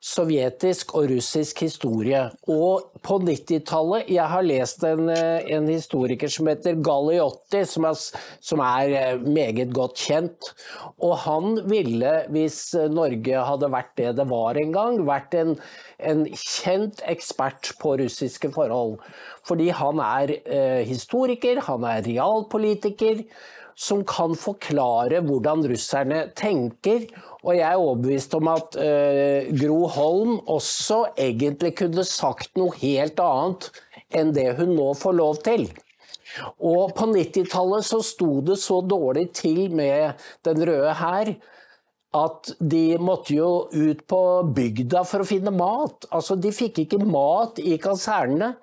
sovjetisk 0.00 0.94
og 0.96 1.10
russisk 1.10 1.60
historie. 1.66 2.22
Og 2.48 2.88
på 3.04 3.18
90-tallet 3.20 4.08
Jeg 4.08 4.26
har 4.32 4.42
lest 4.46 4.84
en, 4.88 5.10
eh, 5.12 5.44
en, 5.52 5.68
historiker 5.68 6.28
som 6.28 6.48
heter 6.48 6.80
Galliotti, 6.80 7.66
som 7.68 7.84
er, 7.84 7.94
som 8.40 8.60
er, 8.64 8.88
eh, 8.88 9.18
meget 9.20 9.72
godt 9.72 9.96
kjent. 9.96 10.54
Og 11.00 11.18
han 11.18 11.68
ville, 11.68 12.24
hvis 12.30 12.74
Norge 12.88 13.44
hadde 13.44 13.70
vært 13.70 13.94
det 13.96 14.16
det 14.16 14.28
var 14.28 14.56
en 14.56 14.72
gang, 14.72 15.06
vært 15.06 15.34
en, 15.34 15.56
en 15.98 16.24
kjent 16.24 17.02
ekspert 17.06 17.74
på 17.78 17.98
russiske 18.00 18.50
forhold. 18.52 18.98
Fordi 19.44 19.68
han 19.68 20.00
er 20.00 20.36
eh, 20.46 20.82
historiker, 20.88 21.60
han 21.60 21.84
er 21.84 22.02
realpolitiker. 22.02 23.24
som 23.80 24.02
kan 24.04 24.34
forklare 24.36 25.22
hvordan 25.24 25.62
russerne 25.70 26.30
tenker. 26.36 27.06
Og 27.40 27.54
jeg 27.56 27.66
er 27.66 27.80
overbevist 27.80 28.34
om 28.36 28.50
at 28.52 28.76
uh, 28.76 29.50
Gro 29.56 29.84
Holm 29.94 30.34
også 30.50 31.04
egentlig 31.16 31.74
kunne 31.80 32.04
sagt 32.04 32.52
noe 32.60 32.74
helt 32.82 33.20
annet 33.24 33.70
enn 34.12 34.34
det 34.36 34.50
hun 34.58 34.74
nå 34.76 34.90
får 34.98 35.16
lov 35.16 35.40
til. 35.46 35.70
Og 36.62 36.92
på 36.94 37.08
90-tallet 37.10 37.86
så 37.86 38.00
sto 38.06 38.38
det 38.46 38.58
så 38.62 38.80
dårlig 38.86 39.30
til 39.34 39.70
med 39.74 40.20
Den 40.46 40.62
røde 40.66 40.92
hær 41.00 41.32
at 42.16 42.52
de 42.58 42.98
måtte 42.98 43.36
jo 43.36 43.50
ut 43.70 44.00
på 44.10 44.20
bygda 44.54 45.04
for 45.06 45.22
å 45.22 45.28
finne 45.28 45.52
mat. 45.54 46.08
Altså, 46.10 46.34
de 46.34 46.50
fikk 46.54 46.82
ikke 46.84 46.98
mat 47.06 47.60
i 47.62 47.76
kasernene. 47.78 48.56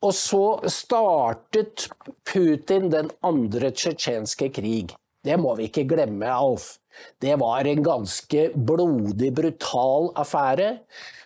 Og 0.00 0.14
så 0.16 0.44
startet 0.72 1.90
Putin 2.24 2.88
den 2.92 3.10
andre 3.20 3.74
tsjetsjenske 3.76 4.48
krig. 4.56 4.94
Det 5.20 5.36
må 5.36 5.52
vi 5.58 5.68
ikke 5.68 5.84
glemme, 5.90 6.32
Alf. 6.32 6.78
Det 7.22 7.36
var 7.40 7.66
en 7.66 7.82
ganske 7.84 8.50
blodig, 8.54 9.32
brutal 9.36 10.10
affære. 10.18 10.80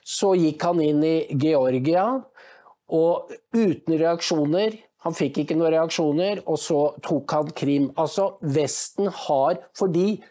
Så 0.05 0.35
gikk 0.39 0.65
han 0.67 0.83
inn 0.85 1.03
i 1.07 1.17
Georgia, 1.41 2.07
og 2.93 3.33
uten 3.57 3.97
reaksjoner 3.97 4.81
Han 5.05 5.13
fikk 5.13 5.43
ikke 5.43 5.55
noen 5.57 5.75
reaksjoner, 5.75 6.39
og 6.49 6.57
så 6.57 6.79
tok 7.05 7.33
han 7.37 7.51
Krim. 7.53 7.91
Altså, 8.01 8.39
Vesten 8.41 9.11
har 9.13 9.59
Fordi 9.77 10.23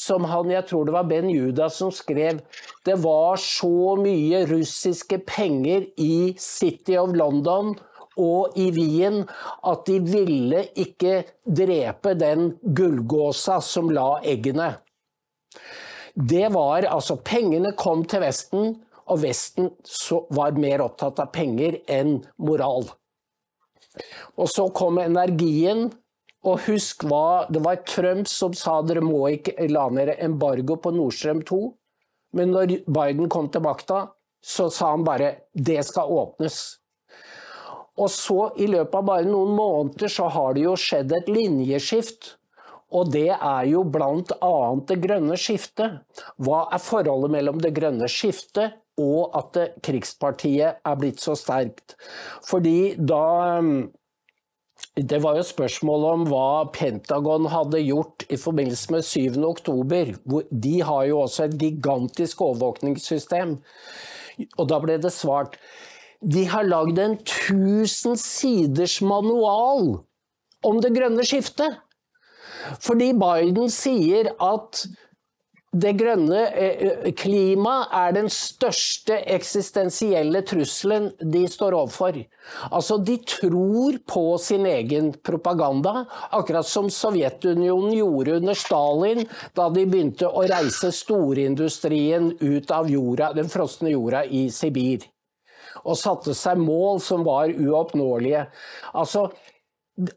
som 0.00 0.24
han, 0.24 0.48
jeg 0.48 0.64
tror 0.70 0.86
det 0.88 0.94
var 0.94 1.08
Ben 1.10 1.28
Judas 1.28 1.76
som 1.80 1.90
skrev, 1.92 2.40
det 2.86 2.96
var 3.02 3.36
så 3.42 3.96
mye 4.00 4.46
russiske 4.48 5.18
penger 5.28 5.84
i 6.00 6.32
City 6.40 6.96
of 6.96 7.12
London 7.12 7.74
og 8.20 8.58
i 8.60 8.68
Wien 8.76 9.22
at 9.66 9.86
de 9.88 9.98
ville 10.04 10.66
ikke 10.78 11.22
drepe 11.44 12.14
den 12.18 12.52
gullgåsa 12.62 13.60
som 13.64 13.90
la 13.94 14.20
eggene. 14.22 14.74
Det 16.14 16.48
var 16.52 16.86
altså 16.90 17.16
Pengene 17.24 17.72
kom 17.78 18.04
til 18.04 18.24
Vesten, 18.24 18.74
og 19.10 19.22
Vesten 19.24 19.70
var 20.30 20.58
mer 20.58 20.84
opptatt 20.84 21.22
av 21.22 21.32
penger 21.34 21.80
enn 21.90 22.20
moral. 22.38 22.86
Og 24.38 24.46
så 24.50 24.68
kom 24.74 25.00
energien, 25.02 25.88
og 26.40 26.62
husk 26.64 27.04
hva 27.04 27.44
Det 27.52 27.60
var 27.60 27.82
Trump 27.84 28.28
som 28.30 28.54
sa 28.56 28.78
dere 28.80 29.02
må 29.04 29.26
ikke 29.28 29.68
la 29.68 29.88
ned 29.92 30.14
embargo 30.24 30.78
på 30.80 30.92
Nord 30.96 31.12
Stream 31.12 31.42
2. 31.44 31.58
Men 32.32 32.54
når 32.54 32.78
Biden 32.86 33.28
kom 33.28 33.50
til 33.52 33.60
makta, 33.60 34.06
så 34.40 34.70
sa 34.72 34.94
han 34.94 35.04
bare 35.04 35.34
det 35.52 35.82
skal 35.84 36.08
åpnes. 36.08 36.79
Og 37.98 38.10
så, 38.12 38.50
i 38.60 38.68
løpet 38.70 38.94
av 39.00 39.08
bare 39.08 39.28
noen 39.28 39.56
måneder, 39.56 40.12
så 40.12 40.28
har 40.32 40.54
det 40.54 40.66
jo 40.66 40.76
skjedd 40.78 41.12
et 41.16 41.30
linjeskift. 41.30 42.34
Og 42.96 43.10
det 43.14 43.28
er 43.32 43.66
jo 43.70 43.84
bl.a. 43.86 44.54
det 44.88 44.98
grønne 45.02 45.38
skiftet. 45.38 46.00
Hva 46.42 46.64
er 46.74 46.82
forholdet 46.82 47.34
mellom 47.36 47.60
det 47.62 47.74
grønne 47.76 48.08
skiftet 48.10 48.78
og 49.00 49.36
at 49.38 49.56
krigspartiet 49.86 50.82
er 50.82 50.98
blitt 50.98 51.22
så 51.22 51.36
sterkt? 51.38 51.94
Fordi 52.46 52.96
da 52.98 53.22
det 54.96 55.20
var 55.22 55.36
jo 55.38 55.44
spørsmål 55.46 56.04
om 56.08 56.22
hva 56.28 56.66
Pentagon 56.74 57.46
hadde 57.52 57.82
gjort 57.84 58.24
i 58.32 58.38
forbindelse 58.40 58.94
med 58.94 59.06
7. 59.06 59.38
oktober. 59.46 60.14
De 60.50 60.74
har 60.82 61.04
jo 61.06 61.20
også 61.22 61.46
et 61.46 61.56
gigantisk 61.60 62.42
overvåkningssystem. 62.48 63.58
Og 64.58 64.68
da 64.68 64.80
ble 64.82 64.96
det 65.00 65.12
svart 65.14 65.58
de 66.20 66.44
har 66.52 66.68
lagd 66.68 66.98
en 66.98 67.16
1000 67.16 68.18
siders 68.20 69.00
manual 69.00 70.00
om 70.66 70.80
det 70.80 70.92
grønne 70.96 71.24
skiftet. 71.24 71.78
Fordi 72.84 73.12
Biden 73.16 73.70
sier 73.72 74.34
at 74.36 74.84
det 75.70 75.92
grønne 76.00 76.38
eh, 76.58 77.10
klimaet 77.14 77.92
er 77.94 78.14
den 78.16 78.26
største 78.34 79.20
eksistensielle 79.30 80.42
trusselen 80.42 81.06
de 81.22 81.44
står 81.48 81.76
overfor. 81.78 82.18
Altså, 82.72 82.98
de 82.98 83.14
tror 83.22 84.00
på 84.02 84.24
sin 84.42 84.66
egen 84.66 85.12
propaganda, 85.14 86.08
akkurat 86.34 86.66
som 86.66 86.90
Sovjetunionen 86.90 87.94
gjorde 87.94 88.40
under 88.40 88.58
Stalin, 88.58 89.22
da 89.54 89.68
de 89.70 89.86
begynte 89.86 90.26
å 90.26 90.42
reise 90.50 90.90
storindustrien 90.90 92.32
ut 92.42 92.74
av 92.74 92.90
jorda, 92.90 93.30
den 93.38 93.48
frosne 93.52 93.94
jorda 93.94 94.26
i 94.26 94.48
Sibir. 94.50 95.06
Og 95.84 95.98
satte 95.98 96.34
seg 96.36 96.60
mål 96.60 97.00
som 97.04 97.24
var 97.26 97.52
uoppnåelige. 97.52 98.46
Altså, 98.92 99.28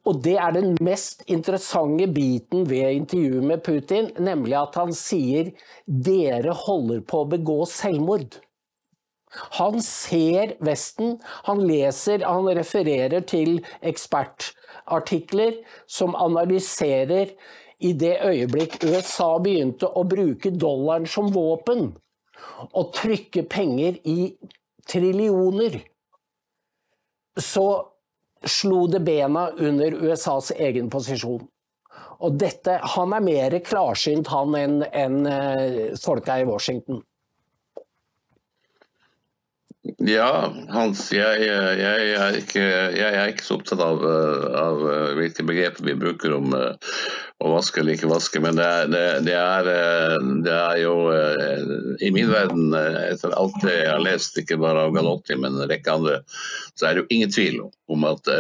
og 0.07 0.22
det 0.24 0.38
er 0.39 0.55
den 0.55 0.78
mest 0.84 1.24
interessante 1.28 2.07
biten 2.14 2.68
ved 2.70 3.01
intervjuet 3.01 3.47
med 3.49 3.64
Putin, 3.66 4.09
nemlig 4.20 4.55
at 4.59 4.78
han 4.80 4.93
sier 4.95 5.51
dere 5.86 6.55
holder 6.55 7.03
på 7.07 7.24
å 7.24 7.30
begå 7.34 7.64
selvmord. 7.70 8.39
Han 9.57 9.82
ser 9.82 10.53
Vesten, 10.64 11.18
han 11.47 11.64
leser, 11.66 12.22
han 12.22 12.47
refererer 12.53 13.26
til 13.26 13.57
ekspertartikler 13.82 15.57
som 15.89 16.14
analyserer 16.16 17.34
i 17.84 17.91
det 17.97 18.14
øyeblikk 18.24 18.78
USA 18.86 19.34
begynte 19.43 19.89
å 19.89 20.05
bruke 20.07 20.53
dollaren 20.53 21.09
som 21.09 21.32
våpen 21.34 21.89
og 22.72 22.93
trykke 22.95 23.43
penger 23.49 23.97
i 24.07 24.20
trillioner, 24.89 25.81
så 27.39 27.67
slo 28.45 28.88
det 28.88 28.99
bena 28.99 29.47
under 29.49 29.93
USAs 29.93 30.51
egen 30.51 30.89
posisjon. 30.89 31.47
Og 32.23 32.38
dette, 32.39 32.79
Han 32.95 33.13
er 33.13 33.23
mer 33.23 33.59
klarsynt 33.59 34.27
han 34.27 34.55
enn 34.55 34.84
en, 34.91 35.25
eh, 35.27 35.95
folka 35.99 36.39
i 36.39 36.45
Washington. 36.45 37.03
Ja, 39.99 40.53
Hans, 40.71 41.09
jeg, 41.11 41.41
jeg, 41.43 42.11
er 42.15 42.38
ikke, 42.39 42.61
jeg, 42.95 43.09
er 43.19 43.34
ikke, 43.34 43.43
så 43.43 43.57
opptatt 43.57 43.81
av, 43.84 43.99
av 44.55 44.79
hvilke 45.17 45.43
begreper 45.43 45.84
vi 45.84 45.97
bruker 45.99 46.38
om 46.38 46.55
uh, 46.55 46.93
å 47.43 47.51
vaske 47.51 47.81
eller 47.81 47.97
ikke 47.97 48.11
vaske. 48.13 48.39
Men 48.39 48.55
det 48.61 48.63
er, 48.63 48.88
det, 48.93 49.03
det, 49.27 49.36
er, 49.36 49.69
det 50.45 50.55
er, 50.55 50.79
jo 50.86 50.95
I 51.99 52.13
min 52.15 52.31
verden, 52.31 52.71
etter 52.71 53.36
alt 53.36 53.59
det 53.65 53.75
jeg 53.81 53.91
har 53.91 54.05
lest, 54.07 54.39
ikke 54.39 54.61
bare 54.63 54.88
av 54.88 54.95
Galotti, 54.95 55.36
men 55.36 55.59
en 55.59 55.67
rekke 55.67 55.97
andre, 55.99 56.21
så 56.79 56.88
er 56.88 56.95
det 56.95 57.03
jo 57.03 57.11
ingen 57.17 57.36
tvil 57.36 57.63
om 57.91 58.07
at 58.07 58.31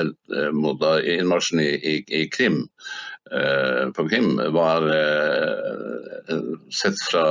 mot 0.55 0.79
innmarsjen 1.03 1.59
i, 1.59 1.73
i, 1.75 1.97
i 2.23 2.27
Krim 2.31 2.63
Eh, 2.63 3.11
på 3.95 4.05
Krim 4.09 4.35
var 4.53 4.85
eh, 4.93 6.37
sett 6.73 6.99
fra 7.09 7.23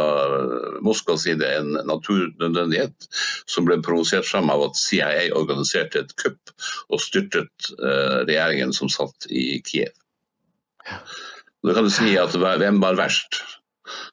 Moskvas 0.82 1.22
side 1.26 1.46
en 1.58 1.72
naturnødvendighet 1.88 3.08
som 3.46 3.66
ble 3.68 3.78
provosert 3.84 4.26
fram 4.28 4.50
av 4.52 4.66
at 4.68 4.78
CIA 4.78 5.30
organiserte 5.38 6.02
et 6.02 6.14
kupp 6.20 6.54
og 6.88 7.02
styrtet 7.02 7.72
eh, 7.78 8.18
regjeringen 8.26 8.74
som 8.76 8.90
satt 8.92 9.28
i 9.30 9.60
Kiev. 9.66 9.94
Da 11.62 11.74
kan 11.76 11.86
du 11.86 11.92
si 11.94 12.16
at 12.18 12.34
Hvem 12.34 12.80
var 12.82 12.98
verst? 12.98 13.38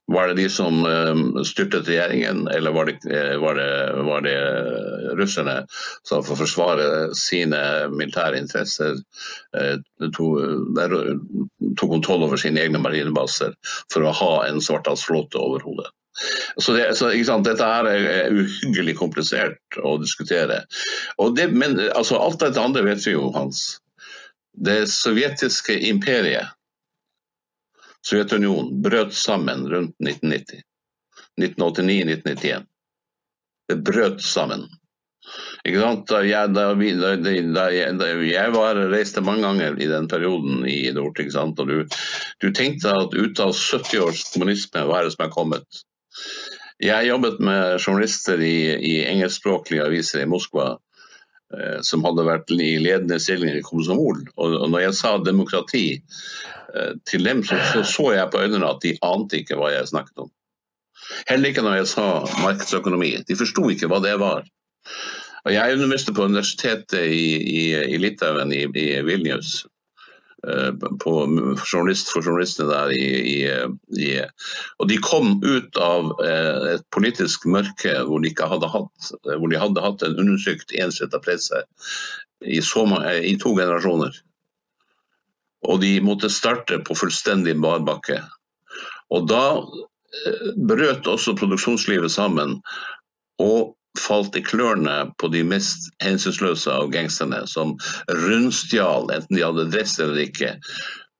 Var 0.06 0.28
det 0.28 0.34
de 0.34 0.50
som 0.50 0.86
eh, 0.86 1.44
styrtet 1.46 1.88
regjeringen, 1.88 2.48
eller 2.48 2.72
var 2.72 2.90
det, 2.90 2.98
eh, 3.14 3.38
var 3.38 3.56
det, 3.56 3.94
var 4.04 4.22
det 4.26 4.38
russerne 5.20 5.66
som 6.08 6.24
for 6.26 6.34
å 6.34 6.40
forsvare 6.42 6.88
sine 7.18 7.62
militære 7.94 8.42
interesser 8.42 8.98
eh, 9.58 9.78
tok, 10.16 11.86
kontroll 11.86 12.26
over 12.26 12.42
sine 12.42 12.64
egne 12.66 12.82
marinebaser 12.82 13.54
for 13.94 14.06
å 14.06 14.16
ha 14.22 14.34
en 14.48 14.62
svarthalsflåte 14.64 15.38
over 15.38 15.66
hodet? 15.66 15.94
Så, 16.58 16.74
det, 16.76 16.90
så 16.98 17.14
Dette 17.46 17.64
er 17.64 18.34
uhyggelig 18.34 18.98
komplisert 19.00 19.78
å 19.80 19.94
diskutere. 20.02 20.64
Men 21.54 21.78
altså, 21.94 22.18
alt 22.20 22.42
dette 22.42 22.60
andre 22.60 22.84
vet 22.90 23.06
vi 23.06 23.14
jo, 23.14 23.30
Hans. 23.32 23.78
Det 24.60 24.82
sovjetiske 24.92 25.78
imperiet 25.88 26.50
Sovjetunionen 28.06 28.82
brøt 28.84 29.14
sammen 29.16 29.66
rundt 29.72 29.96
1990. 30.00 30.64
1989-1991. 31.40 32.68
Det 33.70 33.78
brøt 33.86 34.22
sammen. 34.22 34.68
Da 36.10 36.22
jeg, 36.26 36.54
da, 36.56 36.72
da, 36.74 37.34
da, 37.54 38.08
jeg 38.24 38.54
var, 38.56 38.80
reiste 38.90 39.22
mange 39.22 39.44
ganger 39.46 39.76
i 39.78 39.90
den 39.92 40.08
perioden 40.10 40.64
i 40.66 40.90
nord, 40.96 41.20
og 41.20 41.68
du, 41.68 41.84
du, 42.42 42.48
tenkte 42.56 42.96
at 42.96 43.14
ut 43.14 43.42
av 43.44 43.54
70 43.54 44.06
års 44.06 44.24
kommunisme, 44.34 44.86
hva 44.88 45.02
er 45.02 45.10
det 45.10 45.14
som 45.14 45.26
er 45.28 45.34
kommet? 45.36 45.84
Jeg 46.80 47.10
jobbet 47.10 47.42
med 47.44 47.78
journalister 47.84 48.40
i, 48.40 48.72
i 48.80 48.94
engelskspråklige 49.12 49.84
aviser 49.84 50.24
i 50.24 50.30
Moskva 50.32 50.72
eh, 50.72 51.82
som 51.84 52.08
hadde 52.08 52.26
vært 52.26 52.56
i 52.56 52.78
ledende 52.80 53.20
stillinger 53.20 53.60
i 53.60 53.66
Komsomol. 53.68 54.24
Og, 54.40 54.56
når 54.72 54.88
jeg 54.88 54.98
sa 55.02 55.18
demokrati, 55.20 55.86
til 57.10 57.26
dem 57.26 57.44
så, 57.46 57.58
så, 57.72 57.84
så 57.88 58.12
jeg 58.14 58.30
på 58.34 58.42
øynene 58.44 58.70
at 58.70 58.84
de 58.84 58.98
ante 59.06 59.42
ikke 59.42 59.58
hva 59.60 59.72
jeg 59.74 59.90
snakket 59.90 60.26
om. 60.26 60.30
Heller 61.30 61.50
ikke 61.50 61.64
når 61.66 61.80
jeg 61.80 61.90
sa 61.94 62.06
markedsøkonomi. 62.44 63.16
De 63.28 63.38
forsto 63.40 63.66
ikke 63.72 63.90
hva 63.90 64.02
det 64.04 64.16
var. 64.22 64.46
Og 65.46 65.54
jeg 65.54 65.76
underviste 65.76 66.14
på 66.14 66.28
universitetet 66.28 67.10
i, 67.16 67.28
i, 67.40 67.66
i 67.96 68.00
Litauen, 68.02 68.52
i, 68.54 68.66
i, 68.68 68.88
Vilnius. 69.08 69.64
Eh, 70.48 70.72
på 71.04 71.14
journalist 71.74 72.14
for 72.14 72.24
journalistene 72.24 72.70
der 72.70 72.94
i, 72.96 73.08
i, 73.34 73.40
i, 74.00 74.12
Og 74.80 74.88
de 74.88 74.96
kom 75.04 75.34
ut 75.44 75.80
av 75.84 76.14
eh, 76.24 76.76
et 76.76 76.86
politisk 76.96 77.48
mørke 77.52 77.92
hvor 78.08 78.24
de, 78.24 78.32
hatt, 78.40 79.12
hvor 79.28 79.52
de 79.52 79.60
hadde 79.60 79.84
hatt 79.84 80.06
en 80.08 80.16
undersøkt, 80.16 80.72
ensretta 80.72 81.20
presse 81.24 81.64
i, 82.40 82.62
så, 82.64 82.86
i, 83.20 83.36
to 83.42 83.52
generasjoner. 83.58 84.16
Og 85.68 85.82
de 85.84 85.98
måtte 86.04 86.32
starte 86.32 86.80
på 86.86 86.96
fullstendig 86.96 87.58
barbakke. 87.60 88.22
Og 89.12 89.28
da 89.32 89.44
eh, 89.60 90.48
brøt 90.70 91.10
også 91.10 91.36
produksjonslivet 91.40 92.12
sammen. 92.14 92.60
Og 93.44 93.76
falt 93.98 94.36
i 94.38 94.44
klørne 94.46 95.10
på 95.20 95.28
de 95.34 95.42
mest 95.44 95.90
hensynsløse 96.04 96.72
av 96.72 96.92
gangsterne, 96.94 97.42
som 97.50 97.74
rundstjal, 98.28 99.10
enten 99.16 99.36
de 99.36 99.44
hadde 99.44 99.70
dress 99.74 99.98
eller 100.00 100.22
ikke. 100.28 100.54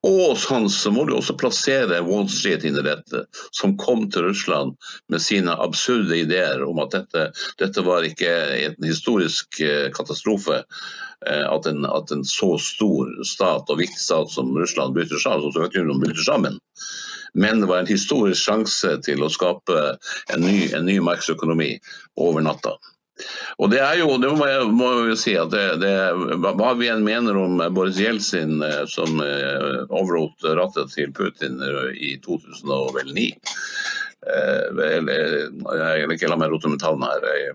Og 0.08 0.38
sånn 0.40 0.70
så 0.72 0.94
må 0.96 1.04
du 1.08 1.12
også 1.18 1.36
plassere 1.40 2.00
Wall 2.08 2.30
Street 2.32 2.64
inn 2.64 2.78
i 2.80 2.86
dette, 2.86 3.26
som 3.52 3.76
kom 3.82 4.06
til 4.12 4.30
Russland 4.30 4.78
med 5.12 5.20
sine 5.24 5.52
absurde 5.60 6.22
ideer 6.22 6.64
om 6.64 6.80
at 6.80 6.96
dette, 6.96 7.26
dette 7.60 7.84
var 7.84 8.08
ikke 8.08 8.32
en 8.70 8.88
historisk 8.88 9.60
eh, 9.66 9.90
katastrofe. 9.96 10.62
Eh, 11.28 11.44
at 11.44 11.68
en, 11.68 11.84
at 11.84 12.14
en, 12.16 12.24
så 12.24 12.54
stor 12.64 13.12
stat 13.28 13.68
og 13.68 13.82
viktig 13.82 14.00
stat 14.00 14.32
som 14.32 14.56
Russland 14.56 14.96
bryter 14.96 15.20
sammen, 15.20 15.44
som 15.50 15.58
Sovjetunionen 15.58 16.00
bryter 16.06 16.24
sammen. 16.24 16.56
Men 17.36 17.60
det 17.60 17.68
var 17.68 17.84
en 17.84 17.92
historisk 17.92 18.40
sjanse 18.48 18.96
til 19.04 19.22
å 19.22 19.30
skape 19.30 19.82
en 20.34 20.46
ny, 20.46 20.70
en 20.74 20.88
ny 20.88 20.96
markedsøkonomi 21.04 21.74
over 22.24 22.48
natta. 22.48 22.78
Og 23.60 23.72
det 23.74 23.82
er 23.84 24.00
jo, 24.00 24.14
det 24.22 24.32
må 24.38 24.48
jeg, 24.48 24.68
må 24.76 24.90
jeg 25.10 25.20
si 25.20 25.34
at 25.40 25.52
det, 25.54 25.66
det, 25.82 25.94
Hva 26.44 26.74
vi 26.80 26.90
enn 26.92 27.06
mener 27.06 27.40
om 27.40 27.60
Boris 27.76 28.00
Jeltsin, 28.00 28.60
eh, 28.66 28.84
som 28.92 29.20
eh, 29.24 29.82
overlot 29.90 30.48
rattet 30.60 30.94
til 30.96 31.12
Putin 31.16 31.60
i 31.96 32.16
2009 32.26 33.32
eller, 34.30 35.22
Jeg 35.80 36.08
vil 36.10 36.14
ikke 36.18 36.28
la 36.30 36.36
meg 36.38 36.52
rote 36.52 36.68
med 36.70 36.82
tallene 36.82 37.08
her. 37.08 37.54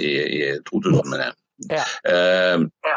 I, 0.00 0.12
i 0.40 0.46
2001. 0.64 1.36
Ja. 1.68 1.84
Ja 2.08 2.96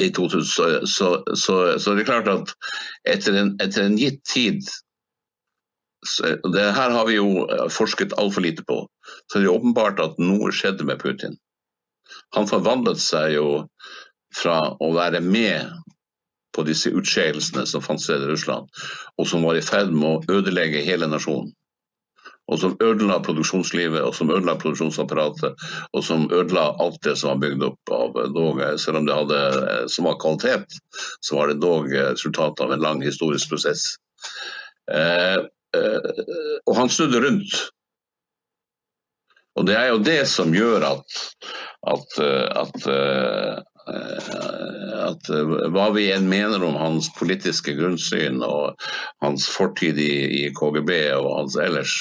i 0.00 0.10
2000, 0.10 0.44
så, 0.44 0.86
så, 0.86 1.22
så, 1.34 1.78
så, 1.78 1.94
det 1.94 2.02
er 2.02 2.08
klart 2.08 2.28
at 2.32 2.54
etter 3.06 3.36
en, 3.38 3.52
etter 3.62 3.84
en 3.86 3.98
gitt 3.98 4.24
tid 4.26 4.66
det 6.54 6.66
her 6.76 6.94
har 6.94 7.06
vi 7.08 7.16
jo 7.16 7.46
forsket 7.74 8.14
altfor 8.22 8.44
lite 8.44 8.62
på. 8.66 8.84
Så 9.28 9.40
det 9.40 9.48
er 9.48 9.56
åpenbart 9.56 10.00
at 10.00 10.18
noe 10.22 10.52
skjedde 10.54 10.86
med 10.88 11.02
Putin. 11.02 11.36
Han 12.36 12.48
forvandlet 12.48 13.00
seg 13.02 13.34
jo 13.36 13.48
fra 14.34 14.58
å 14.80 14.90
være 14.96 15.20
med 15.24 15.68
på 16.56 16.64
disse 16.66 16.90
utskeielsene 16.96 17.66
som 17.68 17.84
fant 17.84 18.02
sted 18.02 18.24
i 18.24 18.30
Russland, 18.30 18.68
og 19.20 19.28
som 19.28 19.44
var 19.44 19.58
i 19.58 19.64
ferd 19.64 19.92
med 19.94 20.08
å 20.08 20.38
ødelegge 20.40 20.84
hele 20.84 21.08
nasjonen 21.10 21.52
og 22.48 22.60
som 22.62 22.76
ødela 22.80 23.20
produksjonslivet 23.24 24.02
og 24.02 24.14
som 24.16 24.30
ødela 24.32 24.56
produksjonsapparatet, 24.60 25.64
og 25.92 26.04
som 26.04 26.26
ødela 26.32 26.70
alt 26.80 27.00
det 27.04 27.16
som 27.20 27.34
var 27.34 27.42
bygd 27.44 27.64
opp 27.68 27.92
av 27.92 28.16
dog, 28.34 28.62
selv 28.80 29.02
om 29.02 29.08
det 29.08 29.16
hadde 29.18 29.40
som 29.92 30.08
var 30.08 30.20
kvalitet, 30.22 30.78
så 31.20 31.38
var 31.38 31.52
det 31.52 31.60
dog 31.62 31.92
resultatet 31.92 32.64
av 32.64 32.72
en 32.72 32.84
lang 32.84 33.04
historisk 33.04 33.52
prosess. 33.52 33.84
Eh, 34.92 35.44
eh, 35.76 36.12
og 36.64 36.76
han 36.78 36.88
snudde 36.92 37.20
rundt. 37.24 37.58
Og 39.58 39.66
det 39.66 39.74
er 39.74 39.88
jo 39.90 40.02
det 40.06 40.20
som 40.30 40.54
gjør 40.54 40.86
at, 40.86 41.18
at, 41.90 42.18
at, 42.62 42.88
Eh, 43.88 45.04
at 45.08 45.30
eh, 45.32 45.54
hva 45.72 45.86
vi 45.94 46.08
enn 46.12 46.28
mener 46.28 46.64
om 46.66 46.76
hans 46.76 47.08
politiske 47.16 47.72
grunnsyn 47.78 48.42
og 48.44 48.82
hans 49.24 49.46
fortid 49.48 50.00
i, 50.02 50.12
i, 50.42 50.42
KGB 50.56 50.92
og 51.16 51.30
hans 51.38 51.56
ellers, 51.62 51.94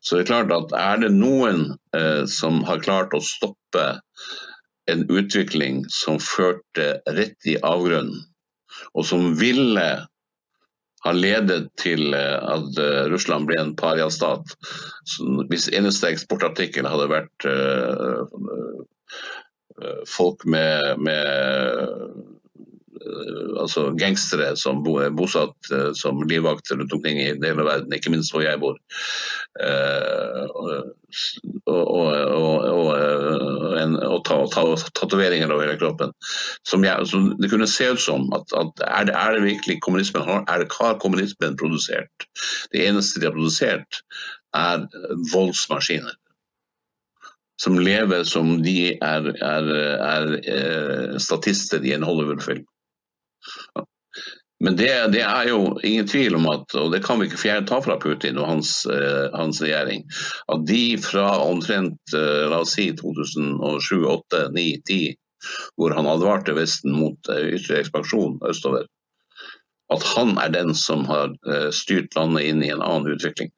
så 0.00 0.16
det 0.16 0.24
er 0.24 0.30
klart 0.30 0.54
at 0.56 0.74
er 0.80 1.02
det 1.04 1.12
noen 1.16 1.66
eh, 1.96 2.24
som 2.30 2.62
har 2.68 2.84
klart 2.84 3.16
å 3.16 3.24
stoppe 3.24 3.86
en 4.90 5.04
utvikling 5.10 5.84
som 5.92 6.22
førte 6.22 7.00
rett 7.18 7.50
i 7.50 7.58
avgrunnen, 7.60 8.22
og 8.94 9.08
som 9.08 9.34
ville 9.36 9.88
ha 11.06 11.14
ledet 11.14 11.70
til 11.80 12.14
eh, 12.16 12.36
at 12.56 12.82
Russland 13.12 13.48
blir 13.48 13.62
en 13.62 13.76
pariastat. 13.78 14.56
Hvis 15.50 15.70
eneste 15.72 16.10
eksportartikkel 16.10 16.88
hadde 16.90 17.10
vært 17.14 17.48
Eh, 19.82 20.04
folk 20.08 20.44
med, 20.44 20.98
med 20.98 21.26
eh, 21.26 22.08
altså 23.60 23.90
gangstere 23.98 24.52
som 24.58 24.82
er 25.00 25.14
bosatt 25.16 25.70
eh, 25.72 25.90
som 25.98 26.22
livvakter 26.28 26.80
rundt 26.80 26.94
omkring 26.96 27.20
i 27.20 27.28
hele 27.30 27.66
verden, 27.66 27.94
ikke 27.94 28.12
minst 28.14 28.34
hvor 28.34 28.44
jeg 28.44 28.60
bor. 28.62 28.78
og, 31.66 31.82
tatoveringer 34.96 35.52
over 35.52 35.64
hele 35.64 35.78
kroppen. 35.80 36.12
Som, 36.68 36.84
jeg, 36.84 37.06
som, 37.10 37.30
det 37.40 37.50
kunne 37.52 37.68
se 37.70 37.88
ut 37.92 38.02
som 38.02 38.28
at, 38.36 38.52
at 38.58 38.84
er, 38.84 39.08
det, 39.08 39.14
er, 39.14 39.36
det, 39.36 39.46
virkelig 39.46 39.80
kommunismen 39.86 40.26
er 40.26 40.62
det, 40.62 40.68
har 40.80 41.00
kommunismen 41.02 41.56
produsert? 41.56 42.28
Det 42.72 42.86
eneste 42.88 43.20
de 43.20 43.30
har 43.30 43.36
produsert, 43.36 44.02
er 44.56 44.86
voldsmaskiner 45.32 46.14
som 47.62 47.78
lever 47.80 48.24
som 48.28 48.58
de 48.64 48.94
er, 48.94 49.28
er, 49.40 49.70
er, 50.04 50.32
er 50.44 51.20
statister 51.22 51.84
i 51.84 51.94
en 51.96 52.04
Hollywood-film. 52.04 52.64
Men 54.64 54.76
det, 54.76 54.88
det, 55.12 55.20
er 55.20 55.50
jo 55.50 55.76
ingen 55.84 56.06
tvil 56.08 56.38
om 56.38 56.46
at, 56.48 56.72
og 56.80 56.92
det 56.94 57.02
kan 57.04 57.20
vi 57.20 57.28
ikke 57.28 57.42
fjerne 57.42 57.68
ta 57.68 57.76
fra 57.84 57.98
Putin 58.00 58.38
og 58.40 58.48
hans, 58.48 58.70
uh, 58.88 59.28
hans 59.36 59.60
regjering, 59.60 60.06
at 60.52 60.64
de 60.68 60.96
fra 61.04 61.26
omtrent 61.44 62.16
uh, 62.16 62.46
la 62.48 62.62
oss 62.64 62.72
si 62.78 62.88
2007, 62.96 63.60
2008, 63.60 64.40
2009, 64.48 64.64
2010, 64.88 65.00
hvor 65.76 65.92
han 65.94 66.08
advarte 66.08 66.56
Vesten 66.56 66.96
mot 66.96 67.28
uh, 67.28 67.42
ytre 67.52 67.82
ekspansjon 67.82 68.40
østover, 68.48 68.88
at 69.92 70.08
han 70.16 70.32
er 70.40 70.56
den 70.56 70.72
som 70.74 71.04
har 71.06 71.36
styrt 71.70 72.16
landet 72.16 72.48
inn 72.48 72.64
i 72.64 72.72
en 72.74 72.82
annen 72.82 73.12
utvikling 73.12 73.52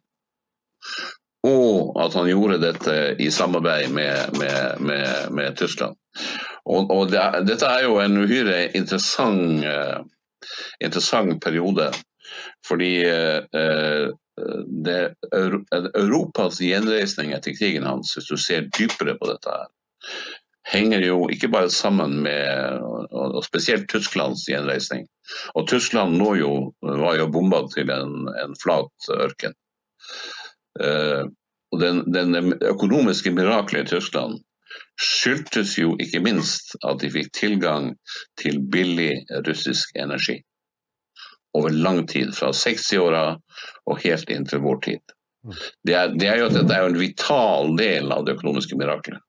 og 1.46 1.94
at 2.02 2.16
han 2.18 2.28
gjorde 2.28 2.58
dette 2.62 2.94
i 3.22 3.30
samarbeid 3.30 3.92
med, 3.94 4.38
med, 4.38 4.80
med, 4.80 5.32
med 5.32 5.56
Tyskland. 5.56 5.96
Og, 6.68 6.90
og 6.92 7.10
det, 7.12 7.22
dette 7.48 7.68
er 7.68 7.86
jo 7.86 7.98
en 8.02 8.18
uhyre 8.22 8.68
interessant, 8.76 9.64
uh, 9.64 10.02
interessant 10.84 11.38
periode. 11.44 11.90
Fordi 12.66 12.92
uh, 13.08 14.10
det, 14.84 14.98
Europas 15.98 16.60
gjenreisning 16.62 17.32
etter 17.34 17.56
krigen 17.58 17.88
hans, 17.88 18.12
hvis 18.16 18.28
du 18.28 18.36
ser 18.40 18.68
dypere 18.76 19.16
på 19.18 19.30
dette, 19.32 19.54
her, 19.54 19.72
henger 20.68 21.06
jo 21.06 21.22
ikke 21.32 21.48
bare 21.48 21.70
sammen 21.72 22.18
med 22.26 22.82
og 23.16 23.40
spesielt 23.46 23.88
Tysklands 23.88 24.44
gjenreisning. 24.50 25.06
Og 25.56 25.68
Tyskland 25.70 26.18
nå 26.20 26.34
jo, 26.38 26.52
var 26.82 27.16
jo 27.16 27.30
bomba 27.32 27.62
til 27.72 27.90
en, 27.92 28.28
en 28.28 28.56
flat 28.60 29.08
ørken. 29.16 29.56
Uh, 30.78 31.24
og 31.72 31.80
den, 31.82 32.04
den 32.12 32.52
økonomiske 32.64 33.32
miraklet 33.36 33.88
i 33.88 33.96
Tyskland 33.96 34.38
skyldtes 35.02 35.76
jo 35.78 35.94
ikke 36.02 36.22
minst 36.24 36.74
at 36.86 37.00
de 37.02 37.10
fikk 37.12 37.30
tilgang 37.36 37.92
til 38.40 38.60
billig 38.72 39.12
russisk 39.46 39.94
energi. 39.96 40.40
Over 41.56 41.74
lang 41.74 42.02
tid, 42.10 42.34
fra 42.36 42.50
60-åra 42.52 43.22
og 43.88 44.02
helt 44.04 44.30
inn 44.30 44.46
til 44.48 44.62
vår 44.64 44.82
tid. 44.84 45.16
Det 45.86 45.94
er, 45.94 46.12
det 46.18 46.28
er 46.28 46.42
jo 46.42 46.50
at 46.50 46.58
dette 46.58 46.74
er 46.74 46.90
en 46.90 47.00
vital 47.00 47.72
del 47.78 48.12
av 48.12 48.26
det 48.26 48.36
økonomiske 48.36 48.76
miraklet 48.78 49.22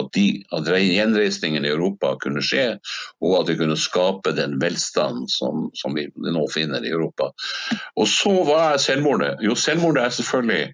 at, 0.00 0.10
de, 0.14 0.42
at 0.54 0.68
gjenreisningen 0.68 1.64
i 1.64 1.70
Europa 1.70 2.14
kunne 2.22 2.42
skje, 2.44 2.64
og 3.22 3.36
at 3.40 3.50
vi 3.50 3.58
kunne 3.60 3.78
skape 3.78 4.34
den 4.36 4.56
velstand 4.62 5.28
som, 5.32 5.68
som 5.78 5.94
vi 5.96 6.08
nå 6.16 6.44
finner 6.52 6.84
i 6.84 6.92
Europa. 6.94 7.30
Og 8.00 8.08
så 8.10 8.34
Hva 8.44 8.60
er 8.72 8.82
selvmordet? 8.82 9.36
Jo, 9.44 9.54
selvmordet 9.58 10.04
er 10.04 10.16
selvfølgelig 10.18 10.64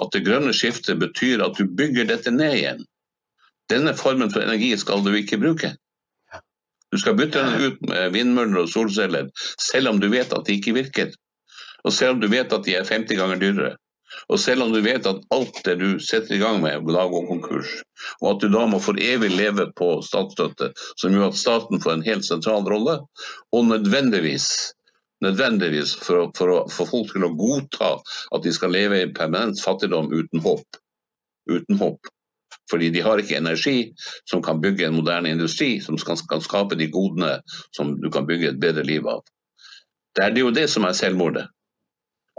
at 0.00 0.14
det 0.14 0.24
grønne 0.26 0.54
skiftet 0.56 1.00
betyr 1.02 1.44
at 1.44 1.58
du 1.58 1.68
bygger 1.68 2.08
dette 2.08 2.32
ned 2.34 2.56
igjen. 2.56 2.86
Denne 3.70 3.94
formen 3.96 4.32
for 4.32 4.42
energi 4.42 4.72
skal 4.80 5.04
du 5.06 5.12
ikke 5.16 5.38
bruke. 5.40 5.74
Du 6.90 6.98
skal 6.98 7.14
bytte 7.18 7.42
den 7.44 7.68
ut 7.68 7.84
med 7.86 8.14
vindmøller 8.16 8.64
og 8.64 8.72
solceller, 8.72 9.28
selv 9.62 9.92
om 9.92 10.00
du 10.02 10.08
vet 10.10 10.32
at 10.34 10.48
de 10.48 10.56
ikke 10.58 10.74
virker. 10.74 11.12
Og 11.86 11.94
selv 11.94 12.16
om 12.16 12.24
du 12.24 12.26
vet 12.32 12.52
at 12.52 12.66
de 12.66 12.74
er 12.76 12.88
50 12.88 13.20
ganger 13.20 13.38
dyrere. 13.40 13.76
Og 14.28 14.40
selv 14.42 14.64
om 14.64 14.72
du 14.74 14.80
vet 14.82 15.06
at 15.06 15.22
alt 15.30 15.60
det 15.64 15.76
du 15.78 16.00
setter 16.02 16.34
i 16.34 16.40
gang 16.42 16.58
med, 16.62 16.82
da 16.90 17.04
går 17.06 17.28
konkurs, 17.28 17.70
og 18.18 18.32
at 18.32 18.42
du 18.42 18.50
da 18.50 18.64
må 18.66 18.80
for 18.82 18.98
evig 18.98 19.30
leve 19.30 19.68
på 19.78 19.92
statsstøtte, 20.02 20.72
som 20.98 21.14
gjør 21.14 21.30
at 21.30 21.38
staten 21.38 21.82
får 21.82 21.94
en 21.94 22.06
helt 22.08 22.26
sentral 22.26 22.66
rolle, 22.66 22.98
og 23.54 23.70
nødvendigvis 23.70 24.50
nødvendigvis 25.24 25.94
for, 26.00 26.24
å, 26.24 26.28
for 26.36 26.52
å 26.52 26.60
få 26.72 26.86
folk 26.88 27.10
til 27.12 27.26
å 27.26 27.34
godta 27.36 27.90
at 28.34 28.44
de 28.44 28.52
skal 28.56 28.72
leve 28.74 29.02
i 29.02 29.10
permanent 29.12 29.60
fattigdom 29.62 30.08
uten 30.14 30.42
håp. 30.44 30.80
Uten 31.50 31.80
håp. 31.80 32.10
Fordi 32.70 32.90
de 32.94 33.02
har 33.04 33.18
ikke 33.18 33.38
energi 33.38 33.92
som 34.30 34.42
kan 34.42 34.60
bygge 34.62 34.86
en 34.86 34.98
moderne 34.98 35.32
industri 35.34 35.80
som 35.82 35.98
kan, 35.98 36.18
skape 36.40 36.78
de 36.78 36.90
godene 36.92 37.38
som 37.76 37.96
du 38.00 38.10
kan 38.14 38.28
bygge 38.28 38.52
et 38.52 38.60
bedre 38.62 38.84
liv 38.86 39.06
av. 39.10 39.24
Det 40.16 40.26
er 40.26 40.38
jo 40.38 40.52
det 40.54 40.68
som 40.70 40.86
er 40.86 40.96
selvmordet. 40.96 41.46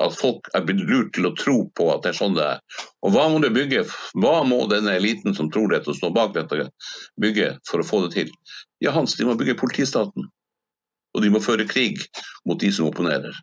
At 0.02 0.16
folk 0.18 0.48
er 0.58 0.64
blitt 0.66 0.82
lurt 0.90 1.12
til 1.14 1.28
å 1.30 1.36
tro 1.38 1.58
på 1.78 1.88
at 1.94 2.04
det 2.04 2.14
er 2.14 2.18
sånn 2.18 2.36
det 2.38 2.46
er. 2.56 2.62
Og 3.06 3.14
hva 3.14 3.28
må 3.30 3.42
du 3.44 3.52
bygge? 3.54 3.84
Hva 4.18 4.42
må 4.48 4.64
denne 4.72 4.96
eliten 4.98 5.36
som 5.38 5.52
tror 5.54 5.70
dette 5.74 5.92
og 5.92 6.00
står 6.00 6.14
bak 6.16 6.34
dette, 6.38 6.70
bygge 7.22 7.52
for 7.70 7.84
å 7.84 7.88
få 7.88 8.02
det 8.06 8.14
til? 8.16 8.32
Ja, 8.82 8.96
Hans, 8.96 9.18
de 9.20 9.28
må 9.28 9.38
bygge 9.38 9.60
politistaten. 9.60 10.32
Og 11.12 11.24
de 11.26 11.30
må 11.30 11.44
føre 11.44 11.68
krig 11.68 12.00
mot 12.48 12.60
de 12.60 12.72
som 12.74 12.88
opponerer. 12.88 13.36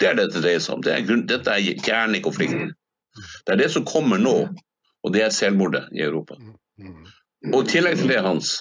Det 0.00 0.10
er 0.10 0.18
det 0.18 0.30
det 0.32 0.42
dreier 0.42 0.62
seg 0.64 0.78
om. 0.78 0.84
Det 0.84 0.92
er 0.92 1.06
grunn, 1.06 1.26
dette 1.28 1.54
er 1.54 1.84
kjernen 1.84 2.18
i 2.18 2.24
konflikten. 2.24 2.74
Det 3.46 3.54
er 3.54 3.60
det 3.62 3.70
som 3.72 3.86
kommer 3.88 4.20
nå, 4.20 4.36
og 5.04 5.14
det 5.14 5.26
er 5.26 5.34
selvmordet 5.34 5.86
i 5.96 6.02
Europa. 6.04 6.36
Og 7.54 7.62
i 7.62 7.70
tillegg 7.70 8.00
til 8.00 8.12
det, 8.12 8.20
Hans, 8.24 8.58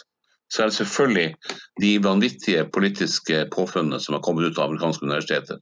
så 0.50 0.64
er 0.64 0.72
det 0.72 0.76
selvfølgelig 0.80 1.36
de 1.82 1.90
vanvittige 2.04 2.64
politiske 2.74 3.44
påfunnene 3.54 4.00
som 4.02 4.16
har 4.16 4.22
kommet 4.26 4.48
ut 4.48 4.58
av 4.58 4.72
amerikanske 4.72 5.06
universiteter. 5.06 5.60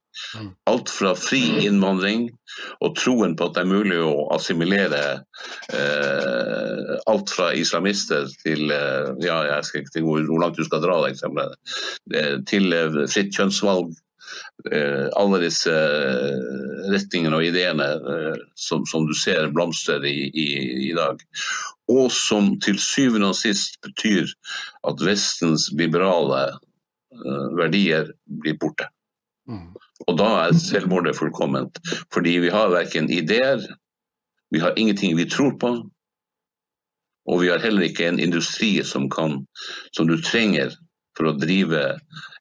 Alt 0.70 0.90
fra 0.94 1.12
fri 1.20 1.42
innvandring 1.68 2.30
og 2.86 2.96
troen 2.96 3.36
på 3.36 3.50
at 3.50 3.58
det 3.58 3.66
er 3.66 3.74
mulig 3.74 4.00
å 4.00 4.30
assimilere 4.36 5.02
eh, 5.76 6.94
alt 7.12 7.36
fra 7.36 7.52
islamister 7.60 8.32
til 8.46 8.72
eh, 8.72 9.12
ja, 9.26 9.42
jeg 9.52 9.68
skal 9.68 9.84
ikke 9.84 10.06
hvor, 10.08 10.24
hvor 10.30 10.44
langt 10.46 10.60
du 10.60 10.64
skal 10.68 10.84
dra 10.86 11.02
det 11.04 11.18
eksempelet, 11.18 11.76
eh, 12.16 12.36
til 12.48 12.72
eh, 12.76 13.02
fritt 13.12 13.36
kjønnsvalg. 13.36 13.92
Eh, 14.72 15.08
alle 15.20 15.42
disse 15.44 15.72
eh, 15.72 16.92
retningene 16.92 17.38
og 17.38 17.46
ideene 17.46 17.88
som, 18.56 18.86
som, 18.90 19.08
du 19.08 19.16
ser 19.18 19.50
blomstrer 19.56 20.06
i, 20.08 20.30
i, 20.34 20.48
i 20.90 20.94
dag 20.98 21.22
og 21.92 22.12
som 22.12 22.56
til 22.64 22.80
syvende 22.82 23.32
og 23.32 23.40
sist 23.40 23.80
betyr 23.86 24.28
at 24.90 25.04
Vestens 25.04 25.70
liberale 25.72 26.50
verdier 27.58 28.12
blir 28.44 28.58
borte. 28.60 28.90
Mm. 29.48 29.72
Og 30.08 30.18
da 30.20 30.28
er 30.44 30.58
selvmordet 30.60 31.16
fullkomment. 31.18 31.80
Fordi 32.14 32.38
vi 32.44 32.52
har 32.54 32.74
verken 32.74 33.10
ideer, 33.10 33.64
vi 34.52 34.60
har 34.60 34.76
ingenting 34.78 35.18
vi 35.18 35.30
tror 35.30 35.56
på, 35.60 35.72
og 37.28 37.42
vi 37.42 37.50
har 37.52 37.64
heller 37.64 37.88
ikke 37.88 38.08
en 38.08 38.20
industri 38.20 38.78
som, 38.84 39.10
kan, 39.10 39.42
som 39.96 40.08
du 40.08 40.16
trenger 40.22 40.76
for 41.18 41.32
å 41.32 41.38
drive 41.40 41.98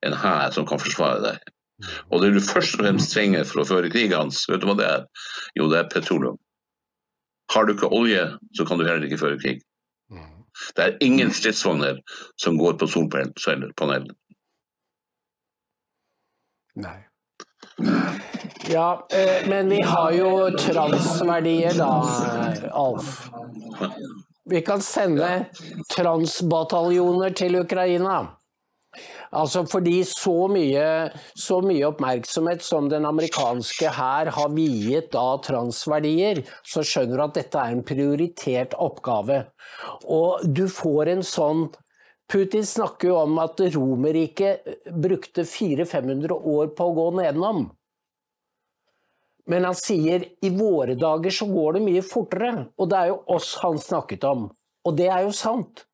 en 0.06 0.14
hær 0.14 0.52
som 0.54 0.66
kan 0.68 0.82
forsvare 0.82 1.22
deg. 1.24 1.54
Mm. 1.76 1.88
Og 2.10 2.22
det 2.22 2.32
du 2.34 2.40
først 2.40 2.76
og 2.76 2.84
fremst 2.84 3.12
trenger 3.12 3.46
for 3.48 3.62
å 3.62 3.68
føre 3.68 3.92
krig 3.92 4.14
hans, 4.16 4.44
vet 4.50 4.62
du 4.62 4.68
hva 4.70 4.76
det 4.78 4.88
er? 4.88 5.06
Jo, 5.58 5.68
det 5.72 5.80
er 5.80 5.90
petroleum. 5.92 6.38
Har 7.54 7.66
du 7.66 7.74
ikke 7.74 7.92
olje, 7.94 8.24
så 8.58 8.66
kan 8.66 8.80
du 8.80 8.86
heller 8.86 9.06
ikke 9.06 9.20
føre 9.20 9.40
krig. 9.42 9.60
Mm. 10.10 10.46
Det 10.76 10.86
er 10.86 10.96
ingen 11.04 11.34
stridsvogner 11.34 12.00
som 12.42 12.58
går 12.58 12.78
på 12.80 12.88
solpanel. 12.90 14.08
Nei. 16.76 16.96
Ja, 18.68 19.06
eh, 19.10 19.48
men 19.48 19.68
vi 19.68 19.80
har 19.80 20.12
jo 20.12 20.30
transverdier 20.58 21.76
da, 21.76 21.90
Alf. 22.72 23.28
Vi 24.50 24.62
kan 24.62 24.82
sende 24.82 25.46
transbataljoner 25.96 27.30
til 27.30 27.60
Ukraina. 27.60 28.18
Altså 29.34 29.64
fordi 29.66 30.00
så 30.06 30.46
mye, 30.50 30.84
så 31.34 31.58
mye, 31.64 31.86
oppmerksomhet 31.88 32.62
som 32.62 32.90
den 32.92 33.06
amerikanske 33.08 33.90
hær 33.96 34.30
har 34.36 34.52
viet 34.54 35.10
da 35.14 35.24
transverdier, 35.42 36.44
så 36.66 36.84
skjønner 36.86 37.18
du 37.18 37.24
at 37.26 37.40
dette 37.40 37.62
er 37.62 37.74
en 37.74 37.86
prioritert 37.86 38.76
oppgave. 38.78 39.42
Og 40.06 40.46
du 40.46 40.66
får 40.70 41.16
en 41.16 41.26
sånn 41.26 41.66
Putin 42.26 42.64
snakker 42.66 43.12
jo 43.12 43.18
om 43.20 43.36
at 43.38 43.60
Romerriket 43.70 44.66
brukte 44.90 45.44
400-500 45.46 46.32
år 46.34 46.72
på 46.74 46.86
å 46.88 46.94
gå 46.96 47.04
nedenom. 47.20 47.68
Men 49.46 49.68
han 49.68 49.76
sier 49.78 50.24
i 50.42 50.50
våre 50.50 50.96
dager 50.98 51.30
så 51.30 51.46
går 51.46 51.76
det 51.76 51.84
mye 51.86 52.02
fortere, 52.02 52.64
og 52.74 52.90
det 52.90 52.98
er 52.98 53.12
jo 53.12 53.20
oss 53.36 53.52
han 53.62 53.78
snakket 53.78 54.26
om. 54.26 54.48
Og 54.86 54.96
det 54.98 55.06
er 55.06 55.22
jo 55.22 55.34
sant. 55.34 55.84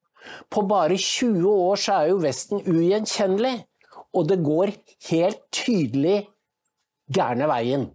På 0.51 0.65
bare 0.69 0.97
20 0.99 1.49
år 1.51 1.81
så 1.81 2.01
er 2.01 2.13
jo 2.13 2.21
Vesten 2.23 2.63
ugjenkjennelig, 2.63 3.57
og 4.13 4.29
det 4.29 4.43
går 4.45 4.75
helt 5.11 5.43
tydelig 5.55 6.19
gærne 7.13 7.49
veien. 7.51 7.89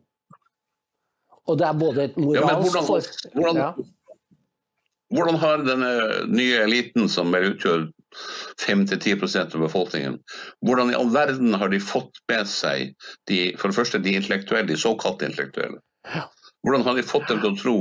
Og 1.47 1.59
det 1.59 1.67
er 1.67 1.78
både 1.80 2.07
et 2.09 2.17
moralsk 2.19 2.75
ja, 2.75 2.82
hvordan, 2.84 3.05
hvordan, 3.34 3.59
ja. 3.61 3.69
hvordan, 5.15 5.38
har 5.43 5.63
denne 5.63 5.91
nye 6.28 6.63
eliten, 6.65 7.07
som 7.09 7.32
vel 7.32 7.53
utgjør 7.53 7.88
5-10% 8.63 9.55
av 9.55 9.63
befolkningen, 9.63 10.17
hvordan 10.65 10.91
i 10.91 10.97
all 10.97 11.11
verden 11.13 11.55
har 11.59 11.71
de 11.71 11.80
fått 11.84 12.19
med 12.32 12.49
seg 12.51 12.91
de, 13.30 13.53
for 13.59 13.71
det 13.71 13.80
første 13.80 14.01
de 14.03 14.17
intellektuelle, 14.19 14.67
de 14.67 14.80
såkalte 14.80 15.30
intellektuelle? 15.30 15.80
Ja. 16.11 16.28
Hvordan 16.68 16.84
har 16.84 16.97
de 16.97 17.03
fått 17.07 17.30
dem 17.32 17.39
til 17.39 17.53
å 17.53 17.57
tro 17.61 17.76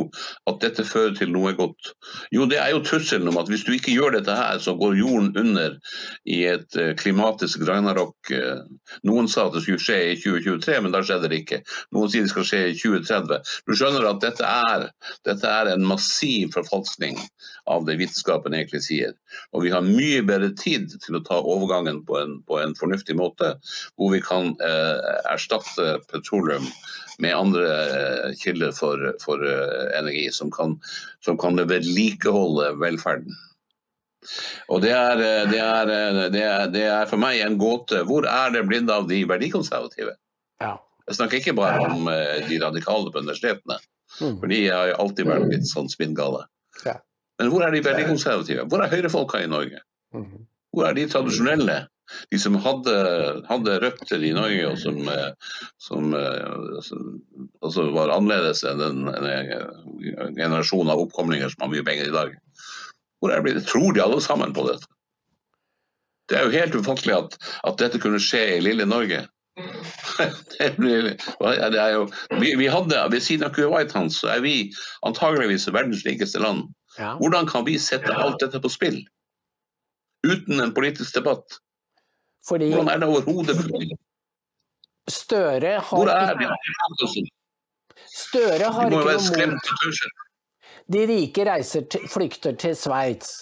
at 0.46 0.60
dette 0.62 0.84
fører 0.86 1.16
til 1.18 1.32
noe 1.34 1.50
godt? 1.58 1.88
Jo, 2.30 2.44
det 2.46 2.60
er 2.62 2.70
jo 2.70 2.84
trusselen 2.86 3.26
om 3.26 3.38
at 3.40 3.50
hvis 3.50 3.64
du 3.66 3.72
ikke 3.74 3.94
gjør 3.96 4.14
dette 4.14 4.36
her, 4.38 4.60
så 4.62 4.76
går 4.78 4.94
jorden 5.00 5.32
under 5.40 5.74
i 6.22 6.44
et 6.46 6.78
eh, 6.78 6.92
klimatisk 6.94 7.64
ragnarok. 7.66 8.30
Eh. 8.30 8.62
Noen 9.10 9.26
sa 9.26 9.48
at 9.48 9.56
det 9.56 9.64
skulle 9.64 9.82
skje 9.82 9.98
i 10.12 10.14
2023, 10.22 10.78
men 10.84 10.94
da 10.94 11.02
skjedde 11.02 11.32
det 11.32 11.40
ikke. 11.42 11.60
Noen 11.96 12.12
sier 12.12 12.28
det 12.28 12.30
skal 12.30 12.46
skje 12.46 12.62
i 12.68 12.76
2030. 12.78 13.52
Du 13.66 13.74
skjønner 13.74 14.06
at 14.06 14.22
dette 14.22 14.52
er, 14.70 14.86
dette 15.26 15.50
er 15.50 15.72
en 15.72 15.86
massiv 15.90 16.54
forfalskning 16.54 17.18
av 17.66 17.88
det 17.88 17.98
vitenskapen 17.98 18.54
egentlig 18.54 18.84
sier. 18.86 19.16
Og 19.50 19.66
vi 19.66 19.74
har 19.74 19.82
mye 19.82 20.22
bedre 20.26 20.52
tid 20.54 20.94
til 21.02 21.18
å 21.18 21.24
ta 21.26 21.40
overgangen 21.42 22.04
på 22.06 22.20
en, 22.20 22.38
på 22.46 22.60
en 22.62 22.76
fornuftig 22.78 23.18
måte, 23.18 23.56
hvor 23.98 24.14
vi 24.14 24.22
kan 24.22 24.54
eh, 24.62 25.10
erstatte 25.32 25.96
petroleum 26.12 26.70
med 27.18 27.36
andre 27.36 27.66
eh, 27.72 28.34
kilder 28.40 28.72
for, 28.76 29.00
for 29.22 29.42
eh, 29.46 29.98
energi 29.98 30.26
som 30.32 30.50
kan, 30.52 30.76
som 31.24 31.38
kan 31.38 31.60
vedlikeholde 31.68 32.72
velferden. 32.80 33.36
Og 34.72 34.82
det 34.82 34.92
er, 34.92 35.22
eh, 35.22 35.44
det, 35.50 35.60
er, 35.62 35.92
det, 36.32 36.42
er, 36.42 36.66
det 36.74 36.84
er, 36.88 37.08
for 37.10 37.20
meg 37.22 37.40
en 37.44 37.58
gåte. 37.60 38.02
Hvor 38.08 38.28
er 38.28 38.52
det 38.54 38.66
blitt 38.68 38.90
av 38.92 39.08
de 39.10 39.22
verdikonservative? 39.28 40.16
Ja. 40.62 40.76
Jeg 41.06 41.20
snakker 41.20 41.38
ikke 41.38 41.54
bare 41.54 41.84
om 41.86 42.08
de 42.48 42.56
radikale 42.58 43.12
på 43.14 43.20
universitetene, 43.22 43.76
mm. 44.18 44.40
for 44.40 44.50
de 44.50 44.56
har 44.66 44.88
jo 44.90 44.96
alltid 45.04 45.28
vært 45.28 45.52
litt 45.52 45.68
sånn 45.70 45.86
spinngale. 45.92 46.40
Ja. 46.82 46.96
Men 47.38 47.52
hvor 47.52 47.62
er 47.62 47.70
de 47.70 47.84
verdikonservative? 47.84 48.64
Hvor 48.66 48.82
er 48.82 48.90
høyrefolka 48.90 49.38
i 49.44 49.50
Norge? 49.50 49.84
Mm. 50.16 50.48
Hvor 50.74 50.88
er 50.88 50.96
de 50.98 51.04
tradisjonelle 51.12 51.76
de 52.30 52.38
som 52.38 52.56
hadde, 52.62 52.96
hadde, 53.48 53.78
røtter 53.82 54.24
i 54.24 54.32
Norge 54.36 54.70
og 54.70 54.80
som, 54.82 55.00
eh, 55.10 55.52
som 55.82 56.10
altså 56.14 57.88
var 57.94 58.14
annerledes 58.14 58.64
enn 58.68 58.82
en, 58.86 59.06
en 59.10 60.36
generasjon 60.36 60.92
av 60.92 61.02
oppkomlinger 61.06 61.52
som 61.52 61.66
har 61.66 61.72
mye 61.74 61.86
penger 61.86 62.10
i 62.10 62.16
dag. 62.16 62.36
Hvor 63.20 63.32
er 63.32 63.42
det? 63.46 63.64
Tror 63.66 63.94
de 63.94 64.04
alle 64.04 64.20
sammen 64.22 64.54
på 64.54 64.66
dette? 64.68 64.86
Det 66.28 66.38
er 66.38 66.46
jo 66.46 66.58
helt 66.58 66.74
ufattelig 66.74 67.14
at, 67.14 67.36
at 67.66 67.78
dette 67.78 68.00
kunne 68.02 68.20
skje 68.22 68.42
i 68.56 68.62
lille 68.64 68.86
Norge. 68.88 69.22
det, 70.58 70.72
blir, 70.76 71.14
det 71.72 71.84
jo, 71.94 72.08
vi, 72.40 72.50
vi, 72.60 72.66
hadde, 72.68 72.98
Ved 73.12 73.22
siden 73.24 73.46
av 73.46 73.54
Kuwait 73.56 73.94
hans, 73.96 74.18
så 74.20 74.34
er 74.34 74.42
vi 74.44 74.56
antageligvis 75.06 75.68
verdens 75.72 76.04
rikeste 76.06 76.42
land. 76.42 76.66
Ja. 76.98 77.14
Hvordan 77.20 77.48
kan 77.48 77.64
vi 77.68 77.78
sette 77.80 78.12
alt 78.12 78.40
dette 78.42 78.60
på 78.60 78.72
spill? 78.72 79.00
Uten 80.26 80.60
en 80.60 80.74
politisk 80.74 81.14
debatt. 81.14 81.60
Fordi 82.46 82.70
Hvordan 82.72 82.92
er 82.94 83.02
det 83.02 83.08
overhodet 83.08 83.56
mulig? 83.66 83.96
Støre 85.06 85.80
har 85.88 86.06
Støre 88.16 88.70
har 88.74 88.88
ikke 88.90 89.02
noe 89.02 89.50
mot 89.52 89.66
De 90.92 91.02
rike 91.10 91.44
reiser 91.46 91.86
til, 91.90 92.06
flykter 92.10 92.56
til 92.58 92.76
Sveits. 92.78 93.40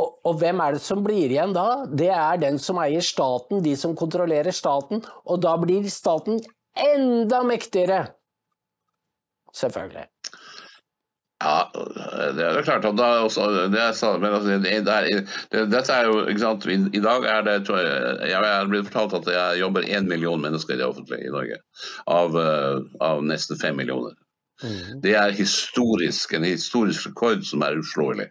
Og, 0.00 0.14
og, 0.24 0.34
hvem 0.40 0.60
er 0.64 0.76
det 0.76 0.82
som 0.84 1.02
blir 1.04 1.28
igjen 1.28 1.52
da? 1.56 1.84
Det 1.84 2.08
er 2.12 2.40
den 2.40 2.58
som 2.62 2.80
eier 2.80 3.04
staten, 3.04 3.60
de 3.64 3.74
som 3.76 3.96
kontrollerer 3.96 4.54
staten. 4.56 5.02
Og 5.28 5.42
da 5.44 5.56
blir 5.60 5.88
staten 5.92 6.40
enda 6.76 7.42
mektigere. 7.44 8.06
Selvfølgelig. 9.56 10.06
Ja, 11.40 11.70
det 12.36 12.44
er 12.44 12.62
klart. 12.62 12.84
Og 12.84 12.98
da 12.98 13.06
også, 13.24 13.46
det 13.72 13.80
er, 13.80 14.18
men 14.20 14.34
altså, 14.36 14.58
det 14.60 14.72
er, 14.76 15.06
det, 15.52 15.62
dette 15.72 15.94
er 15.94 16.08
jo, 16.10 16.18
ikke 16.28 16.42
sant, 16.42 16.66
i, 16.68 16.76
i, 16.92 17.00
dag 17.00 17.24
er 17.24 17.46
det 17.46 17.54
tror 17.66 17.80
jeg, 17.80 18.16
jeg 18.28 18.42
har 18.44 18.68
blitt 18.68 18.90
fortalt 18.90 19.22
at 19.22 19.30
jeg 19.32 19.62
jobber 19.62 19.88
én 19.88 20.08
million 20.10 20.42
mennesker 20.42 20.76
i 20.76 20.80
det 20.82 20.88
offentlige 20.88 21.30
i 21.30 21.32
Norge. 21.32 21.56
Av, 22.12 22.36
uh, 22.36 22.84
av 23.00 23.24
nesten 23.24 23.60
fem 23.60 23.80
millioner. 23.80 24.18
Mm. 24.60 25.00
Det 25.00 25.16
er 25.16 25.32
historisk, 25.32 26.36
en 26.36 26.44
historisk 26.44 27.08
rekord 27.08 27.48
som 27.48 27.64
er 27.64 27.80
uslåelig. 27.80 28.28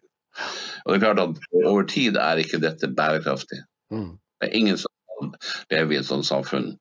Og 0.86 0.94
det 0.94 1.00
er 1.00 1.06
klart 1.08 1.24
at 1.24 1.66
Over 1.66 1.84
tid 1.90 2.18
er 2.22 2.40
ikke 2.40 2.62
dette 2.62 2.94
bærekraftig. 2.94 3.64
Mm. 3.92 4.14
Det 4.40 4.48
er 4.48 4.58
ingen 4.62 4.78
som 4.78 5.34
lever 5.74 5.98
i 5.98 6.00
et 6.00 6.08
sånt 6.08 6.30
samfunn 6.30 6.76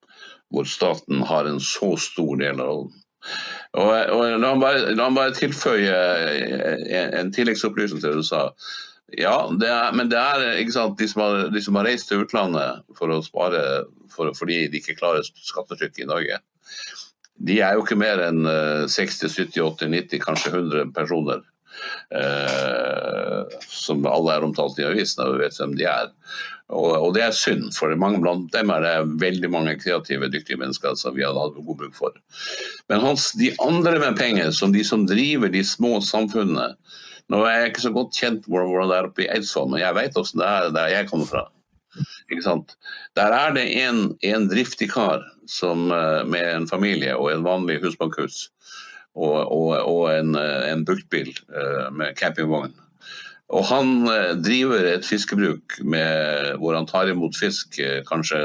hvor 0.53 0.69
staten 0.69 1.25
har 1.29 1.49
en 1.49 1.61
så 1.61 1.95
stor 2.01 2.37
del 2.41 2.61
av 2.61 2.69
rollen. 2.71 2.93
Og, 3.77 3.89
og 3.93 4.23
la, 4.41 4.53
meg 4.55 4.63
bare, 4.63 4.93
la 4.97 5.09
meg 5.11 5.19
bare 5.19 5.37
tilføye 5.37 5.97
en, 6.89 7.17
en 7.21 7.33
tilleggsopplysning 7.35 8.01
til 8.01 8.15
det 8.15 8.23
du 8.23 8.27
sa. 8.27 8.47
Ja, 9.17 9.49
det 9.61 9.69
er, 9.73 9.93
men 9.97 10.11
det 10.13 10.19
er 10.21 10.73
sant, 10.73 10.99
de 11.01 11.09
som, 11.09 11.23
har, 11.25 11.49
de 11.53 11.63
som 11.65 11.77
har 11.81 11.89
reist 11.89 12.11
til 12.11 12.25
utlandet 12.25 12.85
for 12.97 13.13
å 13.13 13.23
spare 13.25 13.63
for, 14.13 14.33
fordi 14.37 14.67
de 14.73 14.81
ikke 14.83 14.99
klarer 14.99 15.25
skattetrykket 15.25 16.05
i 16.05 16.09
Norge, 16.09 16.41
de 17.49 17.61
er 17.63 17.77
jo 17.77 17.85
ikke 17.85 17.99
mer 18.01 18.21
enn 18.25 18.43
60, 18.91 19.31
70, 19.31 19.63
80, 19.63 19.93
90, 19.95 20.25
kanskje 20.25 20.53
100 20.53 20.93
personer. 20.97 21.45
Eh, 22.09 23.59
som 23.69 24.07
alle 24.09 24.37
er 24.37 24.47
omtalt 24.47 24.79
i 24.81 24.87
avisene, 24.89 25.27
og 25.27 25.37
vi 25.37 25.45
vet 25.45 25.59
hvem 25.61 25.75
de 25.79 25.89
er. 25.89 26.13
Og, 26.69 26.91
og, 26.93 27.11
det 27.17 27.25
er 27.25 27.37
synd, 27.37 27.71
for 27.77 27.93
mange 28.01 28.21
blant 28.25 28.51
dem 28.53 28.73
er 28.73 28.85
det 28.85 28.95
veldig 29.23 29.51
mange 29.53 29.77
kreative, 29.81 30.29
dyktige 30.33 30.61
mennesker 30.61 30.97
som 31.01 31.17
vi 31.17 31.25
hadde 31.25 31.41
hatt 31.41 31.57
god 31.57 31.81
bruk 31.83 31.95
for. 31.97 32.17
Men 32.93 33.05
hans, 33.05 33.31
de 33.41 33.55
andre 33.65 33.97
med 34.01 34.19
penger, 34.21 34.53
som 34.57 34.75
de 34.75 34.85
som 34.85 35.07
driver 35.09 35.53
de 35.53 35.65
små 35.65 35.99
samfunnene, 36.05 36.75
nå 37.29 37.45
er 37.45 37.63
jeg 37.63 37.73
ikke 37.73 37.87
så 37.87 37.95
godt 37.97 38.17
kjent 38.17 38.49
med 38.49 38.69
hvordan 38.69 38.93
det 38.93 38.99
er 38.99 39.09
oppe 39.09 39.25
i 39.25 39.31
Eidsvoll, 39.33 39.73
men 39.73 39.83
jeg 39.83 39.97
vet 39.97 40.17
hvordan 40.17 40.43
det 40.43 40.51
er 40.51 40.77
der 40.77 40.93
jeg 40.95 41.09
kommer 41.11 41.29
fra. 41.29 41.47
Der 43.19 43.35
er 43.35 43.55
det 43.57 43.65
en, 43.81 44.05
en 44.25 44.47
driftig 44.49 44.91
kar 44.93 45.25
som, 45.49 45.89
eh, 45.93 46.25
med 46.29 46.45
en 46.55 46.69
familie 46.69 47.17
og 47.17 47.33
en 47.33 47.45
vanlig 47.45 47.81
husbankhus 47.83 48.47
og, 49.17 49.39
og, 49.53 49.71
og 49.83 50.03
en, 50.13 50.35
eh, 50.39 50.69
en 50.73 50.85
bruktbil 50.89 51.31
eh, 51.33 51.89
med 51.95 52.17
campingvogn. 52.19 52.75
Og 53.49 53.65
han 53.65 54.05
driver 54.45 54.85
et 54.85 55.07
fiskebruk 55.09 55.79
med, 55.81 56.59
hvor 56.61 56.77
han 56.77 56.89
tar 56.89 57.09
imot 57.09 57.33
fisk 57.33 57.79
kanskje 58.05 58.43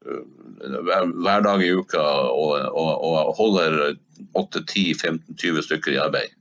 hver, 0.00 1.10
hver 1.12 1.44
dag 1.44 1.60
i 1.60 1.74
uka 1.76 2.00
og, 2.32 2.54
og 2.72 3.34
holder 3.36 3.98
8-10-15-20 4.32 5.66
stykker 5.68 5.92
i 5.92 6.00
arbeid. 6.00 6.32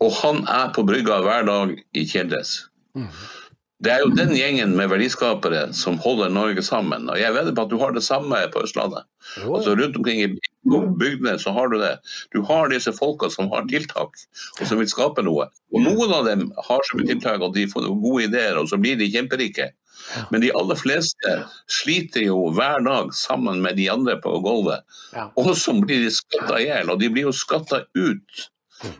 Og 0.00 0.16
han 0.22 0.40
er 0.48 0.72
på 0.72 0.86
brygga 0.88 1.20
hver 1.26 1.44
dag 1.50 1.76
i 1.92 2.06
kjeledress. 2.08 2.62
Det 3.82 3.90
er 3.90 4.02
jo 4.04 4.12
den 4.14 4.30
gjengen 4.36 4.76
med 4.78 4.92
verdiskapere 4.92 5.64
som 5.74 5.96
holder 6.02 6.30
Norge 6.30 6.62
sammen. 6.62 7.08
Og 7.10 7.18
jeg 7.18 7.34
vedder 7.34 7.54
på 7.56 7.64
at 7.66 7.72
du 7.72 7.80
har 7.80 7.94
det 7.96 8.04
samme 8.06 8.38
på 8.54 8.62
Østlandet. 8.62 9.08
Altså 9.42 9.74
Rundt 9.78 9.96
omkring 9.98 10.20
i 10.22 10.28
bygdene 11.00 11.34
så 11.42 11.50
har 11.56 11.72
du 11.72 11.80
det. 11.80 11.96
Du 12.34 12.44
har 12.46 12.70
disse 12.70 12.92
folka 12.94 13.30
som 13.30 13.50
har 13.50 13.66
tiltak, 13.70 14.14
og 14.60 14.66
som 14.68 14.78
vil 14.78 14.90
skape 14.90 15.24
noe. 15.26 15.48
Og 15.74 15.82
noen 15.82 16.14
av 16.14 16.28
dem 16.30 16.44
har 16.68 16.86
så 16.86 16.98
mye 17.00 17.10
tiltak 17.10 17.42
at 17.42 17.56
de 17.56 17.66
får 17.72 17.88
gode 17.90 18.28
ideer, 18.28 18.60
og 18.60 18.70
så 18.70 18.78
blir 18.78 19.00
de 19.00 19.10
kjemperike. 19.10 19.72
Men 20.30 20.42
de 20.42 20.52
aller 20.58 20.78
fleste 20.78 21.34
sliter 21.70 22.26
jo 22.28 22.38
hver 22.54 22.82
dag 22.86 23.10
sammen 23.18 23.62
med 23.66 23.78
de 23.80 23.88
andre 23.90 24.14
på 24.22 24.36
gulvet. 24.46 24.86
Og 25.38 25.54
så 25.58 25.74
blir 25.82 26.06
de 26.06 26.14
skatta 26.14 26.60
i 26.60 26.68
hjel, 26.68 26.90
og 26.94 27.02
de 27.02 27.10
blir 27.10 27.30
jo 27.30 27.34
skatta 27.34 27.82
ut 27.98 28.46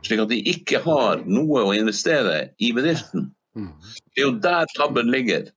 slik 0.07 0.21
at 0.23 0.31
de 0.31 0.39
ikke 0.47 0.79
har 0.85 1.23
noe 1.27 1.63
å 1.67 1.73
investere 1.75 2.53
i 2.63 2.71
bedriften. 2.75 3.33
Det 3.55 4.23
er 4.23 4.27
jo 4.27 4.37
der 4.45 4.71
tabben 4.77 5.11
ligger. 5.13 5.51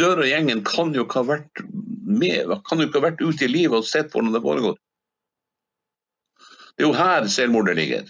Dør 0.00 0.20
og 0.24 0.28
gjengen 0.28 0.64
kan 0.66 0.92
jo 0.94 1.06
ikke 1.06 1.22
ha 1.22 1.28
vært 1.30 1.62
med, 2.06 2.52
kan 2.68 2.80
jo 2.80 2.88
ikke 2.88 3.00
ha 3.00 3.08
vært 3.08 3.22
ute 3.24 3.46
i 3.46 3.52
livet 3.52 3.80
og 3.80 3.88
sett 3.88 4.12
hvordan 4.12 4.34
det 4.36 4.44
foregår. 4.44 4.76
Det 6.76 6.84
er 6.84 6.90
jo 6.90 6.96
her 6.96 7.26
selvmordet 7.32 7.76
ligger. 7.78 8.08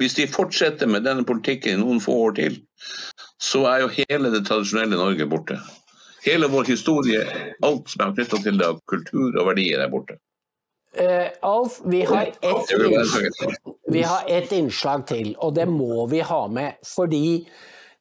Hvis 0.00 0.16
de 0.16 0.24
fortsetter 0.32 0.88
med 0.88 1.04
denne 1.04 1.26
politikken 1.28 1.74
i 1.74 1.80
noen 1.82 2.00
få 2.00 2.14
år 2.28 2.38
til, 2.38 2.56
så 3.36 3.66
er 3.68 3.82
jo 3.82 3.90
hele 3.98 4.32
det 4.32 4.46
tradisjonelle 4.48 4.96
Norge 4.96 5.26
borte. 5.28 5.58
Hele 6.24 6.48
vår 6.48 6.70
historie, 6.72 7.20
alt 7.62 7.92
som 7.92 8.06
er 8.06 8.14
knytta 8.16 8.40
til 8.46 8.56
det 8.58 8.66
av 8.66 8.80
kultur 8.88 9.36
og 9.36 9.50
verdier, 9.50 9.84
er 9.84 9.92
borte. 9.92 10.16
Uh, 10.96 11.28
Alf, 11.44 11.82
vi 11.84 12.00
har, 12.08 12.32
et, 12.32 12.72
vi 13.92 14.02
har 14.02 14.24
ett 14.26 14.52
innslag 14.56 15.04
til, 15.06 15.34
og 15.36 15.52
det 15.60 15.68
må 15.68 16.06
vi 16.08 16.24
ha 16.24 16.46
med. 16.48 16.80
Fordi 16.88 17.44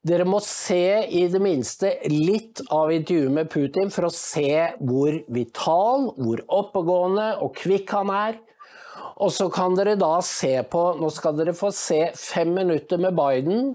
dere 0.05 0.27
må 0.29 0.39
se 0.43 1.07
i 1.09 1.23
det 1.31 1.39
minste 1.41 1.95
litt 2.11 2.61
av 2.73 2.91
intervjuet 2.93 3.33
med 3.33 3.49
Putin 3.51 3.89
for 3.93 4.07
å 4.07 4.13
se 4.13 4.51
hvor 4.79 5.17
vital, 5.33 6.11
hvor 6.19 6.43
oppegående 6.59 7.31
og 7.43 7.55
kvikk 7.57 7.95
han 7.97 8.13
er. 8.13 8.37
Og 9.17 9.33
så 9.33 9.47
kan 9.49 9.73
dere 9.77 9.95
da 9.97 10.19
se 10.21 10.53
på 10.69 10.81
Nå 11.01 11.09
skal 11.13 11.37
dere 11.39 11.55
få 11.57 11.71
se 11.73 12.11
fem 12.17 12.53
minutter 12.53 13.01
med 13.01 13.17
Biden. 13.17 13.73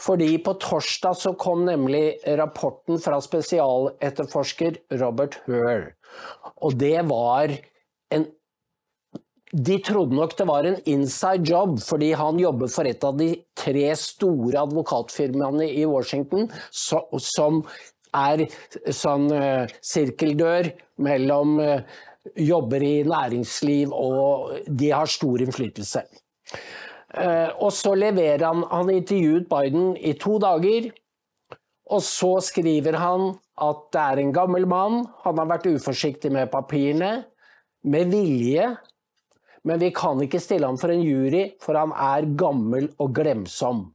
Fordi 0.00 0.38
på 0.40 0.54
torsdag 0.62 1.18
så 1.20 1.34
kom 1.36 1.66
nemlig 1.66 2.16
rapporten 2.40 3.00
fra 3.02 3.18
spesialetterforsker 3.20 4.80
Robert 5.02 5.36
Hur. 5.44 5.90
Og 6.64 6.78
det 6.80 7.02
var 7.10 7.52
en 8.10 8.24
de 9.50 9.78
trodde 9.82 10.14
nok 10.14 10.36
det 10.38 10.46
var 10.46 10.66
en 10.66 10.78
inside 10.86 11.48
job, 11.48 11.78
fordi 11.82 12.12
han 12.14 12.38
jobber 12.38 12.70
for 12.70 12.86
et 12.86 13.02
av 13.06 13.16
de 13.18 13.32
tre 13.58 13.88
store 13.98 14.60
advokatfirmaene 14.62 15.66
i 15.66 15.86
Washington, 15.90 16.46
som 16.70 17.64
er 18.14 18.44
sånn 18.94 19.26
uh, 19.34 19.70
sirkeldør 19.82 20.70
mellom 21.02 21.58
uh, 21.62 21.82
jobber 22.38 22.84
i 22.84 22.94
næringsliv 23.08 23.94
og 23.94 24.54
de 24.66 24.92
har 24.94 25.10
stor 25.10 25.42
innflytelse. 25.42 26.04
Uh, 27.10 27.50
og 27.58 27.72
så 27.74 27.96
leverer 27.98 28.44
han 28.46 28.62
Han 28.70 28.90
intervjuet 28.94 29.48
Biden 29.50 29.96
i 29.96 30.14
to 30.14 30.38
dager. 30.38 30.92
Og 31.90 32.04
så 32.06 32.36
skriver 32.38 32.94
han 33.02 33.32
at 33.58 33.80
det 33.90 34.02
er 34.02 34.20
en 34.22 34.32
gammel 34.32 34.66
mann, 34.70 35.08
han 35.24 35.40
har 35.42 35.48
vært 35.50 35.66
uforsiktig 35.72 36.30
med 36.30 36.52
papirene, 36.52 37.24
med 37.82 38.12
vilje 38.12 38.68
men 39.64 39.80
vi 39.80 39.90
kan 39.94 40.20
ikke 40.24 40.40
stille 40.40 40.66
ham 40.68 40.78
for 40.80 40.92
en 40.92 41.04
jury, 41.04 41.50
for 41.60 41.78
han 41.78 41.92
er 41.92 42.28
gammel 42.38 42.90
og 42.98 43.14
glemsom. 43.16 43.88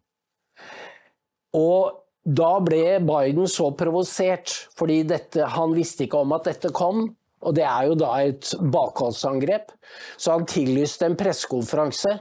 Og 1.56 2.02
da 2.26 2.52
ble 2.66 3.00
Biden 3.06 3.50
så 3.50 3.70
provosert, 3.78 4.54
fordi 4.78 5.04
dette, 5.08 5.46
han 5.56 5.76
visste 5.78 6.06
ikke 6.06 6.24
om 6.26 6.34
at 6.38 6.50
dette 6.50 6.74
kom. 6.76 7.08
Og 7.46 7.54
det 7.54 7.66
er 7.68 7.92
jo 7.92 7.98
da 8.00 8.14
et 8.26 8.50
bakholdsangrep. 8.74 9.70
Så 10.18 10.34
han 10.34 10.48
tillyste 10.50 11.06
en 11.06 11.18
pressekonferanse, 11.20 12.16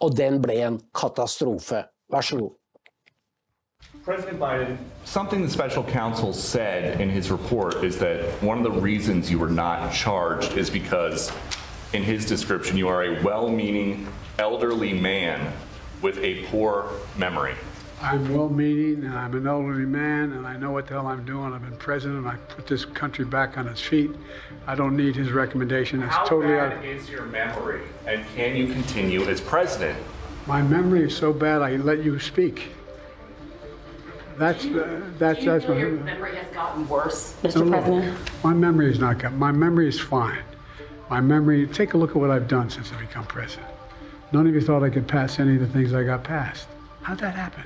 og 0.00 0.16
den 0.16 0.40
ble 0.40 0.56
en 0.64 0.80
katastrofe. 0.96 1.84
Vær 2.10 2.24
så 2.24 2.40
god. 2.40 2.56
President 4.04 4.38
Biden, 4.40 4.78
something 5.04 5.42
the 5.42 5.50
special 5.50 5.84
counsel 5.84 6.32
said 6.32 7.00
in 7.00 7.10
his 7.10 7.30
report 7.30 7.84
is 7.84 7.98
that 7.98 8.24
one 8.42 8.58
of 8.58 8.64
the 8.64 8.80
reasons 8.80 9.30
you 9.30 9.38
were 9.38 9.52
not 9.52 9.92
charged 9.92 10.56
is 10.56 10.70
because 10.70 11.30
in 11.92 12.02
his 12.02 12.24
description, 12.24 12.76
you 12.76 12.88
are 12.88 13.04
a 13.04 13.22
well 13.22 13.48
meaning 13.48 14.06
elderly 14.38 14.92
man 14.92 15.52
with 16.02 16.18
a 16.18 16.44
poor 16.46 16.90
memory. 17.16 17.54
I'm 18.00 18.34
well 18.34 18.48
meaning 18.48 19.04
and 19.04 19.14
I'm 19.14 19.34
an 19.34 19.46
elderly 19.46 19.84
man 19.84 20.32
and 20.32 20.46
I 20.46 20.56
know 20.56 20.70
what 20.70 20.86
the 20.86 20.94
hell 20.94 21.06
I'm 21.06 21.24
doing. 21.26 21.52
I've 21.52 21.62
been 21.62 21.76
president. 21.76 22.26
I 22.26 22.36
put 22.36 22.66
this 22.66 22.86
country 22.86 23.26
back 23.26 23.58
on 23.58 23.68
its 23.68 23.80
feet. 23.82 24.10
I 24.66 24.74
don't 24.74 24.96
need 24.96 25.14
his 25.14 25.32
recommendation. 25.32 26.02
It's 26.02 26.14
How 26.14 26.24
totally 26.24 26.54
bad 26.54 26.78
out. 26.78 26.84
is 26.84 27.10
your 27.10 27.26
memory 27.26 27.82
and 28.06 28.24
can 28.34 28.56
you 28.56 28.72
continue 28.72 29.22
as 29.28 29.40
president? 29.42 29.98
My 30.46 30.62
memory 30.62 31.02
is 31.04 31.16
so 31.16 31.32
bad 31.32 31.60
I 31.60 31.76
let 31.76 32.02
you 32.02 32.18
speak. 32.18 32.72
That's 34.38 34.64
uh, 34.64 35.02
that's 35.18 35.40
Do 35.40 35.44
you 35.44 35.50
that's 35.50 35.68
my 35.68 35.76
your 35.76 35.90
memory 35.90 36.36
has 36.36 36.54
gotten 36.54 36.88
worse, 36.88 37.34
Mr. 37.42 37.68
President. 37.68 38.18
My 38.42 38.54
memory 38.54 38.90
is 38.90 38.98
not 38.98 39.18
got. 39.18 39.34
My 39.34 39.52
memory 39.52 39.86
is 39.86 40.00
fine. 40.00 40.38
My 41.10 41.20
memory, 41.20 41.66
take 41.66 41.94
a 41.94 41.96
look 41.96 42.10
at 42.10 42.16
what 42.16 42.30
I've 42.30 42.46
done 42.46 42.70
since 42.70 42.92
I 42.92 43.00
become 43.00 43.26
president. 43.26 43.66
None 44.30 44.46
of 44.46 44.54
you 44.54 44.60
thought 44.60 44.84
I 44.84 44.90
could 44.90 45.08
pass 45.08 45.40
any 45.40 45.56
of 45.56 45.60
the 45.60 45.66
things 45.66 45.92
I 45.92 46.04
got 46.04 46.22
passed. 46.22 46.68
How'd 47.02 47.18
that 47.18 47.34
happen? 47.34 47.64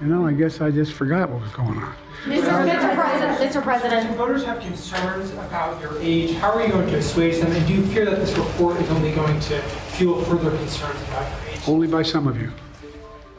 You 0.00 0.06
know, 0.06 0.26
I 0.26 0.32
guess 0.32 0.62
I 0.62 0.70
just 0.70 0.94
forgot 0.94 1.28
what 1.28 1.42
was 1.42 1.52
going 1.52 1.76
on. 1.76 1.94
Mr. 2.24 2.48
Mr. 2.66 2.94
President, 2.94 3.38
Mr. 3.38 3.62
President. 3.62 4.08
Do 4.08 4.16
voters 4.16 4.42
have 4.44 4.60
concerns 4.60 5.32
about 5.32 5.78
your 5.82 6.00
age? 6.00 6.32
How 6.36 6.50
are 6.50 6.64
you 6.64 6.72
going 6.72 6.86
to 6.88 6.96
assuage 6.96 7.40
them? 7.40 7.52
And 7.52 7.66
do 7.66 7.74
you 7.74 7.84
fear 7.88 8.06
that 8.06 8.20
this 8.20 8.34
report 8.38 8.80
is 8.80 8.88
only 8.88 9.12
going 9.12 9.38
to 9.38 9.60
fuel 9.60 10.22
further 10.24 10.50
concerns 10.56 11.00
about 11.08 11.30
your 11.30 11.52
age? 11.52 11.60
Only 11.68 11.88
by 11.88 12.02
some 12.02 12.26
of 12.26 12.40
you. 12.40 12.50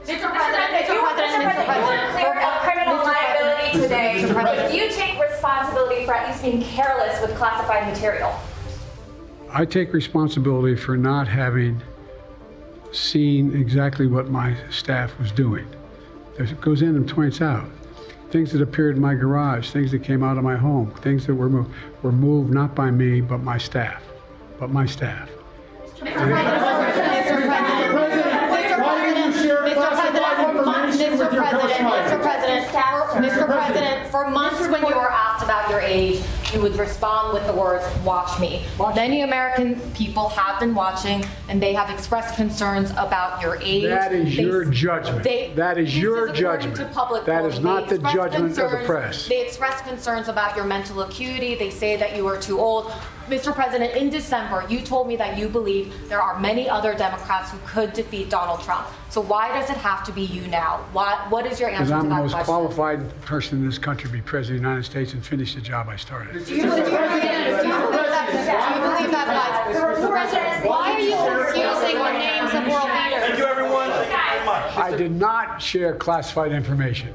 Mr. 0.06 0.30
President, 0.30 0.70
Mr. 0.78 1.00
President, 1.00 1.44
Mr. 1.44 1.66
President. 1.66 2.12
Cleared 2.14 2.38
up 2.38 2.62
criminal 2.62 2.98
liability 3.04 3.80
today. 3.82 4.32
But 4.32 4.70
do 4.70 4.78
you 4.78 4.92
take 4.92 5.20
responsibility 5.20 6.06
for 6.06 6.14
at 6.14 6.30
least 6.30 6.44
being 6.44 6.62
careless 6.62 7.20
with 7.20 7.36
classified 7.36 7.92
material? 7.92 8.32
I 9.50 9.66
take 9.66 9.94
responsibility 9.94 10.76
for 10.76 10.98
not 10.98 11.28
having 11.28 11.82
seen 12.92 13.56
exactly 13.56 14.08
what 14.08 14.30
my 14.30 14.56
staff 14.70 15.18
was 15.20 15.32
doing. 15.32 15.68
It 16.38 16.60
goes 16.62 16.82
in 16.82 16.96
and 16.96 17.10
points 17.10 17.42
out 17.42 17.68
things 18.30 18.52
that 18.52 18.62
appeared 18.62 18.98
in 18.98 19.02
my 19.02 19.16
garage, 19.16 19.70
things 19.70 19.92
that 19.92 20.04
came 20.04 20.22
out 20.22 20.38
of 20.38 20.44
my 20.44 20.58
home, 20.58 20.92
things 21.02 21.26
that 21.28 21.36
were 21.36 21.50
moved, 21.50 21.74
were 22.04 22.12
moved 22.12 22.54
not 22.54 22.76
by 22.76 22.92
me, 22.92 23.22
but 23.22 23.38
my 23.38 23.58
staff. 23.58 24.04
But 24.60 24.70
my 24.70 24.86
staff. 24.86 25.30
Mr. 33.18 33.46
President, 33.48 34.12
for 34.12 34.30
months 34.30 34.68
when 34.68 34.82
you 34.82 34.96
were 34.96 35.12
asked 35.12 35.44
about 35.44 35.70
your 35.70 35.80
age, 35.80 36.22
you 36.54 36.62
would 36.62 36.76
respond 36.78 37.34
with 37.34 37.46
the 37.48 37.54
words, 37.54 37.86
watch 38.04 38.40
me. 38.40 38.64
Many 38.96 39.22
American 39.22 39.80
people 39.92 40.30
have 40.30 40.60
been 40.60 40.74
watching 40.74 41.26
and 41.50 41.62
they 41.62 41.74
have 41.74 41.90
expressed 41.90 42.36
concerns 42.36 42.92
about 42.92 43.42
your 43.42 43.58
age. 43.62 43.84
That 43.84 44.14
is 44.14 44.36
They- 44.36 44.44
your 44.44 44.66
judgment. 44.66 45.24
they- 45.24 45.52
That 45.56 45.78
is 45.78 45.98
your 45.98 46.26
according 46.30 46.36
judgment. 46.42 46.78
That 47.26 47.42
voting. 47.42 47.52
is 47.58 47.60
not 47.60 47.90
the 47.90 47.98
judgment 48.00 48.58
of 48.58 48.72
the 48.72 48.78
press. 48.86 49.28
They 49.28 49.42
express 49.42 49.82
concerns 49.82 50.28
about 50.28 50.56
your 50.56 50.66
mental 50.66 51.02
acuity. 51.02 51.56
They 51.56 51.70
say 51.70 51.96
that 51.98 52.16
you 52.16 52.28
are 52.28 52.38
too 52.38 52.60
old. 52.60 52.92
Mr. 53.28 53.54
President, 53.54 53.94
in 53.96 54.10
December, 54.10 54.66
you 54.70 54.80
told 54.80 55.06
me 55.08 55.18
that 55.18 55.38
you 55.38 55.50
believe 55.50 55.94
there 56.08 56.22
are 56.22 56.40
many 56.40 56.70
other 56.70 56.94
Democrats 56.96 57.52
who 57.52 57.58
could 57.66 57.92
defeat 57.92 58.30
Donald 58.30 58.62
Trump. 58.62 58.88
So 59.10 59.20
why 59.20 59.50
does 59.60 59.70
it 59.70 59.76
have 59.78 60.06
to 60.06 60.14
be 60.14 60.22
you 60.24 60.48
now? 60.48 60.86
Why, 60.94 61.26
what 61.28 61.46
is 61.46 61.60
your 61.60 61.70
answer 61.70 61.90
to 61.90 61.96
I'm 61.96 62.04
the 62.10 62.16
most 62.16 62.32
question? 62.32 62.46
qualified 62.46 63.22
person 63.22 63.60
in 63.60 63.66
this 63.66 63.78
country 63.78 64.10
to 64.10 64.14
be 64.14 64.22
president 64.22 64.60
of 64.60 64.64
the 64.64 64.68
United 64.70 64.90
States 64.90 65.14
and 65.14 65.26
finish 65.26 65.56
the 65.56 65.62
job 65.62 65.90
I 65.90 65.98
started. 65.98 66.46
Do 66.46 66.56
you 66.56 66.64
believe, 66.64 66.86
do 66.86 66.92
you 66.92 66.98
believe 66.98 67.12
that? 68.08 68.28
Do 68.32 68.38
you 68.80 68.88
believe 68.88 69.12
that. 69.12 69.28
President, 70.10 70.66
why 70.66 70.94
are 70.94 71.00
you 71.00 71.16
confusing 71.16 71.98
the 71.98 72.14
names 72.14 72.54
of 72.54 72.68
world 72.72 72.90
leaders? 72.90 73.28
Thank 73.28 73.38
you, 73.40 73.46
everyone. 73.46 73.90
Thank 73.90 74.12
you 74.12 74.18
very 74.18 74.46
much. 74.46 74.78
I 74.78 74.96
did 74.96 75.12
not 75.12 75.62
share 75.62 75.96
classified 75.96 76.52
information. 76.54 77.14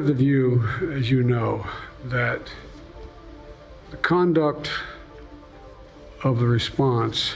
Of 0.00 0.06
the 0.06 0.14
view, 0.14 0.66
as 0.92 1.10
you 1.10 1.22
know, 1.22 1.66
that 2.04 2.50
the 3.90 3.98
conduct 3.98 4.70
of 6.24 6.38
the 6.38 6.46
response 6.46 7.34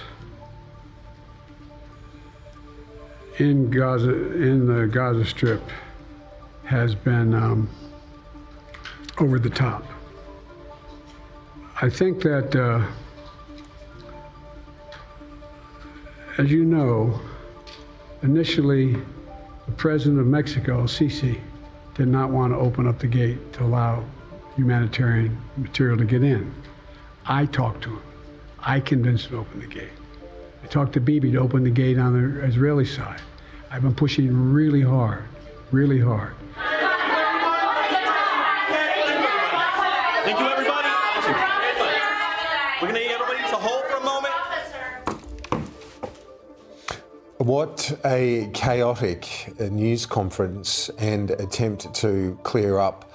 in 3.38 3.70
Gaza, 3.70 4.14
in 4.32 4.66
the 4.66 4.86
Gaza 4.86 5.26
Strip, 5.26 5.62
has 6.64 6.94
been 6.94 7.34
um, 7.34 7.68
over 9.18 9.38
the 9.38 9.50
top. 9.50 9.84
I 11.82 11.90
think 11.90 12.22
that, 12.22 12.56
uh, 12.56 12.82
as 16.38 16.50
you 16.50 16.64
know, 16.64 17.20
initially, 18.22 18.94
the 19.66 19.72
president 19.76 20.18
of 20.18 20.26
Mexico, 20.26 20.84
Sisi, 20.84 21.38
did 21.95 22.09
not 22.09 22.30
want 22.30 22.53
to 22.53 22.59
open 22.59 22.86
up 22.86 22.99
the 22.99 23.07
gate 23.07 23.53
to 23.55 23.64
allow 23.64 24.05
humanitarian 24.57 25.40
material 25.57 25.97
to 25.97 26.05
get 26.05 26.22
in. 26.22 26.53
I 27.26 27.47
talked 27.47 27.82
to 27.84 27.90
him. 27.90 28.03
I 28.61 28.80
convinced 28.80 29.26
him 29.26 29.32
to 29.32 29.38
open 29.38 29.61
the 29.61 29.66
gate. 29.66 29.92
I 30.62 30.66
talked 30.66 30.92
to 30.95 31.01
Bibi 31.01 31.30
to 31.32 31.38
open 31.38 31.62
the 31.62 31.70
gate 31.70 31.99
on 31.99 32.12
the 32.12 32.45
Israeli 32.45 32.84
side. 32.84 33.20
I've 33.70 33.82
been 33.82 33.95
pushing 33.95 34.53
really 34.53 34.82
hard, 34.82 35.24
really 35.70 36.01
hard. 36.01 36.34
What 47.45 48.01
a 48.07 48.49
chaotic 48.55 49.53
uh, 49.61 49.64
news 49.64 50.07
conference 50.07 50.88
and 50.99 51.30
attempt 51.32 51.92
to 51.97 52.38
clear 52.42 52.78
up 52.78 53.12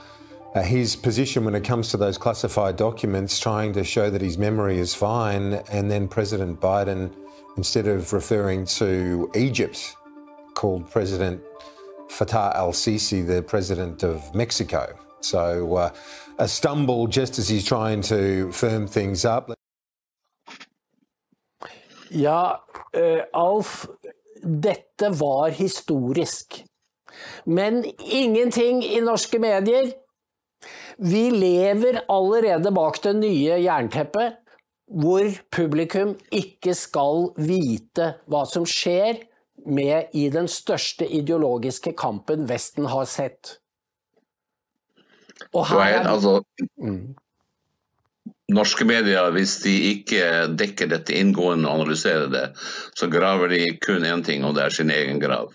uh, 0.53 0.61
his 0.61 0.95
position 0.95 1.45
when 1.45 1.55
it 1.55 1.63
comes 1.63 1.89
to 1.89 1.97
those 1.97 2.19
classified 2.19 2.75
documents, 2.75 3.39
trying 3.39 3.73
to 3.73 3.83
show 3.83 4.11
that 4.11 4.21
his 4.21 4.37
memory 4.37 4.77
is 4.77 4.93
fine. 4.93 5.53
And 5.71 5.89
then 5.89 6.07
President 6.07 6.61
Biden, 6.61 7.11
instead 7.57 7.87
of 7.87 8.13
referring 8.13 8.65
to 8.65 9.31
Egypt, 9.33 9.95
called 10.53 10.87
President 10.91 11.41
Fattah 12.07 12.53
al 12.53 12.71
Sisi 12.71 13.25
the 13.25 13.41
president 13.41 14.03
of 14.03 14.35
Mexico. 14.35 14.95
So 15.21 15.75
uh, 15.75 15.93
a 16.37 16.47
stumble 16.47 17.07
just 17.07 17.39
as 17.39 17.49
he's 17.49 17.65
trying 17.65 18.03
to 18.03 18.51
firm 18.51 18.85
things 18.85 19.25
up. 19.25 19.51
Ja, 22.11 22.63
eh, 22.91 23.21
Alf, 23.33 23.87
dette 24.43 25.09
var 25.19 25.49
historisk. 25.55 26.63
Men 27.45 27.83
ingenting 27.99 28.83
i 28.85 28.99
norske 29.01 29.39
medier. 29.39 29.91
Vi 30.99 31.29
lever 31.31 32.01
allerede 32.11 32.71
bak 32.75 32.99
det 33.03 33.15
nye 33.19 33.59
jernteppet, 33.63 34.39
hvor 34.89 35.29
publikum 35.53 36.15
ikke 36.33 36.73
skal 36.75 37.29
vite 37.37 38.13
hva 38.27 38.43
som 38.49 38.65
skjer 38.67 39.21
med 39.69 40.15
i 40.17 40.27
den 40.33 40.47
største 40.51 41.07
ideologiske 41.07 41.93
kampen 41.99 42.47
Vesten 42.49 42.87
har 42.89 43.07
sett. 43.09 43.59
Og 45.53 45.63
er, 45.63 45.71
her 45.71 45.99
er 46.01 46.13
altså, 46.15 46.41
Mm. 46.77 47.15
Norske 48.53 48.85
medier, 48.87 49.29
hvis 49.35 49.59
de 49.63 49.75
ikke 49.93 50.23
dekker 50.57 50.89
dette 50.91 51.15
inngående 51.15 51.69
og 51.69 51.81
analyserer 51.81 52.29
det, 52.33 52.45
så 52.97 53.09
graver 53.11 53.53
de 53.53 53.63
kun 53.83 54.05
én 54.07 54.23
ting, 54.25 54.45
og 54.45 54.55
det 54.57 54.65
er 54.65 54.75
sin 54.75 54.93
egen 54.93 55.21
grav. 55.21 55.53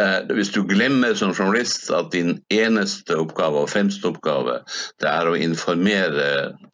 Eh, 0.00 0.20
hvis 0.34 0.50
du 0.54 0.62
glemmer 0.66 1.14
som 1.14 1.34
journalist 1.36 1.90
at 1.94 2.10
din 2.14 2.38
eneste 2.50 3.18
oppgave 3.20 3.62
og 3.62 3.68
fremste 3.70 4.08
oppgave 4.08 4.62
det 4.98 5.10
er 5.10 5.28
å 5.28 5.36
informere 5.36 6.28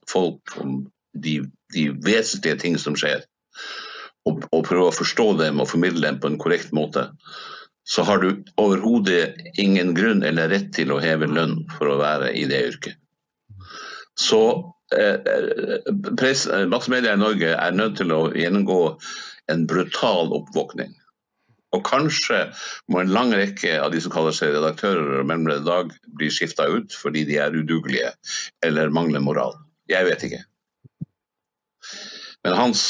folk 0.09 0.55
om 0.63 0.85
de, 1.13 1.41
de 1.75 1.89
vesentlige 2.07 2.61
ting 2.63 2.79
som 2.81 2.97
skjer, 2.99 3.27
og, 4.25 4.47
og 4.55 4.65
prøve 4.69 4.89
å 4.89 4.95
forstå 4.95 5.27
dem 5.43 5.61
og 5.61 5.69
formidle 5.75 6.07
dem 6.07 6.21
på 6.23 6.31
en 6.31 6.41
korrekt 6.41 6.73
måte, 6.77 7.11
så 7.85 8.07
har 8.09 8.23
du 8.23 8.45
overhodet 8.57 9.35
ingen 9.61 9.93
grunn 9.97 10.25
eller 10.25 10.49
rett 10.49 10.71
til 10.77 10.95
å 10.95 11.03
heve 11.03 11.29
lønn 11.29 11.59
for 11.77 11.91
å 11.93 11.99
være 12.01 12.33
i 12.33 12.47
det 12.49 12.63
yrket. 12.71 13.04
Så 14.21 14.43
eh, 14.95 15.17
press, 16.19 16.47
eh, 16.47 16.67
massemedia 16.71 17.15
i 17.15 17.21
Norge 17.21 17.55
er 17.55 17.75
nødt 17.75 17.97
til 17.99 18.13
å 18.15 18.21
gjennomgå 18.35 18.83
en 19.53 19.67
brutal 19.71 20.33
oppvåkning. 20.37 20.95
Og 21.75 21.83
kanskje 21.87 22.41
må 22.93 23.03
en 23.03 23.13
lang 23.15 23.33
rekke 23.35 23.75
av 23.83 23.91
de 23.95 24.03
som 24.03 24.13
kaller 24.15 24.35
seg 24.37 24.55
redaktører 24.55 25.21
og 25.21 25.27
mellomledere 25.29 25.65
i 25.65 25.67
dag, 25.67 25.97
bli 26.19 26.31
skifta 26.31 26.69
ut 26.71 26.95
fordi 26.95 27.25
de 27.27 27.41
er 27.43 27.57
udugelige 27.57 28.13
eller 28.67 28.95
mangler 28.95 29.25
moral. 29.25 29.57
Jeg 29.91 30.07
vet 30.07 30.23
ikke. 30.29 30.45
Men 32.45 32.57
hans 32.57 32.85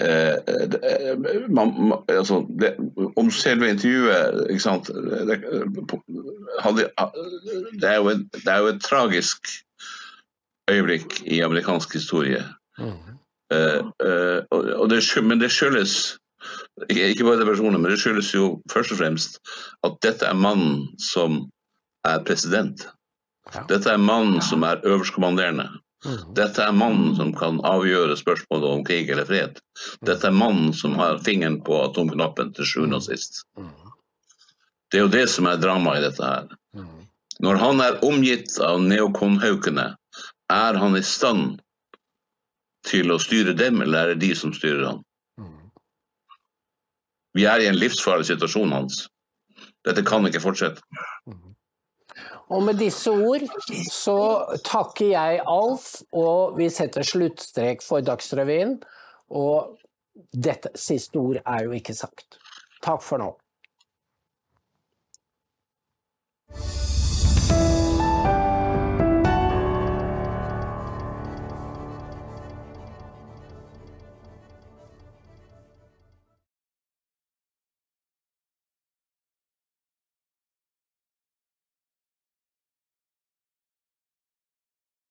eh, 0.00 0.34
eh, 0.34 1.14
man, 1.48 1.72
man, 1.76 2.02
altså, 2.08 2.42
det, 2.60 2.74
Om 3.16 3.30
selve 3.32 3.70
intervjuet 3.70 4.60
sant, 4.62 4.90
det, 5.28 5.38
hadde, 6.64 6.90
er 6.98 8.10
en, 8.10 8.28
det 8.34 8.52
er 8.52 8.62
jo 8.64 8.72
et 8.74 8.84
tragisk 8.84 9.54
øyeblikk 10.70 11.20
i 11.26 11.40
amerikansk 11.44 11.92
historie. 11.98 12.44
Eh, 12.78 13.80
eh, 14.04 14.40
og, 14.50 14.64
og 14.82 14.90
det, 14.90 15.02
men 15.24 15.40
det 15.40 15.50
skyldes 15.52 16.18
ikke 16.88 17.24
bare 17.24 17.40
det 17.40 17.48
personet, 17.48 17.80
men 17.80 17.90
det 17.90 17.98
skyldes 18.00 18.30
jo 18.34 18.60
først 18.72 18.92
og 18.94 19.00
fremst 19.00 19.40
at 19.86 19.98
dette 20.04 20.26
er 20.28 20.38
mannen 20.38 20.86
som 21.02 21.42
er 22.06 22.22
president. 22.26 22.86
Dette 23.68 23.90
er 23.90 24.00
mannen 24.00 24.42
som 24.44 24.62
er 24.62 24.82
øverstkommanderende. 24.84 25.68
Dette 26.36 26.62
er 26.62 26.76
mannen 26.76 27.16
som 27.18 27.32
kan 27.34 27.58
avgjøre 27.66 28.16
spørsmålet 28.20 28.68
om 28.70 28.84
krig 28.86 29.08
eller 29.10 29.26
fred. 29.26 29.58
Dette 30.06 30.28
er 30.28 30.36
mannen 30.36 30.70
som 30.76 30.94
har 31.00 31.18
fingeren 31.26 31.58
på 31.66 31.80
atomknappen 31.88 32.52
til 32.54 32.68
sjuende 32.68 33.00
og 33.00 33.06
sist. 33.08 33.42
Det 34.88 35.00
er 35.00 35.06
jo 35.06 35.14
det 35.16 35.26
som 35.32 35.48
er 35.50 35.58
dramaet 35.60 36.02
i 36.02 36.06
dette 36.06 36.28
her. 36.28 36.46
Når 37.42 37.58
han 37.62 37.82
er 37.82 37.98
omgitt 38.06 38.54
av 38.62 38.80
neokonhaukene, 38.82 39.90
er 40.52 40.78
han 40.80 40.96
i 40.96 41.04
stand 41.04 41.60
til 42.88 43.12
å 43.12 43.20
styre 43.20 43.52
dem, 43.56 43.82
eller 43.84 43.98
er 43.98 44.14
det 44.14 44.26
de 44.26 44.34
som 44.38 44.54
styrer 44.56 44.86
han? 44.86 45.04
Vi 47.36 47.44
er 47.46 47.62
i 47.62 47.68
en 47.70 47.76
livsfarlig 47.78 48.26
situasjon 48.30 48.72
hans. 48.72 49.04
Dette 49.86 50.02
kan 50.06 50.26
ikke 50.26 50.42
fortsette. 50.42 50.82
Og 52.48 52.62
med 52.64 52.78
disse 52.80 53.12
ord 53.12 53.44
så 53.92 54.16
takker 54.64 55.12
jeg 55.12 55.42
Alf, 55.44 55.90
og 56.16 56.56
vi 56.58 56.70
setter 56.72 57.04
sluttstrek 57.04 57.84
for 57.84 58.04
Dagsrevyen. 58.04 58.78
Og 59.36 59.76
dette 60.32 60.72
siste 60.78 61.20
ord 61.20 61.42
er 61.44 61.66
jo 61.66 61.76
ikke 61.76 61.94
sagt. 61.94 62.40
Takk 62.82 63.04
for 63.04 63.20
nå. 63.20 63.28